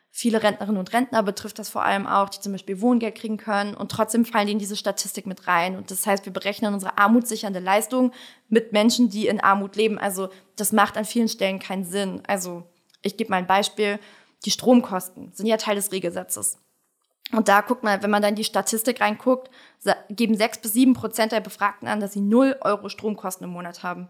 Viele 0.10 0.42
Rentnerinnen 0.42 0.80
und 0.80 0.94
Rentner 0.94 1.22
betrifft 1.22 1.60
das 1.60 1.68
vor 1.68 1.84
allem 1.84 2.08
auch, 2.08 2.30
die 2.30 2.40
zum 2.40 2.54
Beispiel 2.54 2.80
Wohngeld 2.80 3.16
kriegen 3.16 3.36
können 3.36 3.74
und 3.74 3.92
trotzdem 3.92 4.24
fallen 4.24 4.48
die 4.48 4.54
in 4.54 4.60
diese 4.60 4.78
Statistik 4.78 5.26
mit 5.26 5.48
rein. 5.48 5.76
Und 5.76 5.92
das 5.92 6.08
heißt, 6.08 6.26
wir 6.26 6.32
berechnen 6.32 6.74
unsere 6.74 6.98
armutssichernde 6.98 7.60
Leistung 7.60 8.14
mit 8.48 8.72
Menschen, 8.72 9.10
die 9.10 9.28
in 9.28 9.42
Armut 9.42 9.76
leben. 9.76 9.98
Also 9.98 10.30
das 10.56 10.72
macht 10.72 10.96
an 10.96 11.04
vielen 11.04 11.28
Stellen 11.28 11.60
keinen 11.60 11.84
Sinn. 11.84 12.22
Also 12.26 12.64
ich 13.02 13.18
gebe 13.18 13.32
mal 13.32 13.38
ein 13.38 13.48
Beispiel. 13.48 14.00
Die 14.46 14.52
Stromkosten 14.52 15.34
sind 15.34 15.48
ja 15.48 15.58
Teil 15.58 15.76
des 15.76 15.92
Regelsatzes. 15.92 16.58
Und 17.34 17.50
da 17.50 17.60
guckt 17.60 17.84
man, 17.84 18.02
wenn 18.02 18.12
man 18.12 18.22
dann 18.22 18.30
in 18.30 18.36
die 18.38 18.46
Statistik 18.46 19.02
reinguckt, 19.02 19.52
geben 20.10 20.38
sechs 20.38 20.58
bis 20.58 20.72
sieben 20.72 20.94
Prozent 20.94 21.34
der 21.34 21.42
Befragten 21.42 21.90
an, 21.90 22.00
dass 22.00 22.14
sie 22.14 22.22
null 22.22 22.56
Euro 22.62 22.88
Stromkosten 22.88 23.44
im 23.44 23.52
Monat 23.52 23.84
haben. 23.84 24.08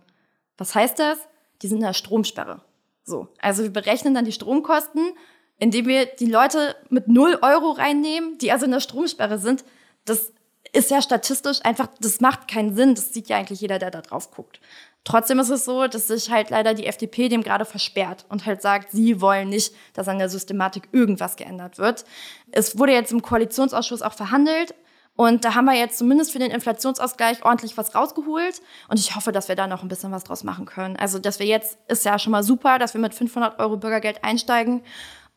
Was 0.57 0.75
heißt 0.75 0.99
das? 0.99 1.19
Die 1.61 1.67
sind 1.67 1.77
in 1.77 1.83
der 1.83 1.93
Stromsperre. 1.93 2.61
So. 3.03 3.27
Also 3.39 3.63
wir 3.63 3.71
berechnen 3.71 4.13
dann 4.13 4.25
die 4.25 4.31
Stromkosten, 4.31 5.13
indem 5.57 5.87
wir 5.87 6.05
die 6.05 6.25
Leute 6.25 6.75
mit 6.89 7.07
0 7.07 7.39
Euro 7.41 7.71
reinnehmen, 7.71 8.37
die 8.39 8.51
also 8.51 8.65
in 8.65 8.71
der 8.71 8.79
Stromsperre 8.79 9.39
sind. 9.39 9.63
Das 10.05 10.33
ist 10.73 10.91
ja 10.91 11.01
statistisch 11.01 11.59
einfach, 11.63 11.87
das 11.99 12.19
macht 12.19 12.47
keinen 12.47 12.75
Sinn. 12.75 12.95
Das 12.95 13.13
sieht 13.13 13.29
ja 13.29 13.37
eigentlich 13.37 13.61
jeder, 13.61 13.79
der 13.79 13.91
da 13.91 14.01
drauf 14.01 14.31
guckt. 14.31 14.59
Trotzdem 15.05 15.39
ist 15.39 15.49
es 15.49 15.65
so, 15.65 15.87
dass 15.87 16.07
sich 16.07 16.31
halt 16.31 16.49
leider 16.49 16.73
die 16.73 16.87
FDP 16.87 17.29
dem 17.29 17.43
gerade 17.43 17.63
versperrt 17.63 18.25
und 18.27 18.45
halt 18.45 18.61
sagt, 18.61 18.91
sie 18.91 19.21
wollen 19.21 19.49
nicht, 19.49 19.73
dass 19.93 20.07
an 20.07 20.17
der 20.17 20.29
Systematik 20.29 20.89
irgendwas 20.91 21.35
geändert 21.35 21.77
wird. 21.77 22.05
Es 22.51 22.77
wurde 22.77 22.93
jetzt 22.93 23.11
im 23.11 23.21
Koalitionsausschuss 23.21 24.01
auch 24.01 24.13
verhandelt 24.13 24.73
und 25.17 25.45
da 25.45 25.55
haben 25.55 25.65
wir 25.65 25.73
jetzt 25.73 25.97
zumindest 25.97 26.33
für 26.33 26.39
den 26.39 26.51
Inflationsausgleich 26.51 27.45
ordentlich 27.45 27.77
was 27.77 27.95
rausgeholt. 27.95 28.61
Und 28.89 28.99
ich 28.99 29.15
hoffe, 29.15 29.31
dass 29.31 29.47
wir 29.47 29.55
da 29.55 29.65
noch 29.65 29.81
ein 29.81 29.87
bisschen 29.87 30.11
was 30.11 30.25
draus 30.25 30.43
machen 30.43 30.65
können. 30.65 30.97
Also, 30.97 31.19
dass 31.19 31.39
wir 31.39 31.45
jetzt, 31.45 31.77
ist 31.87 32.03
ja 32.03 32.19
schon 32.19 32.31
mal 32.31 32.43
super, 32.43 32.79
dass 32.79 32.93
wir 32.93 33.01
mit 33.01 33.13
500 33.13 33.59
Euro 33.59 33.77
Bürgergeld 33.77 34.23
einsteigen. 34.25 34.83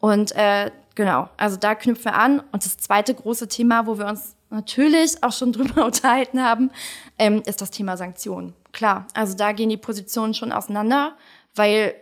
Und 0.01 0.33
äh, 0.33 0.73
genau, 0.97 1.29
also 1.37 1.57
da 1.57 1.77
knüpfen 1.77 2.07
wir 2.07 2.15
an. 2.15 2.41
Und 2.51 2.65
das 2.65 2.77
zweite 2.79 3.15
große 3.15 3.47
Thema, 3.47 3.87
wo 3.87 3.99
wir 3.99 4.07
uns 4.07 4.35
natürlich 4.51 5.23
auch 5.23 5.33
schon 5.33 5.53
drüber 5.55 5.87
unterhalten 5.87 6.43
haben, 6.43 6.71
ähm, 7.17 7.43
ist 7.47 7.61
das 7.61 7.71
Thema 7.71 7.97
Sanktionen. 7.97 8.55
Klar, 8.73 9.07
also 9.15 9.37
da 9.37 9.53
gehen 9.53 9.71
die 9.71 9.77
Positionen 9.77 10.35
schon 10.35 10.51
auseinander, 10.51 11.17
weil 11.55 11.95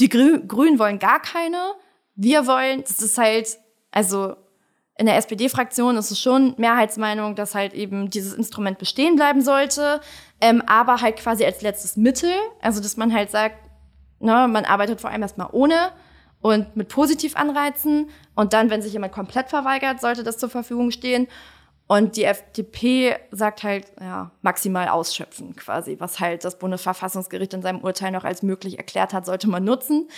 die 0.00 0.10
Grü 0.10 0.46
Grünen 0.46 0.78
wollen 0.78 0.98
gar 0.98 1.20
keine. 1.20 1.72
Wir 2.14 2.46
wollen, 2.46 2.82
das 2.82 3.00
ist 3.00 3.16
halt, 3.16 3.58
also 3.90 4.36
in 4.98 5.06
der 5.06 5.16
SPD-Fraktion 5.16 5.96
ist 5.96 6.10
es 6.10 6.20
schon 6.20 6.54
Mehrheitsmeinung, 6.56 7.34
dass 7.34 7.54
halt 7.54 7.74
eben 7.74 8.08
dieses 8.08 8.32
Instrument 8.32 8.78
bestehen 8.78 9.16
bleiben 9.16 9.42
sollte, 9.42 10.00
ähm, 10.40 10.62
aber 10.66 11.00
halt 11.00 11.16
quasi 11.16 11.44
als 11.44 11.62
letztes 11.62 11.96
Mittel. 11.96 12.30
Also 12.62 12.80
dass 12.80 12.96
man 12.96 13.12
halt 13.12 13.30
sagt, 13.30 13.56
ne, 14.20 14.48
man 14.48 14.64
arbeitet 14.64 15.00
vor 15.00 15.10
allem 15.10 15.22
erstmal 15.22 15.48
ohne 15.52 15.92
und 16.40 16.76
mit 16.76 16.88
Positivanreizen 16.88 18.08
und 18.34 18.52
dann, 18.52 18.70
wenn 18.70 18.82
sich 18.82 18.92
jemand 18.92 19.12
komplett 19.12 19.50
verweigert, 19.50 20.00
sollte 20.00 20.22
das 20.22 20.38
zur 20.38 20.48
Verfügung 20.48 20.90
stehen. 20.90 21.28
Und 21.88 22.16
die 22.16 22.24
FDP 22.24 23.16
sagt 23.30 23.62
halt, 23.62 23.86
ja, 24.00 24.32
maximal 24.42 24.88
ausschöpfen 24.88 25.54
quasi, 25.54 25.96
was 26.00 26.18
halt 26.18 26.44
das 26.44 26.58
Bundesverfassungsgericht 26.58 27.54
in 27.54 27.62
seinem 27.62 27.80
Urteil 27.80 28.10
noch 28.10 28.24
als 28.24 28.42
möglich 28.42 28.78
erklärt 28.78 29.12
hat, 29.12 29.24
sollte 29.24 29.48
man 29.48 29.62
nutzen. 29.62 30.08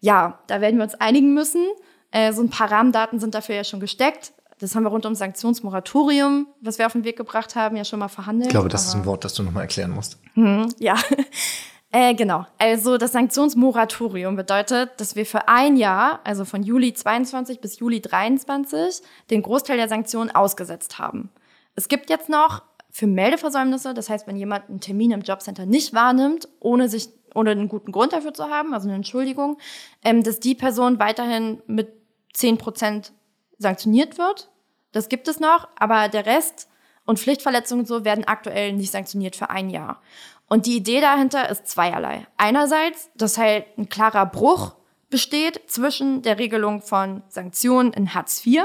Ja, 0.00 0.38
da 0.46 0.62
werden 0.62 0.76
wir 0.76 0.84
uns 0.84 0.94
einigen 0.94 1.34
müssen. 1.34 1.66
Äh, 2.10 2.32
so 2.32 2.42
ein 2.42 2.50
paar 2.50 2.70
Rahmendaten 2.70 3.20
sind 3.20 3.34
dafür 3.34 3.54
ja 3.54 3.64
schon 3.64 3.80
gesteckt. 3.80 4.32
Das 4.58 4.74
haben 4.74 4.82
wir 4.82 4.90
rund 4.90 5.06
um 5.06 5.14
Sanktionsmoratorium, 5.14 6.46
was 6.60 6.78
wir 6.78 6.86
auf 6.86 6.92
den 6.92 7.04
Weg 7.04 7.16
gebracht 7.16 7.56
haben, 7.56 7.76
ja 7.76 7.84
schon 7.84 7.98
mal 7.98 8.08
verhandelt. 8.08 8.48
Ich 8.48 8.50
glaube, 8.50 8.68
das 8.68 8.86
ist 8.86 8.94
ein 8.94 9.06
Wort, 9.06 9.24
das 9.24 9.32
du 9.32 9.42
nochmal 9.42 9.62
erklären 9.62 9.90
musst. 9.90 10.18
Hm, 10.34 10.68
ja, 10.78 10.96
äh, 11.92 12.14
genau. 12.14 12.46
Also 12.58 12.98
das 12.98 13.12
Sanktionsmoratorium 13.12 14.36
bedeutet, 14.36 14.90
dass 14.98 15.16
wir 15.16 15.24
für 15.24 15.48
ein 15.48 15.76
Jahr, 15.76 16.20
also 16.24 16.44
von 16.44 16.62
Juli 16.62 16.92
22 16.92 17.60
bis 17.60 17.78
Juli 17.78 18.02
23, 18.02 19.00
den 19.30 19.40
Großteil 19.40 19.78
der 19.78 19.88
Sanktionen 19.88 20.30
ausgesetzt 20.30 20.98
haben. 20.98 21.30
Es 21.74 21.88
gibt 21.88 22.10
jetzt 22.10 22.28
noch 22.28 22.62
für 22.90 23.06
Meldeversäumnisse, 23.06 23.94
das 23.94 24.10
heißt, 24.10 24.26
wenn 24.26 24.36
jemand 24.36 24.68
einen 24.68 24.80
Termin 24.80 25.12
im 25.12 25.22
Jobcenter 25.22 25.64
nicht 25.64 25.94
wahrnimmt, 25.94 26.48
ohne 26.58 26.90
sich 26.90 27.08
ohne 27.34 27.52
einen 27.52 27.68
guten 27.68 27.92
Grund 27.92 28.12
dafür 28.12 28.34
zu 28.34 28.44
haben, 28.50 28.74
also 28.74 28.88
eine 28.88 28.96
Entschuldigung, 28.96 29.56
ähm, 30.04 30.24
dass 30.24 30.40
die 30.40 30.56
Person 30.56 30.98
weiterhin 30.98 31.62
mit 31.68 31.99
10 32.32 32.58
Prozent 32.58 33.12
sanktioniert 33.58 34.18
wird. 34.18 34.50
Das 34.92 35.08
gibt 35.08 35.28
es 35.28 35.40
noch, 35.40 35.68
aber 35.76 36.08
der 36.08 36.26
Rest 36.26 36.68
und 37.04 37.18
Pflichtverletzungen 37.18 37.86
so 37.86 38.04
werden 38.04 38.24
aktuell 38.24 38.72
nicht 38.72 38.92
sanktioniert 38.92 39.36
für 39.36 39.50
ein 39.50 39.70
Jahr. 39.70 40.00
Und 40.48 40.66
die 40.66 40.76
Idee 40.76 41.00
dahinter 41.00 41.48
ist 41.48 41.68
zweierlei. 41.68 42.26
Einerseits, 42.36 43.10
dass 43.14 43.38
halt 43.38 43.66
ein 43.78 43.88
klarer 43.88 44.26
Bruch 44.26 44.74
besteht 45.10 45.62
zwischen 45.66 46.22
der 46.22 46.38
Regelung 46.38 46.82
von 46.82 47.22
Sanktionen 47.28 47.92
in 47.92 48.14
Hartz 48.14 48.44
IV 48.44 48.64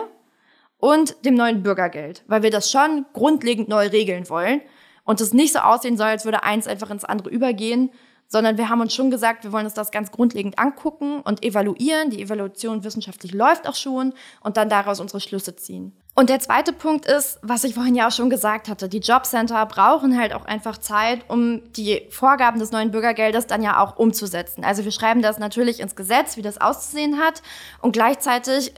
und 0.77 1.25
dem 1.25 1.35
neuen 1.35 1.63
Bürgergeld, 1.63 2.23
weil 2.27 2.43
wir 2.43 2.51
das 2.51 2.71
schon 2.71 3.05
grundlegend 3.13 3.67
neu 3.67 3.87
regeln 3.87 4.29
wollen 4.29 4.61
und 5.03 5.21
es 5.21 5.33
nicht 5.33 5.53
so 5.53 5.59
aussehen 5.59 5.97
soll, 5.97 6.07
als 6.07 6.25
würde 6.25 6.43
eins 6.43 6.67
einfach 6.67 6.89
ins 6.89 7.05
andere 7.05 7.29
übergehen, 7.29 7.91
sondern 8.27 8.57
wir 8.57 8.69
haben 8.69 8.81
uns 8.81 8.93
schon 8.93 9.11
gesagt, 9.11 9.43
wir 9.43 9.51
wollen 9.51 9.65
uns 9.65 9.73
das 9.73 9.91
ganz 9.91 10.11
grundlegend 10.11 10.59
angucken 10.59 11.21
und 11.21 11.43
evaluieren. 11.43 12.09
Die 12.09 12.21
Evaluation 12.21 12.83
wissenschaftlich 12.83 13.33
läuft 13.33 13.67
auch 13.67 13.75
schon 13.75 14.13
und 14.41 14.57
dann 14.57 14.69
daraus 14.69 14.99
unsere 14.99 15.19
Schlüsse 15.19 15.55
ziehen. 15.55 15.95
Und 16.17 16.29
der 16.29 16.39
zweite 16.39 16.71
Punkt 16.71 17.05
ist, 17.05 17.39
was 17.41 17.65
ich 17.65 17.73
vorhin 17.73 17.93
ja 17.93 18.07
auch 18.07 18.11
schon 18.11 18.29
gesagt 18.29 18.69
hatte, 18.69 18.87
die 18.87 18.99
Jobcenter 18.99 19.65
brauchen 19.65 20.17
halt 20.17 20.33
auch 20.33 20.45
einfach 20.45 20.77
Zeit, 20.77 21.29
um 21.29 21.61
die 21.73 22.07
Vorgaben 22.09 22.57
des 22.57 22.71
neuen 22.71 22.91
Bürgergeldes 22.91 23.47
dann 23.47 23.61
ja 23.61 23.83
auch 23.83 23.97
umzusetzen. 23.97 24.63
Also 24.63 24.85
wir 24.85 24.91
schreiben 24.91 25.21
das 25.21 25.39
natürlich 25.39 25.81
ins 25.81 25.97
Gesetz, 25.97 26.37
wie 26.37 26.41
das 26.41 26.61
auszusehen 26.61 27.19
hat 27.19 27.41
und 27.81 27.91
gleichzeitig 27.91 28.73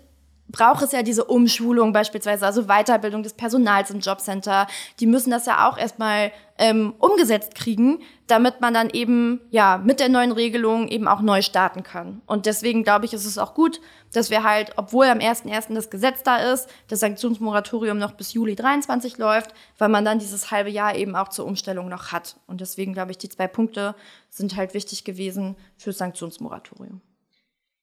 braucht 0.50 0.84
es 0.84 0.92
ja 0.92 1.04
diese 1.04 1.26
Umschulung 1.26 1.94
beispielsweise, 1.94 2.46
also 2.46 2.64
Weiterbildung 2.64 3.24
des 3.24 3.34
Personals 3.34 3.92
im 3.92 4.00
Jobcenter. 4.00 4.68
Die 5.00 5.06
müssen 5.06 5.30
das 5.32 5.46
ja 5.46 5.68
auch 5.68 5.78
erstmal 5.78 6.32
ähm, 6.58 6.94
umgesetzt 7.00 7.54
kriegen, 7.56 8.00
damit 8.28 8.62
man 8.62 8.74
dann 8.74 8.90
eben 8.90 9.42
ja 9.52 9.78
mit 9.78 10.00
der 10.00 10.10
neuen 10.10 10.32
Regelung 10.32 10.88
eben 10.88 11.08
auch 11.08 11.22
neu 11.22 11.42
starten 11.42 11.84
kann. 11.84 12.22
Und 12.26 12.46
deswegen 12.46 12.84
glaube 12.84 13.06
ich, 13.06 13.14
ist 13.14 13.26
es 13.26 13.38
auch 13.38 13.54
gut, 13.54 13.82
dass 14.14 14.30
wir 14.30 14.44
halt, 14.44 14.72
obwohl 14.78 15.06
am 15.08 15.20
1.1. 15.20 15.74
das 15.74 15.90
Gesetz 15.90 16.24
da 16.24 16.38
ist, 16.38 16.70
das 16.88 17.02
Sanktionsmoratorium 17.02 17.98
noch 17.98 18.14
bis 18.14 18.34
Juli 18.34 18.56
23 18.56 19.18
läuft, 19.18 19.54
weil 19.78 19.90
man 19.90 20.06
dann 20.06 20.20
dieses 20.20 20.50
halbe 20.50 20.70
Jahr 20.70 20.96
eben 20.96 21.16
auch 21.16 21.28
zur 21.30 21.46
Umstellung 21.46 21.90
noch 21.90 22.12
hat. 22.12 22.38
Und 22.48 22.62
deswegen 22.62 22.94
glaube 22.94 23.12
ich, 23.12 23.18
die 23.18 23.30
zwei 23.30 23.48
Punkte 23.48 23.96
sind 24.30 24.56
halt 24.56 24.74
wichtig 24.74 25.04
gewesen 25.04 25.56
fürs 25.78 25.98
Sanktionsmoratorium. 25.98 27.02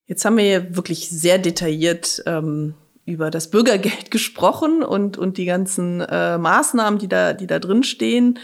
Jetzt 0.06 0.24
haben 0.24 0.36
wir 0.36 0.44
ja 0.46 0.76
wirklich 0.76 1.08
sehr 1.08 1.38
detailliert 1.38 2.22
ähm, 2.26 2.74
über 3.06 3.30
das 3.30 3.50
Bürgergeld 3.50 4.10
gesprochen 4.10 4.82
und, 4.82 5.16
und 5.16 5.38
die 5.38 5.44
ganzen 5.44 6.00
äh, 6.00 6.38
Maßnahmen, 6.38 6.98
die 6.98 7.08
da, 7.08 7.32
die 7.32 7.46
da 7.46 7.58
drin 7.58 7.82
stehen. 7.82 8.38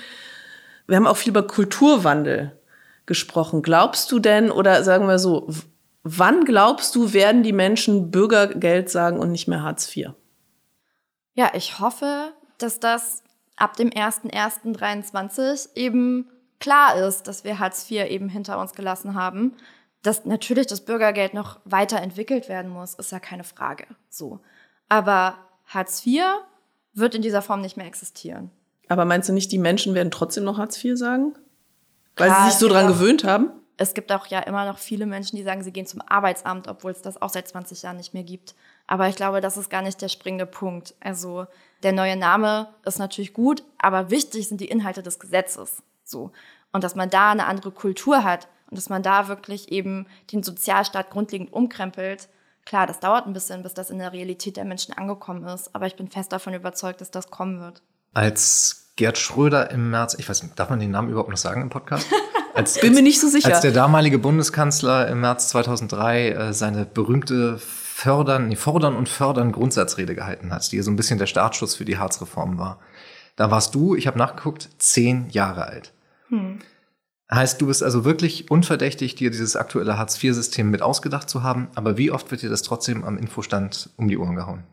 Wir 0.86 0.96
haben 0.96 1.06
auch 1.06 1.16
viel 1.16 1.30
über 1.30 1.46
Kulturwandel 1.46 2.58
gesprochen. 3.06 3.62
Glaubst 3.62 4.10
du 4.12 4.18
denn, 4.18 4.50
oder 4.50 4.82
sagen 4.84 5.06
wir 5.06 5.18
so, 5.18 5.48
wann 6.02 6.44
glaubst 6.44 6.94
du, 6.94 7.12
werden 7.12 7.42
die 7.42 7.52
Menschen 7.52 8.10
Bürgergeld 8.10 8.90
sagen 8.90 9.18
und 9.18 9.30
nicht 9.30 9.48
mehr 9.48 9.62
Hartz 9.62 9.94
IV? 9.94 10.10
Ja, 11.34 11.52
ich 11.54 11.78
hoffe, 11.78 12.32
dass 12.58 12.80
das 12.80 13.22
ab 13.56 13.76
dem 13.76 13.90
01.01.23 13.90 15.76
eben 15.76 16.30
klar 16.58 16.96
ist, 16.96 17.28
dass 17.28 17.44
wir 17.44 17.58
Hartz 17.58 17.90
IV 17.90 18.10
eben 18.10 18.28
hinter 18.28 18.58
uns 18.58 18.72
gelassen 18.72 19.14
haben 19.14 19.56
dass 20.02 20.24
natürlich 20.24 20.66
das 20.66 20.84
Bürgergeld 20.84 21.34
noch 21.34 21.60
weiterentwickelt 21.64 22.48
werden 22.48 22.70
muss, 22.70 22.94
ist 22.94 23.12
ja 23.12 23.20
keine 23.20 23.44
Frage. 23.44 23.86
So. 24.08 24.40
Aber 24.88 25.36
Hartz 25.66 26.06
IV 26.06 26.22
wird 26.94 27.14
in 27.14 27.22
dieser 27.22 27.42
Form 27.42 27.60
nicht 27.60 27.76
mehr 27.76 27.86
existieren. 27.86 28.50
Aber 28.88 29.04
meinst 29.04 29.28
du 29.28 29.32
nicht, 29.32 29.52
die 29.52 29.58
Menschen 29.58 29.94
werden 29.94 30.10
trotzdem 30.10 30.44
noch 30.44 30.58
Hartz 30.58 30.82
IV 30.82 30.98
sagen? 30.98 31.34
Weil 32.16 32.28
Klar, 32.28 32.44
sie 32.44 32.50
sich 32.50 32.58
so 32.58 32.68
dran 32.68 32.86
auch, 32.86 32.88
gewöhnt 32.88 33.24
haben? 33.24 33.50
Es 33.76 33.94
gibt 33.94 34.10
auch 34.10 34.26
ja 34.26 34.40
immer 34.40 34.66
noch 34.66 34.78
viele 34.78 35.06
Menschen, 35.06 35.36
die 35.36 35.42
sagen, 35.42 35.62
sie 35.62 35.72
gehen 35.72 35.86
zum 35.86 36.02
Arbeitsamt, 36.06 36.66
obwohl 36.66 36.90
es 36.90 37.02
das 37.02 37.20
auch 37.22 37.30
seit 37.30 37.46
20 37.48 37.82
Jahren 37.82 37.96
nicht 37.96 38.14
mehr 38.14 38.24
gibt. 38.24 38.54
Aber 38.86 39.08
ich 39.08 39.16
glaube, 39.16 39.40
das 39.40 39.56
ist 39.56 39.70
gar 39.70 39.82
nicht 39.82 40.02
der 40.02 40.08
springende 40.08 40.46
Punkt. 40.46 40.94
Also 41.00 41.46
der 41.82 41.92
neue 41.92 42.16
Name 42.16 42.68
ist 42.84 42.98
natürlich 42.98 43.32
gut, 43.32 43.62
aber 43.78 44.10
wichtig 44.10 44.48
sind 44.48 44.60
die 44.60 44.68
Inhalte 44.68 45.02
des 45.02 45.18
Gesetzes. 45.20 45.82
So. 46.02 46.32
Und 46.72 46.84
dass 46.84 46.96
man 46.96 47.10
da 47.10 47.30
eine 47.30 47.46
andere 47.46 47.70
Kultur 47.70 48.24
hat, 48.24 48.48
und 48.70 48.76
dass 48.76 48.88
man 48.88 49.02
da 49.02 49.28
wirklich 49.28 49.72
eben 49.72 50.06
den 50.32 50.42
Sozialstaat 50.42 51.10
grundlegend 51.10 51.52
umkrempelt. 51.52 52.28
Klar, 52.64 52.86
das 52.86 53.00
dauert 53.00 53.26
ein 53.26 53.32
bisschen, 53.32 53.62
bis 53.62 53.74
das 53.74 53.90
in 53.90 53.98
der 53.98 54.12
Realität 54.12 54.56
der 54.56 54.64
Menschen 54.64 54.96
angekommen 54.96 55.44
ist, 55.44 55.74
aber 55.74 55.86
ich 55.86 55.96
bin 55.96 56.08
fest 56.08 56.32
davon 56.32 56.54
überzeugt, 56.54 57.00
dass 57.00 57.10
das 57.10 57.30
kommen 57.30 57.60
wird. 57.60 57.82
Als 58.14 58.92
Gerd 58.96 59.18
Schröder 59.18 59.70
im 59.70 59.90
März, 59.90 60.14
ich 60.18 60.28
weiß 60.28 60.42
nicht, 60.42 60.58
darf 60.58 60.70
man 60.70 60.78
den 60.78 60.90
Namen 60.90 61.10
überhaupt 61.10 61.30
noch 61.30 61.36
sagen 61.36 61.62
im 61.62 61.70
Podcast? 61.70 62.06
Als, 62.54 62.80
bin 62.80 62.94
mir 62.94 63.02
nicht 63.02 63.20
so 63.20 63.28
sicher. 63.28 63.48
Als 63.48 63.60
der 63.60 63.70
damalige 63.70 64.18
Bundeskanzler 64.18 65.08
im 65.08 65.20
März 65.20 65.48
2003 65.48 66.28
äh, 66.30 66.52
seine 66.52 66.84
berühmte 66.84 67.58
Fördern, 67.58 68.48
nee, 68.48 68.56
Fordern 68.56 68.96
und 68.96 69.08
Fördern 69.08 69.52
Grundsatzrede 69.52 70.14
gehalten 70.14 70.52
hat, 70.52 70.70
die 70.72 70.80
so 70.82 70.90
ein 70.90 70.96
bisschen 70.96 71.18
der 71.18 71.26
Startschuss 71.26 71.76
für 71.76 71.84
die 71.84 71.98
Harzreform 71.98 72.58
war. 72.58 72.78
Da 73.36 73.50
warst 73.50 73.74
du, 73.74 73.94
ich 73.94 74.06
habe 74.06 74.18
nachgeguckt, 74.18 74.68
zehn 74.78 75.28
Jahre 75.30 75.66
alt. 75.66 75.92
Hm. 76.28 76.58
Heißt, 77.32 77.60
du 77.60 77.68
bist 77.68 77.82
also 77.82 78.04
wirklich 78.04 78.50
unverdächtig, 78.50 79.14
dir 79.14 79.30
dieses 79.30 79.54
aktuelle 79.54 79.96
Hartz-IV-System 79.96 80.68
mit 80.68 80.82
ausgedacht 80.82 81.30
zu 81.30 81.44
haben, 81.44 81.68
aber 81.76 81.96
wie 81.96 82.10
oft 82.10 82.30
wird 82.30 82.42
dir 82.42 82.50
das 82.50 82.62
trotzdem 82.62 83.04
am 83.04 83.16
Infostand 83.18 83.90
um 83.96 84.08
die 84.08 84.18
Ohren 84.18 84.34
gehauen? 84.34 84.64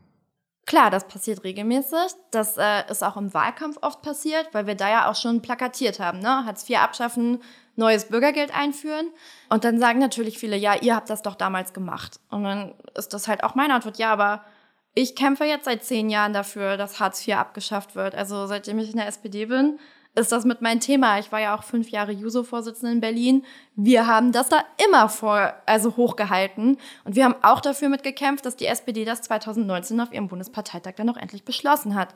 Klar, 0.66 0.90
das 0.90 1.08
passiert 1.08 1.46
regelmäßig. 1.46 2.12
Das 2.32 2.58
äh, 2.58 2.84
ist 2.90 3.02
auch 3.02 3.16
im 3.16 3.34
Wahlkampf 3.34 3.78
oft 3.82 4.02
passiert, 4.02 4.50
weil 4.52 4.68
wir 4.68 4.76
da 4.76 4.90
ja 4.90 5.10
auch 5.10 5.16
schon 5.16 5.42
plakatiert 5.42 6.00
haben, 6.00 6.20
ne? 6.20 6.46
Hartz 6.46 6.70
IV 6.70 6.80
abschaffen, 6.80 7.42
neues 7.78 8.10
Bürgergeld 8.10 8.54
einführen. 8.54 9.08
Und 9.50 9.64
dann 9.64 9.80
sagen 9.80 10.00
natürlich 10.00 10.38
viele, 10.40 10.58
ja, 10.58 10.76
ihr 10.76 10.94
habt 10.96 11.10
das 11.10 11.22
doch 11.22 11.36
damals 11.36 11.72
gemacht. 11.72 12.20
Und 12.30 12.44
dann 12.44 12.74
ist 12.96 13.14
das 13.14 13.30
halt 13.30 13.46
auch 13.46 13.56
meine 13.56 13.76
Antwort, 13.76 13.98
ja, 13.98 14.12
aber 14.12 14.44
ich 14.94 15.16
kämpfe 15.16 15.46
jetzt 15.46 15.66
seit 15.66 15.86
zehn 15.86 16.10
Jahren 16.10 16.34
dafür, 16.34 16.76
dass 16.76 17.00
Hartz 17.00 17.26
IV 17.26 17.36
abgeschafft 17.36 17.96
wird. 17.96 18.16
Also 18.16 18.48
seitdem 18.48 18.80
ich 18.80 18.90
in 18.90 18.98
der 18.98 19.08
SPD 19.08 19.46
bin, 19.46 19.80
ist 20.18 20.32
das 20.32 20.46
mit 20.46 20.62
meinem 20.62 20.80
Thema. 20.80 21.20
Ich 21.20 21.32
war 21.32 21.40
ja 21.40 21.56
auch 21.56 21.64
fünf 21.64 21.90
Jahre 21.90 22.12
Juso-Vorsitzende 22.12 22.92
in 22.92 23.00
Berlin. 23.02 23.46
Wir 23.76 24.08
haben 24.08 24.32
das 24.32 24.50
da 24.50 24.64
immer 24.86 25.10
vor, 25.10 25.54
also 25.66 25.96
hochgehalten. 25.96 26.78
Und 27.06 27.16
wir 27.16 27.24
haben 27.24 27.36
auch 27.42 27.62
dafür 27.62 27.90
mitgekämpft, 27.90 28.46
dass 28.46 28.56
die 28.56 28.66
SPD 28.66 29.06
das 29.06 29.22
2019 29.22 30.00
auf 30.02 30.12
ihrem 30.12 30.28
Bundesparteitag 30.28 30.96
dann 30.96 31.10
auch 31.10 31.18
endlich 31.18 31.46
beschlossen 31.46 31.96
hat. 31.96 32.10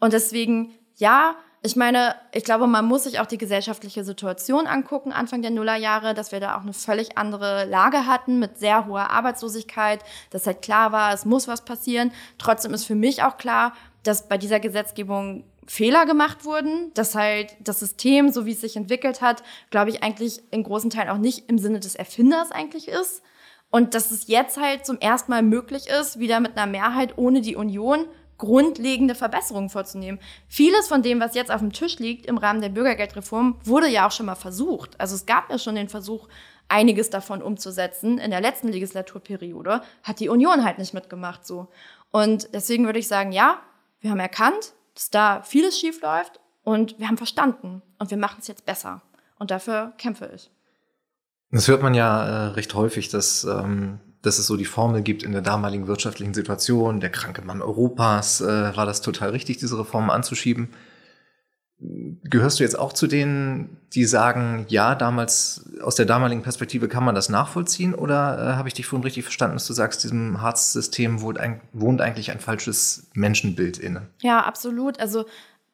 Und 0.00 0.12
deswegen 0.12 0.72
ja, 0.96 1.36
ich 1.62 1.76
meine, 1.76 2.16
ich 2.32 2.44
glaube, 2.44 2.66
man 2.66 2.84
muss 2.84 3.04
sich 3.04 3.20
auch 3.20 3.26
die 3.26 3.38
gesellschaftliche 3.38 4.02
Situation 4.02 4.66
angucken, 4.66 5.12
Anfang 5.12 5.42
der 5.42 5.52
Nullerjahre, 5.52 6.12
dass 6.12 6.32
wir 6.32 6.40
da 6.40 6.56
auch 6.56 6.62
eine 6.62 6.72
völlig 6.72 7.16
andere 7.16 7.66
Lage 7.66 8.06
hatten 8.06 8.38
mit 8.38 8.58
sehr 8.58 8.86
hoher 8.86 9.10
Arbeitslosigkeit, 9.10 10.00
dass 10.30 10.46
halt 10.46 10.62
klar 10.62 10.90
war, 10.90 11.12
es 11.12 11.24
muss 11.24 11.46
was 11.46 11.64
passieren. 11.64 12.10
Trotzdem 12.38 12.74
ist 12.74 12.84
für 12.84 12.96
mich 12.96 13.22
auch 13.22 13.36
klar, 13.36 13.74
dass 14.02 14.28
bei 14.28 14.38
dieser 14.38 14.58
Gesetzgebung 14.58 15.44
Fehler 15.66 16.06
gemacht 16.06 16.44
wurden, 16.44 16.92
dass 16.94 17.14
halt 17.14 17.56
das 17.60 17.80
System, 17.80 18.30
so 18.30 18.46
wie 18.46 18.52
es 18.52 18.60
sich 18.60 18.76
entwickelt 18.76 19.20
hat, 19.20 19.42
glaube 19.70 19.90
ich, 19.90 20.02
eigentlich 20.02 20.42
in 20.50 20.64
großen 20.64 20.90
Teilen 20.90 21.08
auch 21.08 21.18
nicht 21.18 21.48
im 21.48 21.58
Sinne 21.58 21.80
des 21.80 21.94
Erfinders 21.94 22.50
eigentlich 22.50 22.88
ist. 22.88 23.22
Und 23.70 23.94
dass 23.94 24.10
es 24.10 24.26
jetzt 24.26 24.58
halt 24.58 24.84
zum 24.84 24.98
ersten 24.98 25.30
Mal 25.30 25.42
möglich 25.42 25.88
ist, 25.88 26.18
wieder 26.18 26.40
mit 26.40 26.56
einer 26.56 26.70
Mehrheit 26.70 27.16
ohne 27.16 27.40
die 27.40 27.56
Union 27.56 28.06
grundlegende 28.36 29.14
Verbesserungen 29.14 29.70
vorzunehmen. 29.70 30.18
Vieles 30.48 30.88
von 30.88 31.02
dem, 31.02 31.20
was 31.20 31.34
jetzt 31.36 31.52
auf 31.52 31.60
dem 31.60 31.72
Tisch 31.72 31.98
liegt 32.00 32.26
im 32.26 32.38
Rahmen 32.38 32.60
der 32.60 32.70
Bürgergeldreform, 32.70 33.56
wurde 33.62 33.88
ja 33.88 34.06
auch 34.06 34.10
schon 34.10 34.26
mal 34.26 34.34
versucht. 34.34 35.00
Also 35.00 35.14
es 35.14 35.26
gab 35.26 35.48
ja 35.48 35.58
schon 35.58 35.76
den 35.76 35.88
Versuch, 35.88 36.28
einiges 36.68 37.08
davon 37.08 37.40
umzusetzen. 37.40 38.18
In 38.18 38.30
der 38.30 38.40
letzten 38.40 38.68
Legislaturperiode 38.68 39.82
hat 40.02 40.20
die 40.20 40.28
Union 40.28 40.64
halt 40.64 40.78
nicht 40.78 40.92
mitgemacht 40.94 41.46
so. 41.46 41.68
Und 42.10 42.48
deswegen 42.52 42.84
würde 42.86 42.98
ich 42.98 43.08
sagen, 43.08 43.30
ja, 43.30 43.60
wir 44.00 44.10
haben 44.10 44.20
erkannt, 44.20 44.72
dass 44.94 45.10
da 45.10 45.42
vieles 45.42 45.78
schief 45.78 46.00
läuft 46.02 46.40
und 46.62 46.98
wir 46.98 47.08
haben 47.08 47.16
verstanden 47.16 47.82
und 47.98 48.10
wir 48.10 48.18
machen 48.18 48.38
es 48.40 48.48
jetzt 48.48 48.66
besser. 48.66 49.02
Und 49.38 49.50
dafür 49.50 49.92
kämpfe 49.98 50.30
ich. 50.34 50.50
Das 51.50 51.68
hört 51.68 51.82
man 51.82 51.94
ja 51.94 52.24
äh, 52.24 52.46
recht 52.48 52.74
häufig, 52.74 53.08
dass 53.08 53.44
ähm, 53.44 53.98
dass 54.22 54.38
es 54.38 54.46
so 54.46 54.56
die 54.56 54.64
Formel 54.64 55.02
gibt 55.02 55.24
in 55.24 55.32
der 55.32 55.42
damaligen 55.42 55.88
wirtschaftlichen 55.88 56.32
Situation, 56.32 57.00
der 57.00 57.10
kranke 57.10 57.42
Mann 57.42 57.60
Europas, 57.60 58.40
äh, 58.40 58.76
war 58.76 58.86
das 58.86 59.02
total 59.02 59.30
richtig, 59.30 59.58
diese 59.58 59.78
Reformen 59.78 60.10
anzuschieben. 60.10 60.68
Gehörst 62.24 62.60
du 62.60 62.64
jetzt 62.64 62.78
auch 62.78 62.92
zu 62.92 63.06
denen, 63.06 63.76
die 63.92 64.04
sagen, 64.04 64.66
ja, 64.68 64.94
damals 64.94 65.68
aus 65.82 65.96
der 65.96 66.06
damaligen 66.06 66.42
Perspektive 66.42 66.88
kann 66.88 67.04
man 67.04 67.14
das 67.14 67.28
nachvollziehen? 67.28 67.94
Oder 67.94 68.38
äh, 68.38 68.56
habe 68.56 68.68
ich 68.68 68.74
dich 68.74 68.86
vorhin 68.86 69.02
richtig 69.04 69.24
verstanden, 69.24 69.56
dass 69.56 69.66
du 69.66 69.72
sagst, 69.72 70.04
diesem 70.04 70.40
Harz-System 70.40 71.20
wohnt, 71.20 71.38
ein, 71.38 71.60
wohnt 71.72 72.00
eigentlich 72.00 72.30
ein 72.30 72.40
falsches 72.40 73.08
Menschenbild 73.14 73.78
inne? 73.78 74.06
Ja, 74.20 74.40
absolut. 74.44 75.00
Also 75.00 75.26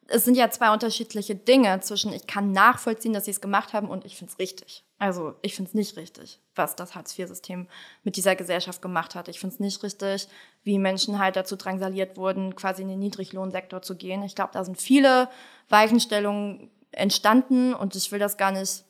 es 0.07 0.25
sind 0.25 0.35
ja 0.35 0.49
zwei 0.49 0.73
unterschiedliche 0.73 1.35
Dinge 1.35 1.79
zwischen, 1.81 2.11
ich 2.13 2.27
kann 2.27 2.51
nachvollziehen, 2.51 3.13
dass 3.13 3.25
sie 3.25 3.31
es 3.31 3.41
gemacht 3.41 3.73
haben 3.73 3.87
und 3.89 4.05
ich 4.05 4.17
finde 4.17 4.33
es 4.33 4.39
richtig. 4.39 4.83
Also 4.97 5.35
ich 5.41 5.55
finde 5.55 5.69
es 5.69 5.75
nicht 5.75 5.95
richtig, 5.95 6.39
was 6.55 6.75
das 6.75 6.95
Hartz-IV-System 6.95 7.67
mit 8.03 8.17
dieser 8.17 8.35
Gesellschaft 8.35 8.81
gemacht 8.81 9.15
hat. 9.15 9.27
Ich 9.27 9.39
finde 9.39 9.53
es 9.53 9.59
nicht 9.59 9.83
richtig, 9.83 10.27
wie 10.63 10.77
Menschen 10.77 11.19
halt 11.19 11.35
dazu 11.35 11.55
drangsaliert 11.55 12.17
wurden, 12.17 12.55
quasi 12.55 12.81
in 12.81 12.89
den 12.89 12.99
Niedriglohnsektor 12.99 13.81
zu 13.81 13.95
gehen. 13.95 14.23
Ich 14.23 14.35
glaube, 14.35 14.51
da 14.53 14.63
sind 14.63 14.79
viele 14.79 15.29
Weichenstellungen 15.69 16.69
entstanden 16.91 17.73
und 17.73 17.95
ich 17.95 18.11
will 18.11 18.19
das 18.19 18.37
gar 18.37 18.51
nicht 18.51 18.83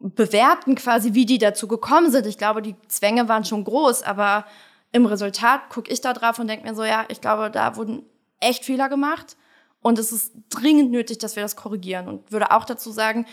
bewerten, 0.00 0.74
quasi 0.74 1.14
wie 1.14 1.26
die 1.26 1.38
dazu 1.38 1.68
gekommen 1.68 2.10
sind. 2.10 2.26
Ich 2.26 2.38
glaube, 2.38 2.60
die 2.60 2.76
Zwänge 2.88 3.28
waren 3.28 3.44
schon 3.44 3.64
groß, 3.64 4.02
aber 4.02 4.44
im 4.92 5.06
Resultat 5.06 5.70
gucke 5.70 5.90
ich 5.90 6.00
da 6.00 6.12
drauf 6.12 6.38
und 6.38 6.48
denke 6.48 6.66
mir 6.66 6.74
so, 6.74 6.84
ja, 6.84 7.04
ich 7.08 7.20
glaube, 7.20 7.50
da 7.50 7.76
wurden 7.76 8.04
echt 8.40 8.64
Fehler 8.64 8.88
gemacht 8.88 9.36
und 9.80 9.98
es 9.98 10.12
ist 10.12 10.32
dringend 10.50 10.90
nötig, 10.90 11.18
dass 11.18 11.36
wir 11.36 11.42
das 11.42 11.56
korrigieren. 11.56 12.08
Und 12.08 12.30
würde 12.32 12.50
auch 12.50 12.64
dazu 12.64 12.90
sagen, 12.90 13.26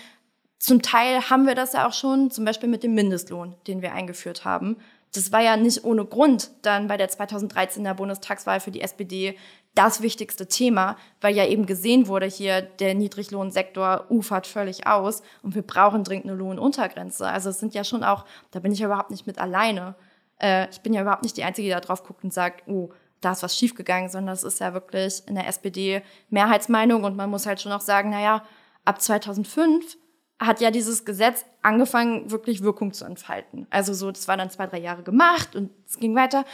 zum 0.59 0.81
Teil 0.81 1.29
haben 1.29 1.47
wir 1.47 1.55
das 1.55 1.73
ja 1.73 1.87
auch 1.87 1.93
schon, 1.93 2.31
zum 2.31 2.45
Beispiel 2.45 2.69
mit 2.69 2.83
dem 2.83 2.93
Mindestlohn, 2.93 3.55
den 3.67 3.81
wir 3.81 3.93
eingeführt 3.93 4.45
haben. 4.45 4.77
Das 5.13 5.31
war 5.31 5.41
ja 5.41 5.57
nicht 5.57 5.83
ohne 5.83 6.05
Grund 6.05 6.51
dann 6.61 6.87
bei 6.87 6.97
der 6.97 7.09
2013er 7.09 7.93
Bundestagswahl 7.93 8.59
für 8.59 8.71
die 8.71 8.81
SPD 8.81 9.37
das 9.75 10.01
wichtigste 10.01 10.47
Thema, 10.47 10.97
weil 11.21 11.35
ja 11.35 11.45
eben 11.45 11.65
gesehen 11.65 12.07
wurde, 12.07 12.25
hier 12.25 12.61
der 12.61 12.93
Niedriglohnsektor 12.93 14.05
ufert 14.09 14.47
völlig 14.47 14.87
aus 14.87 15.21
und 15.43 15.55
wir 15.55 15.61
brauchen 15.61 16.03
dringend 16.03 16.27
eine 16.27 16.35
Lohnuntergrenze. 16.35 17.25
Also 17.25 17.49
es 17.49 17.59
sind 17.59 17.73
ja 17.73 17.83
schon 17.83 18.03
auch, 18.03 18.25
da 18.51 18.59
bin 18.59 18.71
ich 18.71 18.79
ja 18.79 18.87
überhaupt 18.87 19.11
nicht 19.11 19.27
mit 19.27 19.39
alleine. 19.39 19.95
Äh, 20.39 20.69
ich 20.69 20.81
bin 20.81 20.93
ja 20.93 21.01
überhaupt 21.01 21.23
nicht 21.23 21.37
die 21.37 21.43
Einzige, 21.43 21.67
die 21.67 21.73
da 21.73 21.79
drauf 21.79 22.03
guckt 22.03 22.23
und 22.23 22.33
sagt, 22.33 22.67
oh, 22.67 22.89
da 23.21 23.31
ist 23.31 23.43
was 23.43 23.57
schiefgegangen, 23.57 24.09
sondern 24.09 24.33
das 24.33 24.43
ist 24.43 24.59
ja 24.59 24.73
wirklich 24.73 25.21
in 25.27 25.35
der 25.35 25.47
SPD 25.47 26.01
Mehrheitsmeinung 26.29 27.03
und 27.03 27.15
man 27.15 27.29
muss 27.29 27.45
halt 27.45 27.61
schon 27.61 27.71
auch 27.71 27.81
sagen, 27.81 28.09
naja, 28.09 28.43
ab 28.83 29.01
2005 29.01 29.97
hat 30.41 30.59
ja 30.59 30.71
dieses 30.71 31.05
Gesetz 31.05 31.45
angefangen, 31.61 32.31
wirklich 32.31 32.63
Wirkung 32.63 32.93
zu 32.93 33.05
entfalten. 33.05 33.67
Also 33.69 33.93
so, 33.93 34.11
das 34.11 34.27
war 34.27 34.37
dann 34.37 34.49
zwei, 34.49 34.65
drei 34.65 34.79
Jahre 34.79 35.03
gemacht 35.03 35.55
und 35.55 35.69
es 35.87 35.99
ging 35.99 36.15
weiter. 36.15 36.45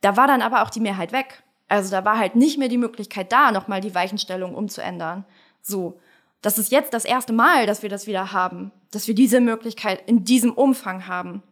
Da 0.00 0.16
war 0.16 0.28
dann 0.28 0.40
aber 0.40 0.62
auch 0.62 0.70
die 0.70 0.80
Mehrheit 0.80 1.12
weg. 1.12 1.42
Also 1.68 1.90
da 1.90 2.04
war 2.04 2.16
halt 2.16 2.36
nicht 2.36 2.58
mehr 2.58 2.68
die 2.68 2.78
Möglichkeit 2.78 3.32
da, 3.32 3.50
nochmal 3.50 3.80
die 3.80 3.94
Weichenstellung 3.94 4.54
umzuändern. 4.54 5.24
So. 5.60 5.98
Das 6.42 6.58
ist 6.58 6.70
jetzt 6.70 6.92
das 6.92 7.06
erste 7.06 7.32
Mal, 7.32 7.66
dass 7.66 7.82
wir 7.82 7.88
das 7.88 8.06
wieder 8.06 8.32
haben, 8.32 8.70
dass 8.90 9.08
wir 9.08 9.14
diese 9.14 9.40
Möglichkeit 9.40 10.02
in 10.06 10.24
diesem 10.24 10.52
Umfang 10.52 11.06
haben. 11.06 11.42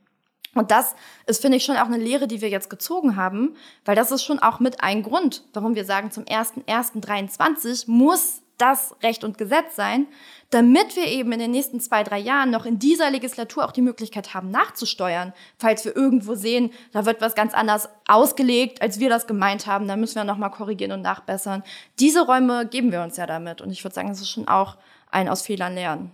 Und 0.54 0.70
das 0.70 0.94
ist, 1.26 1.40
finde 1.40 1.56
ich, 1.56 1.64
schon 1.64 1.78
auch 1.78 1.86
eine 1.86 1.96
Lehre, 1.96 2.28
die 2.28 2.42
wir 2.42 2.50
jetzt 2.50 2.68
gezogen 2.68 3.16
haben, 3.16 3.56
weil 3.86 3.96
das 3.96 4.12
ist 4.12 4.22
schon 4.22 4.38
auch 4.38 4.60
mit 4.60 4.82
ein 4.82 5.02
Grund, 5.02 5.44
warum 5.54 5.74
wir 5.74 5.86
sagen, 5.86 6.10
zum 6.10 6.24
1.1.23 6.24 7.84
muss 7.90 8.42
das 8.62 8.94
Recht 9.02 9.24
und 9.24 9.38
Gesetz 9.38 9.74
sein, 9.74 10.06
damit 10.50 10.94
wir 10.94 11.06
eben 11.06 11.32
in 11.32 11.40
den 11.40 11.50
nächsten 11.50 11.80
zwei, 11.80 12.04
drei 12.04 12.18
Jahren 12.18 12.50
noch 12.50 12.64
in 12.64 12.78
dieser 12.78 13.10
Legislatur 13.10 13.64
auch 13.64 13.72
die 13.72 13.82
Möglichkeit 13.82 14.34
haben, 14.34 14.52
nachzusteuern. 14.52 15.32
Falls 15.58 15.84
wir 15.84 15.96
irgendwo 15.96 16.36
sehen, 16.36 16.70
da 16.92 17.04
wird 17.04 17.20
was 17.20 17.34
ganz 17.34 17.54
anders 17.54 17.88
ausgelegt, 18.06 18.80
als 18.80 19.00
wir 19.00 19.08
das 19.08 19.26
gemeint 19.26 19.66
haben, 19.66 19.88
dann 19.88 19.98
müssen 19.98 20.14
wir 20.14 20.24
nochmal 20.24 20.52
korrigieren 20.52 20.92
und 20.92 21.02
nachbessern. 21.02 21.64
Diese 21.98 22.24
Räume 22.24 22.66
geben 22.66 22.92
wir 22.92 23.02
uns 23.02 23.16
ja 23.16 23.26
damit. 23.26 23.60
Und 23.60 23.72
ich 23.72 23.82
würde 23.82 23.94
sagen, 23.94 24.08
das 24.08 24.20
ist 24.20 24.30
schon 24.30 24.46
auch 24.46 24.76
ein 25.10 25.28
aus 25.28 25.42
Fehlern 25.42 25.74
lernen. 25.74 26.12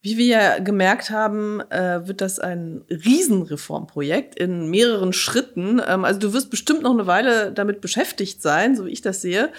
Wie 0.00 0.16
wir 0.16 0.26
ja 0.26 0.58
gemerkt 0.60 1.10
haben, 1.10 1.60
äh, 1.70 2.06
wird 2.06 2.20
das 2.20 2.38
ein 2.38 2.84
Riesenreformprojekt 2.88 4.36
in 4.36 4.70
mehreren 4.70 5.12
Schritten. 5.12 5.82
Ähm, 5.86 6.04
also 6.04 6.18
du 6.20 6.32
wirst 6.32 6.50
bestimmt 6.50 6.82
noch 6.82 6.92
eine 6.92 7.06
Weile 7.06 7.52
damit 7.52 7.80
beschäftigt 7.80 8.40
sein, 8.40 8.76
so 8.76 8.86
wie 8.86 8.90
ich 8.90 9.02
das 9.02 9.20
sehe. 9.20 9.52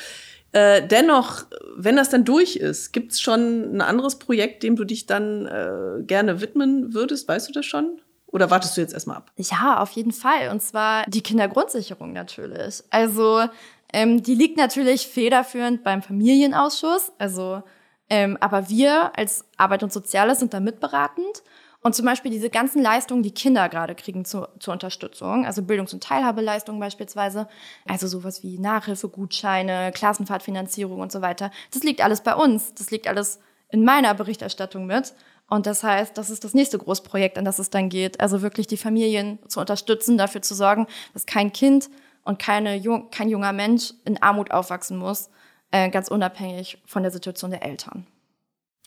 Äh, 0.52 0.88
dennoch, 0.88 1.46
wenn 1.76 1.96
das 1.96 2.10
dann 2.10 2.26
durch 2.26 2.56
ist, 2.56 2.92
gibt 2.92 3.12
es 3.12 3.22
schon 3.22 3.76
ein 3.76 3.82
anderes 3.82 4.18
Projekt, 4.18 4.64
dem 4.64 4.76
du 4.76 4.84
dich 4.84 5.06
dann 5.06 5.46
äh, 5.46 6.04
gerne 6.04 6.42
widmen 6.42 6.94
würdest? 6.94 7.28
Weißt 7.28 7.48
du 7.50 7.54
das 7.54 7.66
schon? 7.66 8.02
Oder 8.28 8.52
wartest 8.52 8.78
du 8.78 8.82
jetzt 8.82 8.94
erstmal 8.94 9.18
ab? 9.18 9.32
Ja, 9.38 9.80
auf 9.80 9.92
jeden 9.92 10.12
Fall. 10.12 10.50
Und 10.50 10.62
zwar 10.62 11.04
die 11.08 11.22
Kindergrundsicherung 11.22 12.14
natürlich. 12.14 12.84
Also 12.90 13.44
ähm, 13.92 14.22
die 14.22 14.36
liegt 14.36 14.58
natürlich 14.58 15.08
federführend 15.08 15.84
beim 15.84 16.02
Familienausschuss. 16.02 17.12
Also 17.18 17.64
ähm, 18.10 18.38
aber 18.40 18.70
wir 18.70 19.18
als 19.18 19.46
Arbeit 19.58 19.84
und 19.84 19.94
Soziales 19.94 20.40
sind 20.40 20.54
da 20.54 20.60
mitberatend. 20.60 21.44
Und 21.82 21.96
zum 21.96 22.06
Beispiel 22.06 22.30
diese 22.30 22.50
ganzen 22.50 22.82
Leistungen, 22.82 23.24
die 23.24 23.32
Kinder 23.32 23.70
gerade 23.70 23.96
kriegen 23.96 24.26
zu, 24.26 24.48
zur 24.60 24.74
Unterstützung, 24.74 25.46
also 25.46 25.62
Bildungs- 25.62 25.94
und 25.94 26.04
Teilhabeleistungen 26.04 26.80
beispielsweise, 26.80 27.48
also 27.88 28.08
sowas 28.08 28.44
wie 28.44 28.60
Nachhilfegutscheine, 28.60 29.92
Klassenfahrtfinanzierung 29.94 31.00
und 31.00 31.12
so 31.12 31.22
weiter, 31.22 31.52
das 31.72 31.84
liegt 31.84 32.02
alles 32.02 32.22
bei 32.22 32.36
uns. 32.36 32.74
Das 32.74 32.92
liegt 32.92 33.08
alles 33.08 33.40
in 33.70 33.86
meiner 33.86 34.14
Berichterstattung 34.14 34.86
mit. 34.86 35.14
Und 35.48 35.66
das 35.66 35.84
heißt, 35.84 36.18
das 36.18 36.30
ist 36.30 36.44
das 36.44 36.54
nächste 36.54 36.78
Großprojekt, 36.78 37.38
an 37.38 37.46
das 37.46 37.60
es 37.60 37.70
dann 37.70 37.90
geht. 37.90 38.20
Also 38.20 38.42
wirklich 38.42 38.68
die 38.68 38.78
Familien 38.78 39.40
zu 39.48 39.60
unterstützen, 39.60 40.18
dafür 40.18 40.42
zu 40.42 40.56
sorgen, 40.56 40.86
dass 41.14 41.26
kein 41.26 41.54
Kind 41.54 41.90
und 42.24 42.40
keine, 42.40 42.82
kein 43.10 43.30
junger 43.30 43.54
Mensch 43.54 43.94
in 44.06 44.22
Armut 44.22 44.52
aufwachsen 44.52 44.98
muss, 44.98 45.30
äh, 45.72 45.90
ganz 45.90 46.10
unabhängig 46.10 46.82
von 46.86 47.04
der 47.04 47.12
Situation 47.12 47.52
der 47.52 47.64
Eltern. 47.64 48.06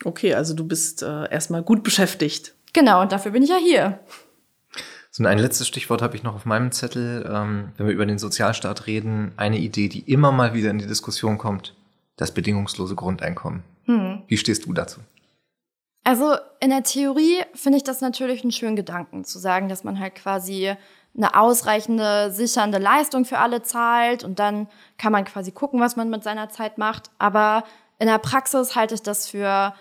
Okay, 0.05 0.34
also 0.34 0.55
du 0.55 0.64
bist 0.64 1.03
äh, 1.03 1.30
erstmal 1.30 1.62
gut 1.62 1.82
beschäftigt. 1.82 2.55
Genau, 2.73 3.03
und 3.03 3.12
dafür 3.12 3.33
bin 3.33 3.43
ich 3.43 3.51
ja 3.51 3.57
hier. 3.57 4.01
So 5.11 5.25
ein 5.25 5.39
letztes 5.39 5.68
Stichwort 5.68 6.01
habe 6.01 6.16
ich 6.16 6.23
noch 6.23 6.35
auf 6.35 6.47
meinem 6.47 6.73
Zettel, 6.73 7.31
ähm, 7.31 7.73
wenn 7.77 7.87
wir 7.87 7.93
über 7.93 8.07
den 8.07 8.18
Sozialstaat 8.18 8.87
reden, 8.87 9.33
eine 9.37 9.59
Idee, 9.59 9.89
die 9.89 10.11
immer 10.11 10.33
mal 10.33 10.55
wieder 10.55 10.70
in 10.70 10.79
die 10.79 10.87
Diskussion 10.87 11.37
kommt, 11.37 11.75
das 12.16 12.33
bedingungslose 12.33 12.95
Grundeinkommen. 12.95 13.62
Hm. 13.85 14.23
Wie 14.27 14.39
stehst 14.39 14.64
du 14.64 14.73
dazu? 14.73 15.01
Also 16.05 16.37
in 16.61 16.70
der 16.70 16.83
Theorie 16.83 17.43
finde 17.55 17.77
ich 17.77 17.85
das 17.85 18.01
natürlich 18.01 18.43
einen 18.43 18.53
schönen 18.53 18.75
Gedanken, 18.75 19.25
zu 19.25 19.39
sagen, 19.39 19.68
dass 19.68 19.85
man 19.85 20.01
halt 20.01 20.14
quasi 20.14 20.75
eine 21.16 21.35
ausreichende, 21.37 22.31
sichernde 22.33 22.79
Leistung 22.79 23.25
für 23.25 23.39
alle 23.39 23.62
zahlt 23.62 24.25
und 24.25 24.39
dann 24.39 24.66
kann 24.97 25.12
man 25.12 25.25
quasi 25.25 25.53
gucken, 25.53 25.79
was 25.79 25.97
man 25.97 26.09
mit 26.09 26.25
seiner 26.25 26.49
Zeit 26.49 26.79
macht. 26.79 27.11
Aber 27.18 27.64
in 27.99 28.07
der 28.07 28.18
Praxis 28.18 28.75
halte 28.75 28.95
ich 28.95 29.03
das 29.03 29.29
für 29.29 29.75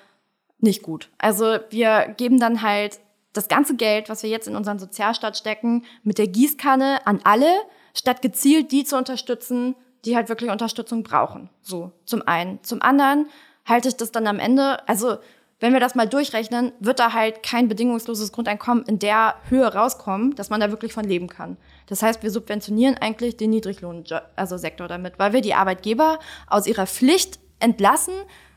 nicht 0.61 0.81
gut. 0.81 1.09
Also 1.17 1.57
wir 1.69 2.13
geben 2.17 2.39
dann 2.39 2.61
halt 2.61 2.99
das 3.33 3.47
ganze 3.47 3.75
Geld, 3.75 4.09
was 4.09 4.23
wir 4.23 4.29
jetzt 4.29 4.47
in 4.47 4.55
unseren 4.55 4.79
Sozialstaat 4.79 5.37
stecken, 5.37 5.85
mit 6.03 6.17
der 6.17 6.27
Gießkanne 6.27 7.05
an 7.05 7.21
alle, 7.23 7.51
statt 7.93 8.21
gezielt 8.21 8.71
die 8.71 8.83
zu 8.83 8.97
unterstützen, 8.97 9.75
die 10.05 10.15
halt 10.15 10.29
wirklich 10.29 10.51
Unterstützung 10.51 11.03
brauchen. 11.03 11.49
So, 11.61 11.91
zum 12.05 12.27
einen. 12.27 12.63
Zum 12.63 12.81
anderen 12.81 13.27
halte 13.65 13.89
ich 13.89 13.95
das 13.95 14.11
dann 14.11 14.27
am 14.27 14.39
Ende, 14.39 14.87
also 14.87 15.17
wenn 15.59 15.73
wir 15.73 15.79
das 15.79 15.93
mal 15.93 16.07
durchrechnen, 16.07 16.71
wird 16.79 16.99
da 16.99 17.13
halt 17.13 17.43
kein 17.43 17.67
bedingungsloses 17.67 18.31
Grundeinkommen 18.31 18.83
in 18.85 18.97
der 18.97 19.35
Höhe 19.47 19.71
rauskommen, 19.71 20.35
dass 20.35 20.49
man 20.49 20.59
da 20.59 20.71
wirklich 20.71 20.91
von 20.91 21.05
leben 21.05 21.27
kann. 21.27 21.55
Das 21.85 22.01
heißt, 22.01 22.23
wir 22.23 22.31
subventionieren 22.31 22.97
eigentlich 22.97 23.37
den 23.37 23.51
Niedriglohnsektor 23.51 24.23
also 24.35 24.57
damit, 24.87 25.19
weil 25.19 25.33
wir 25.33 25.41
die 25.41 25.53
Arbeitgeber 25.53 26.17
aus 26.47 26.65
ihrer 26.65 26.87
Pflicht 26.87 27.39
entlassen, 27.59 28.15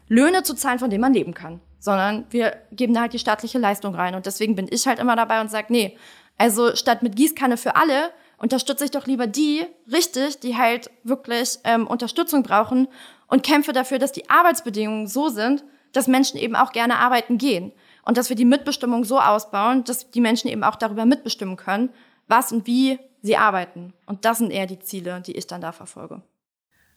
Löhne 0.09 0.43
zu 0.43 0.55
zahlen, 0.55 0.79
von 0.79 0.91
denen 0.91 1.01
man 1.01 1.15
leben 1.15 1.35
kann. 1.35 1.61
Sondern 1.79 2.27
wir 2.31 2.57
geben 2.73 2.95
da 2.95 3.03
halt 3.03 3.13
die 3.13 3.19
staatliche 3.19 3.59
Leistung 3.59 3.95
rein. 3.95 4.15
Und 4.15 4.27
deswegen 4.27 4.55
bin 4.55 4.69
ich 4.71 4.87
halt 4.87 4.99
immer 4.99 5.17
dabei 5.17 5.41
und 5.41 5.51
sage, 5.51 5.67
nee, 5.71 5.99
also 6.39 6.75
statt 6.75 7.03
mit 7.03 7.17
Gießkanne 7.17 7.57
für 7.57 7.77
alle, 7.77 8.11
unterstütze 8.39 8.85
ich 8.85 8.91
doch 8.91 9.07
lieber 9.07 9.27
die 9.27 9.67
richtig, 9.91 10.41
die 10.41 10.57
halt 10.57 10.91
wirklich 11.03 11.59
ähm, 11.65 11.87
Unterstützung 11.87 12.43
brauchen 12.43 12.89
und 13.29 13.43
kämpfe 13.43 13.73
dafür, 13.73 13.99
dass 13.99 14.13
die 14.13 14.29
Arbeitsbedingungen 14.29 15.07
so 15.07 15.29
sind, 15.29 15.65
dass 15.93 16.09
Menschen 16.09 16.39
eben 16.39 16.57
auch 16.57 16.73
gerne 16.73 16.99
arbeiten 16.99 17.39
gehen. 17.39 17.73
Und 18.05 18.19
dass 18.19 18.29
wir 18.29 18.37
die 18.37 18.45
Mitbestimmung 18.45 19.05
so 19.05 19.19
ausbauen, 19.19 19.85
dass 19.85 20.11
die 20.11 20.21
Menschen 20.21 20.51
eben 20.51 20.63
auch 20.63 20.77
darüber 20.77 21.07
mitbestimmen 21.07 21.57
können, 21.57 21.91
was 22.29 22.53
und 22.53 22.67
wie 22.67 22.99
sie 23.23 23.37
arbeiten. 23.37 23.95
Und 24.05 24.27
das 24.27 24.39
sind 24.39 24.51
eher 24.51 24.67
die 24.67 24.79
Ziele, 24.79 25.23
die 25.23 25.33
ich 25.33 25.47
dann 25.47 25.63
da 25.63 25.73
verfolge. 25.73 26.21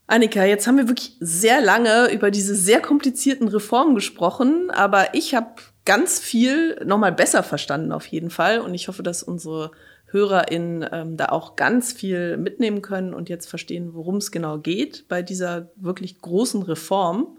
Annika, 0.08 0.46
jetzt 0.46 0.68
haben 0.68 0.78
wir 0.78 0.88
wirklich 0.88 1.18
sehr 1.20 1.62
lange 1.62 2.10
über 2.12 2.32
diese 2.32 2.56
sehr 2.56 2.82
komplizierten 2.82 3.50
Reformen 3.50 3.94
gesprochen, 3.94 4.72
aber 4.72 5.14
ich 5.14 5.36
habe 5.36 5.56
ganz 5.84 6.20
viel 6.20 6.82
nochmal 6.86 7.12
besser 7.12 7.44
verstanden 7.44 7.92
auf 7.92 8.06
jeden 8.08 8.30
Fall 8.30 8.62
und 8.62 8.74
ich 8.74 8.88
hoffe, 8.88 9.04
dass 9.04 9.22
unsere 9.22 9.72
HörerInnen 10.08 10.88
ähm, 10.92 11.18
da 11.18 11.28
auch 11.28 11.58
ganz 11.58 11.92
viel 11.92 12.38
mitnehmen 12.38 12.82
können 12.82 13.14
und 13.14 13.28
jetzt 13.28 13.50
verstehen, 13.50 13.94
worum 13.94 14.18
es 14.18 14.32
genau 14.32 14.58
geht 14.58 15.06
bei 15.10 15.22
dieser 15.22 15.70
wirklich 15.76 16.22
großen 16.22 16.62
Reform. 16.64 17.38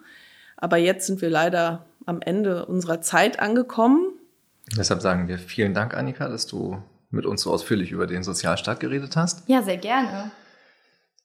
Aber 0.59 0.77
jetzt 0.77 1.07
sind 1.07 1.23
wir 1.23 1.31
leider 1.31 1.87
am 2.05 2.21
Ende 2.21 2.67
unserer 2.67 3.01
Zeit 3.01 3.41
angekommen. 3.41 4.13
Deshalb 4.77 5.01
sagen 5.01 5.29
wir 5.29 5.39
vielen 5.39 5.73
Dank, 5.73 5.95
Annika, 5.95 6.29
dass 6.29 6.47
du 6.47 6.83
mit 7.11 7.25
uns 7.25 7.43
so 7.43 7.51
ausführlich 7.51 7.91
über 7.91 8.07
den 8.07 8.23
Sozialstaat 8.23 8.81
geredet 8.81 9.17
hast. 9.17 9.49
Ja, 9.49 9.63
sehr 9.63 9.79
gerne. 9.79 10.31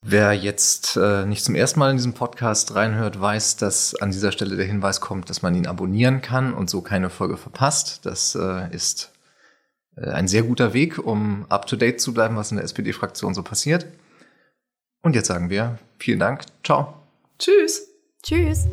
Wer 0.05 0.33
jetzt 0.33 0.97
äh, 0.97 1.25
nicht 1.25 1.45
zum 1.45 1.55
ersten 1.55 1.79
Mal 1.79 1.91
in 1.91 1.95
diesem 1.95 2.13
Podcast 2.13 2.75
reinhört, 2.75 3.21
weiß, 3.21 3.55
dass 3.55 3.95
an 3.95 4.11
dieser 4.11 4.33
Stelle 4.33 4.57
der 4.57 4.65
Hinweis 4.65 4.99
kommt, 4.99 5.29
dass 5.29 5.41
man 5.41 5.55
ihn 5.55 5.65
abonnieren 5.65 6.21
kann 6.21 6.53
und 6.53 6.69
so 6.69 6.81
keine 6.81 7.09
Folge 7.09 7.37
verpasst. 7.37 8.05
Das 8.05 8.35
äh, 8.35 8.69
ist 8.75 9.13
äh, 9.95 10.09
ein 10.09 10.27
sehr 10.27 10.43
guter 10.43 10.73
Weg, 10.73 10.97
um 10.97 11.45
up-to-date 11.47 12.01
zu 12.01 12.13
bleiben, 12.13 12.35
was 12.35 12.51
in 12.51 12.57
der 12.57 12.65
SPD-Fraktion 12.65 13.33
so 13.33 13.43
passiert. 13.43 13.85
Und 15.01 15.15
jetzt 15.15 15.27
sagen 15.27 15.49
wir 15.49 15.79
vielen 15.99 16.19
Dank. 16.19 16.41
Ciao. 16.65 16.95
Tschüss. 17.39 17.87
Tschüss. 18.23 18.67